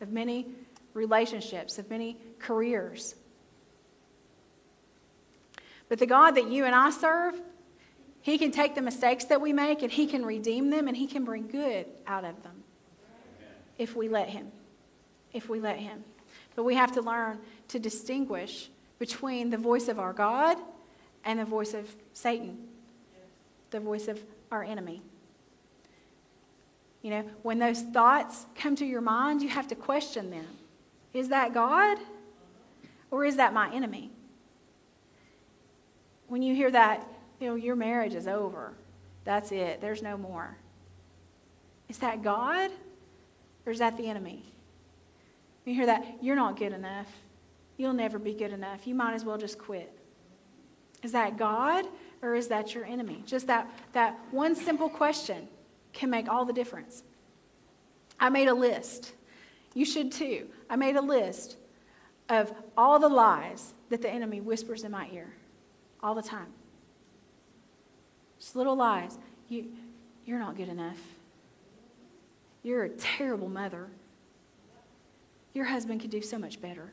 of 0.00 0.10
many 0.10 0.46
relationships, 0.94 1.78
of 1.78 1.88
many 1.90 2.16
careers. 2.38 3.14
But 5.88 5.98
the 5.98 6.06
God 6.06 6.32
that 6.32 6.50
you 6.50 6.64
and 6.64 6.74
I 6.74 6.90
serve, 6.90 7.34
He 8.20 8.36
can 8.38 8.50
take 8.50 8.74
the 8.74 8.82
mistakes 8.82 9.24
that 9.26 9.40
we 9.40 9.52
make 9.52 9.82
and 9.82 9.90
He 9.90 10.06
can 10.06 10.24
redeem 10.24 10.70
them 10.70 10.88
and 10.88 10.96
He 10.96 11.06
can 11.06 11.24
bring 11.24 11.48
good 11.48 11.86
out 12.06 12.24
of 12.24 12.42
them 12.42 12.62
if 13.78 13.96
we 13.96 14.08
let 14.08 14.28
Him. 14.28 14.50
If 15.32 15.48
we 15.48 15.60
let 15.60 15.78
Him. 15.78 16.04
But 16.54 16.64
we 16.64 16.74
have 16.74 16.92
to 16.92 17.00
learn 17.00 17.38
to 17.68 17.78
distinguish 17.78 18.70
between 18.99 19.51
the 19.51 19.57
voice 19.57 19.88
of 19.88 19.99
our 19.99 20.12
God 20.12 20.57
and 21.24 21.38
the 21.38 21.44
voice 21.44 21.74
of 21.74 21.94
Satan, 22.12 22.59
the 23.70 23.80
voice 23.80 24.09
of 24.09 24.20
our 24.51 24.62
enemy. 24.62 25.03
You 27.03 27.11
know, 27.11 27.24
when 27.42 27.59
those 27.59 27.82
thoughts 27.82 28.46
come 28.57 28.74
to 28.76 28.84
your 28.84 29.01
mind, 29.01 29.40
you 29.42 29.49
have 29.49 29.68
to 29.68 29.74
question 29.74 30.30
them. 30.30 30.46
Is 31.14 31.28
that 31.28 31.55
God 31.55 31.99
or 33.11 33.24
is 33.24 33.36
that 33.36 33.55
my 33.55 33.72
enemy? 33.72 34.11
When 36.26 36.42
you 36.42 36.55
hear 36.55 36.70
that, 36.70 37.07
you 37.40 37.49
know, 37.49 37.55
your 37.55 37.76
marriage 37.76 38.14
is 38.14 38.26
over. 38.26 38.74
That's 39.24 39.53
it. 39.53 39.80
There's 39.80 40.03
no 40.03 40.18
more. 40.18 40.57
Is 41.88 41.99
that 41.99 42.22
God 42.22 42.70
or 43.64 43.72
is 43.72 43.78
that 43.78 43.96
the 43.96 44.09
enemy? 44.09 44.42
You 45.64 45.74
hear 45.74 45.86
that, 45.86 46.05
you're 46.20 46.36
not 46.36 46.59
good 46.59 46.72
enough. 46.72 47.07
You'll 47.78 47.94
never 47.94 48.18
be 48.18 48.34
good 48.34 48.52
enough. 48.52 48.86
You 48.86 48.94
might 48.94 49.14
as 49.14 49.24
well 49.24 49.38
just 49.38 49.56
quit. 49.58 49.90
Is 51.02 51.12
that 51.12 51.38
God 51.38 51.86
or 52.20 52.34
is 52.34 52.48
that 52.48 52.74
your 52.74 52.84
enemy? 52.84 53.22
Just 53.24 53.46
that, 53.46 53.70
that 53.92 54.18
one 54.32 54.54
simple 54.54 54.90
question 54.90 55.48
can 55.92 56.10
make 56.10 56.28
all 56.28 56.44
the 56.44 56.52
difference. 56.52 57.04
I 58.20 58.28
made 58.28 58.48
a 58.48 58.54
list. 58.54 59.12
You 59.74 59.84
should 59.84 60.10
too. 60.10 60.48
I 60.68 60.76
made 60.76 60.96
a 60.96 61.00
list 61.00 61.56
of 62.28 62.52
all 62.76 62.98
the 62.98 63.08
lies 63.08 63.74
that 63.90 64.02
the 64.02 64.10
enemy 64.10 64.40
whispers 64.40 64.82
in 64.82 64.90
my 64.90 65.08
ear 65.12 65.32
all 66.02 66.14
the 66.14 66.22
time. 66.22 66.48
Just 68.40 68.56
little 68.56 68.76
lies. 68.76 69.18
You, 69.48 69.66
you're 70.26 70.40
not 70.40 70.56
good 70.56 70.68
enough. 70.68 70.98
You're 72.64 72.84
a 72.84 72.88
terrible 72.90 73.48
mother. 73.48 73.88
Your 75.54 75.64
husband 75.64 76.00
could 76.00 76.10
do 76.10 76.20
so 76.20 76.38
much 76.38 76.60
better. 76.60 76.92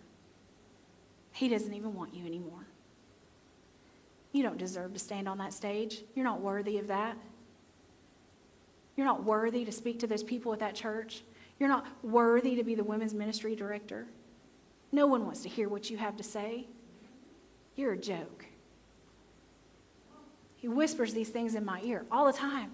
He 1.35 1.49
doesn't 1.49 1.73
even 1.73 1.93
want 1.93 2.13
you 2.13 2.25
anymore. 2.25 2.65
You 4.31 4.41
don't 4.41 4.57
deserve 4.57 4.93
to 4.93 4.99
stand 4.99 5.27
on 5.27 5.37
that 5.39 5.51
stage. 5.51 6.01
You're 6.15 6.23
not 6.23 6.39
worthy 6.39 6.77
of 6.77 6.87
that. 6.87 7.17
You're 8.95 9.05
not 9.05 9.25
worthy 9.25 9.65
to 9.65 9.71
speak 9.71 9.99
to 9.99 10.07
those 10.07 10.23
people 10.23 10.53
at 10.53 10.59
that 10.59 10.75
church. 10.75 11.23
You're 11.59 11.67
not 11.67 11.85
worthy 12.03 12.55
to 12.55 12.63
be 12.63 12.73
the 12.73 12.85
women's 12.85 13.13
ministry 13.13 13.53
director. 13.53 14.07
No 14.93 15.07
one 15.07 15.25
wants 15.25 15.41
to 15.41 15.49
hear 15.49 15.67
what 15.67 15.89
you 15.89 15.97
have 15.97 16.15
to 16.15 16.23
say. 16.23 16.67
You're 17.75 17.93
a 17.93 17.97
joke. 17.97 18.45
He 20.55 20.69
whispers 20.69 21.13
these 21.13 21.29
things 21.29 21.53
in 21.53 21.65
my 21.65 21.81
ear 21.83 22.05
all 22.09 22.25
the 22.25 22.37
time. 22.37 22.71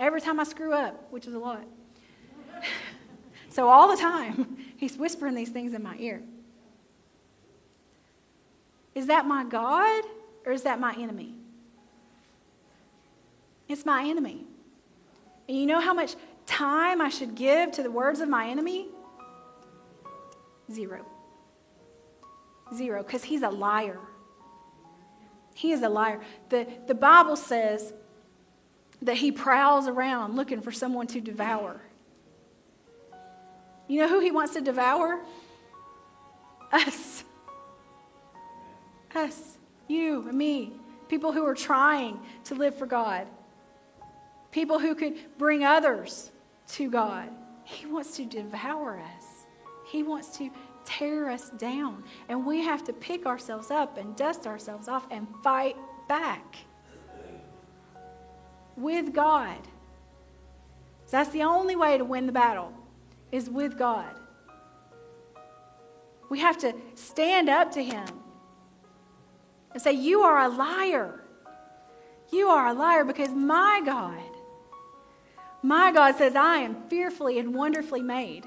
Every 0.00 0.22
time 0.22 0.40
I 0.40 0.44
screw 0.44 0.72
up, 0.72 1.12
which 1.12 1.26
is 1.26 1.34
a 1.34 1.38
lot. 1.38 1.64
so, 3.50 3.68
all 3.68 3.94
the 3.94 4.00
time, 4.00 4.56
he's 4.78 4.96
whispering 4.96 5.34
these 5.34 5.50
things 5.50 5.74
in 5.74 5.82
my 5.82 5.96
ear. 5.98 6.22
Is 8.96 9.08
that 9.08 9.26
my 9.26 9.44
God 9.44 10.04
or 10.46 10.52
is 10.52 10.62
that 10.62 10.80
my 10.80 10.94
enemy? 10.98 11.34
It's 13.68 13.84
my 13.84 14.02
enemy. 14.04 14.46
And 15.46 15.56
you 15.58 15.66
know 15.66 15.80
how 15.80 15.92
much 15.92 16.14
time 16.46 17.02
I 17.02 17.10
should 17.10 17.34
give 17.34 17.72
to 17.72 17.82
the 17.82 17.90
words 17.90 18.20
of 18.20 18.30
my 18.30 18.48
enemy? 18.48 18.88
Zero. 20.72 21.04
Zero, 22.74 23.02
because 23.02 23.22
he's 23.22 23.42
a 23.42 23.50
liar. 23.50 24.00
He 25.54 25.72
is 25.72 25.82
a 25.82 25.90
liar. 25.90 26.20
The, 26.48 26.66
the 26.86 26.94
Bible 26.94 27.36
says 27.36 27.92
that 29.02 29.18
he 29.18 29.30
prowls 29.30 29.88
around 29.88 30.36
looking 30.36 30.62
for 30.62 30.72
someone 30.72 31.06
to 31.08 31.20
devour. 31.20 31.82
You 33.88 34.00
know 34.00 34.08
who 34.08 34.20
he 34.20 34.30
wants 34.30 34.54
to 34.54 34.62
devour? 34.62 35.20
Us. 36.72 37.24
Us, 39.16 39.56
you 39.88 40.28
and 40.28 40.36
me, 40.36 40.72
people 41.08 41.32
who 41.32 41.44
are 41.46 41.54
trying 41.54 42.20
to 42.44 42.54
live 42.54 42.76
for 42.76 42.86
God, 42.86 43.26
people 44.50 44.78
who 44.78 44.94
could 44.94 45.16
bring 45.38 45.64
others 45.64 46.30
to 46.68 46.90
God. 46.90 47.30
He 47.64 47.86
wants 47.86 48.16
to 48.16 48.24
devour 48.24 48.98
us, 48.98 49.46
He 49.86 50.02
wants 50.02 50.36
to 50.38 50.50
tear 50.84 51.30
us 51.30 51.50
down. 51.50 52.04
And 52.28 52.44
we 52.46 52.62
have 52.62 52.84
to 52.84 52.92
pick 52.92 53.26
ourselves 53.26 53.70
up 53.70 53.98
and 53.98 54.14
dust 54.16 54.46
ourselves 54.46 54.86
off 54.86 55.06
and 55.10 55.26
fight 55.42 55.76
back 56.08 56.56
with 58.76 59.12
God. 59.12 59.58
So 61.06 61.16
that's 61.16 61.30
the 61.30 61.42
only 61.42 61.76
way 61.76 61.98
to 61.98 62.04
win 62.04 62.26
the 62.26 62.32
battle 62.32 62.72
is 63.32 63.48
with 63.48 63.78
God. 63.78 64.14
We 66.28 66.40
have 66.40 66.58
to 66.58 66.74
stand 66.94 67.48
up 67.48 67.72
to 67.72 67.82
Him 67.82 68.06
and 69.76 69.82
say, 69.82 69.92
You 69.92 70.22
are 70.22 70.38
a 70.38 70.48
liar. 70.48 71.20
You 72.32 72.48
are 72.48 72.68
a 72.68 72.72
liar 72.72 73.04
because 73.04 73.28
my 73.28 73.82
God, 73.84 74.18
my 75.62 75.92
God 75.92 76.16
says, 76.16 76.34
I 76.34 76.60
am 76.60 76.88
fearfully 76.88 77.38
and 77.38 77.54
wonderfully 77.54 78.00
made. 78.00 78.46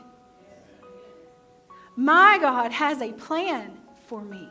My 1.96 2.40
God 2.42 2.72
has 2.72 3.00
a 3.00 3.14
plan 3.14 3.78
for 4.08 4.24
me. 4.24 4.50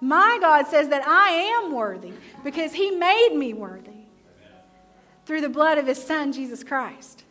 My 0.00 0.38
God 0.40 0.66
says 0.66 0.88
that 0.88 1.06
I 1.06 1.28
am 1.58 1.74
worthy 1.74 2.14
because 2.42 2.72
He 2.72 2.90
made 2.90 3.34
me 3.36 3.52
worthy 3.52 4.06
through 5.26 5.42
the 5.42 5.50
blood 5.50 5.76
of 5.76 5.86
His 5.86 6.02
Son, 6.02 6.32
Jesus 6.32 6.64
Christ. 6.64 7.24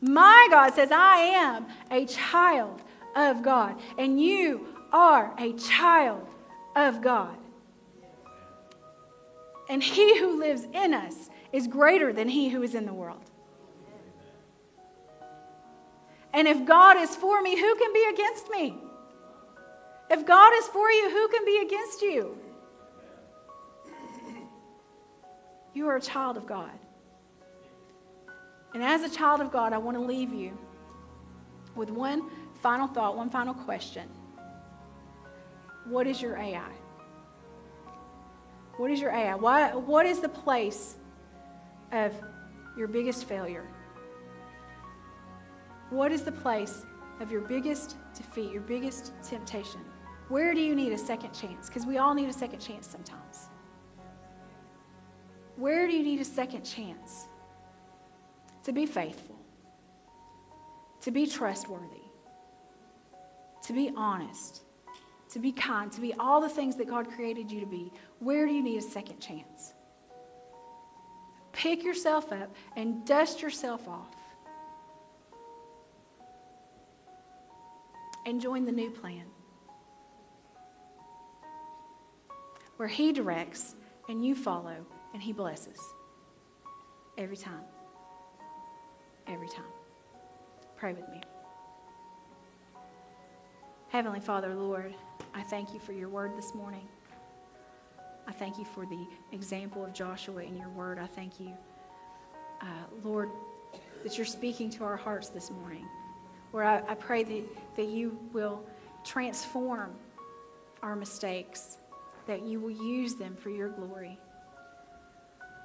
My 0.00 0.46
God 0.48 0.74
says, 0.74 0.92
I 0.92 1.16
am 1.16 1.66
a 1.90 2.06
child 2.06 2.82
of 3.16 3.42
God, 3.42 3.80
and 3.98 4.22
you 4.22 4.77
are 4.92 5.34
a 5.38 5.52
child 5.54 6.26
of 6.76 7.02
God. 7.02 7.36
And 9.68 9.82
He 9.82 10.18
who 10.18 10.38
lives 10.38 10.66
in 10.72 10.94
us 10.94 11.30
is 11.52 11.66
greater 11.66 12.12
than 12.12 12.28
He 12.28 12.48
who 12.48 12.62
is 12.62 12.74
in 12.74 12.86
the 12.86 12.94
world. 12.94 13.30
And 16.32 16.46
if 16.46 16.64
God 16.64 16.96
is 16.96 17.14
for 17.16 17.40
me, 17.42 17.58
who 17.58 17.74
can 17.76 17.92
be 17.92 18.06
against 18.12 18.50
me? 18.50 18.76
If 20.10 20.24
God 20.24 20.52
is 20.58 20.66
for 20.68 20.90
you, 20.90 21.10
who 21.10 21.28
can 21.28 21.44
be 21.44 21.62
against 21.66 22.02
you? 22.02 22.38
You 25.74 25.88
are 25.88 25.96
a 25.96 26.00
child 26.00 26.36
of 26.36 26.46
God. 26.46 26.72
And 28.74 28.82
as 28.82 29.02
a 29.02 29.14
child 29.14 29.40
of 29.40 29.52
God, 29.52 29.72
I 29.72 29.78
want 29.78 29.96
to 29.96 30.02
leave 30.02 30.32
you 30.32 30.56
with 31.74 31.90
one 31.90 32.30
final 32.62 32.86
thought, 32.86 33.16
one 33.16 33.30
final 33.30 33.54
question. 33.54 34.08
What 35.88 36.06
is 36.06 36.20
your 36.20 36.36
Ai? 36.36 36.70
What 38.76 38.90
is 38.90 39.00
your 39.00 39.10
Ai? 39.10 39.34
Why, 39.34 39.74
what 39.74 40.04
is 40.04 40.20
the 40.20 40.28
place 40.28 40.96
of 41.92 42.12
your 42.76 42.88
biggest 42.88 43.24
failure? 43.24 43.66
What 45.90 46.12
is 46.12 46.22
the 46.22 46.32
place 46.32 46.84
of 47.20 47.32
your 47.32 47.40
biggest 47.40 47.96
defeat, 48.14 48.52
your 48.52 48.62
biggest 48.62 49.12
temptation? 49.22 49.80
Where 50.28 50.52
do 50.52 50.60
you 50.60 50.74
need 50.74 50.92
a 50.92 50.98
second 50.98 51.32
chance? 51.32 51.68
Because 51.68 51.86
we 51.86 51.96
all 51.96 52.12
need 52.12 52.28
a 52.28 52.32
second 52.32 52.60
chance 52.60 52.86
sometimes. 52.86 53.48
Where 55.56 55.86
do 55.86 55.96
you 55.96 56.02
need 56.02 56.20
a 56.20 56.24
second 56.24 56.64
chance? 56.64 57.26
To 58.64 58.72
be 58.72 58.84
faithful, 58.84 59.38
to 61.00 61.10
be 61.10 61.26
trustworthy, 61.26 62.02
to 63.62 63.72
be 63.72 63.90
honest, 63.96 64.62
to 65.30 65.38
be 65.38 65.52
kind, 65.52 65.92
to 65.92 66.00
be 66.00 66.14
all 66.14 66.40
the 66.40 66.48
things 66.48 66.76
that 66.76 66.88
God 66.88 67.10
created 67.10 67.50
you 67.50 67.60
to 67.60 67.66
be. 67.66 67.92
Where 68.18 68.46
do 68.46 68.52
you 68.52 68.62
need 68.62 68.78
a 68.78 68.82
second 68.82 69.20
chance? 69.20 69.74
Pick 71.52 71.82
yourself 71.82 72.32
up 72.32 72.54
and 72.76 73.04
dust 73.04 73.42
yourself 73.42 73.86
off. 73.88 74.14
And 78.24 78.40
join 78.40 78.64
the 78.64 78.72
new 78.72 78.90
plan. 78.90 79.24
Where 82.76 82.88
He 82.88 83.12
directs 83.12 83.74
and 84.08 84.24
you 84.24 84.34
follow 84.34 84.86
and 85.14 85.22
He 85.22 85.32
blesses. 85.32 85.80
Every 87.16 87.36
time. 87.36 87.64
Every 89.26 89.48
time. 89.48 89.64
Pray 90.76 90.92
with 90.92 91.08
me. 91.08 91.20
Heavenly 93.88 94.20
Father, 94.20 94.54
Lord, 94.54 94.94
I 95.34 95.42
thank 95.42 95.72
you 95.72 95.80
for 95.80 95.92
your 95.92 96.08
word 96.08 96.36
this 96.36 96.54
morning. 96.54 96.88
I 98.26 98.32
thank 98.32 98.58
you 98.58 98.64
for 98.64 98.84
the 98.84 99.06
example 99.32 99.84
of 99.84 99.92
Joshua 99.92 100.42
in 100.42 100.56
your 100.56 100.68
word. 100.70 100.98
I 100.98 101.06
thank 101.06 101.40
you, 101.40 101.52
uh, 102.60 102.66
Lord, 103.02 103.30
that 104.02 104.16
you're 104.16 104.26
speaking 104.26 104.70
to 104.70 104.84
our 104.84 104.96
hearts 104.96 105.28
this 105.28 105.50
morning. 105.50 105.86
Where 106.50 106.64
I, 106.64 106.82
I 106.88 106.94
pray 106.94 107.22
that, 107.24 107.76
that 107.76 107.86
you 107.88 108.18
will 108.32 108.62
transform 109.04 109.94
our 110.82 110.96
mistakes, 110.96 111.78
that 112.26 112.42
you 112.42 112.60
will 112.60 112.70
use 112.70 113.14
them 113.14 113.34
for 113.34 113.50
your 113.50 113.68
glory. 113.68 114.18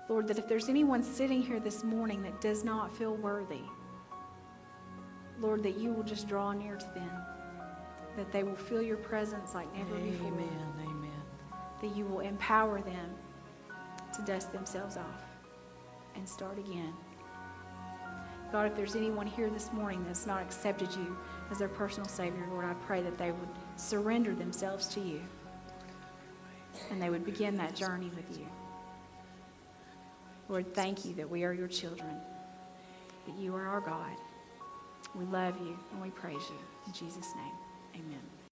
Lord, 0.10 0.28
that 0.28 0.38
if 0.38 0.48
there's 0.48 0.70
anyone 0.70 1.02
sitting 1.02 1.42
here 1.42 1.60
this 1.60 1.84
morning 1.84 2.22
that 2.24 2.42
does 2.42 2.64
not 2.64 2.96
feel 2.96 3.16
worthy, 3.16 3.62
Lord, 5.40 5.64
that 5.64 5.78
you 5.78 5.92
will 5.92 6.04
just 6.04 6.28
draw 6.28 6.52
near 6.54 6.76
to 6.76 6.86
them, 6.94 7.12
that 8.18 8.32
they 8.32 8.44
will 8.44 8.56
feel 8.56 8.82
your 8.82 8.98
presence 8.98 9.54
like 9.54 9.74
never 9.76 9.96
before. 9.96 10.28
amen, 10.28 10.48
before. 10.78 10.92
Amen. 10.92 11.12
That 11.82 11.96
you 11.96 12.06
will 12.06 12.20
empower 12.20 12.82
them 12.82 13.10
to 14.16 14.22
dust 14.24 14.52
themselves 14.52 14.98
off 14.98 15.24
and 16.16 16.28
start 16.28 16.60
again. 16.60 16.94
God, 18.52 18.68
if 18.68 18.76
there's 18.76 18.96
anyone 18.96 19.26
here 19.26 19.50
this 19.50 19.74
morning 19.74 20.04
that's 20.06 20.28
not 20.28 20.42
accepted 20.44 20.94
you 20.94 21.18
as 21.50 21.58
their 21.58 21.68
personal 21.68 22.08
Savior, 22.08 22.48
Lord, 22.52 22.66
I 22.66 22.74
pray 22.86 23.02
that 23.02 23.18
they 23.18 23.32
would 23.32 23.50
surrender 23.78 24.36
themselves 24.36 24.88
to 24.90 25.00
you 25.00 25.22
and 26.92 27.02
they 27.02 27.10
would 27.10 27.26
begin 27.26 27.58
that 27.58 27.76
journey 27.76 28.12
with 28.16 28.38
you. 28.38 28.46
Lord, 30.50 30.72
thank 30.76 31.04
you 31.04 31.16
that 31.16 31.28
we 31.28 31.44
are 31.44 31.54
your 31.54 31.68
children, 31.68 32.16
that 33.26 33.36
you 33.40 33.56
are 33.56 33.66
our 33.66 33.82
God. 33.82 34.16
We 35.16 35.26
love 35.26 35.58
you 35.60 35.78
and 35.92 36.02
we 36.02 36.10
praise 36.10 36.42
you. 36.50 36.60
In 36.86 36.94
Jesus' 36.94 37.34
name, 37.36 37.54
amen. 37.96 38.33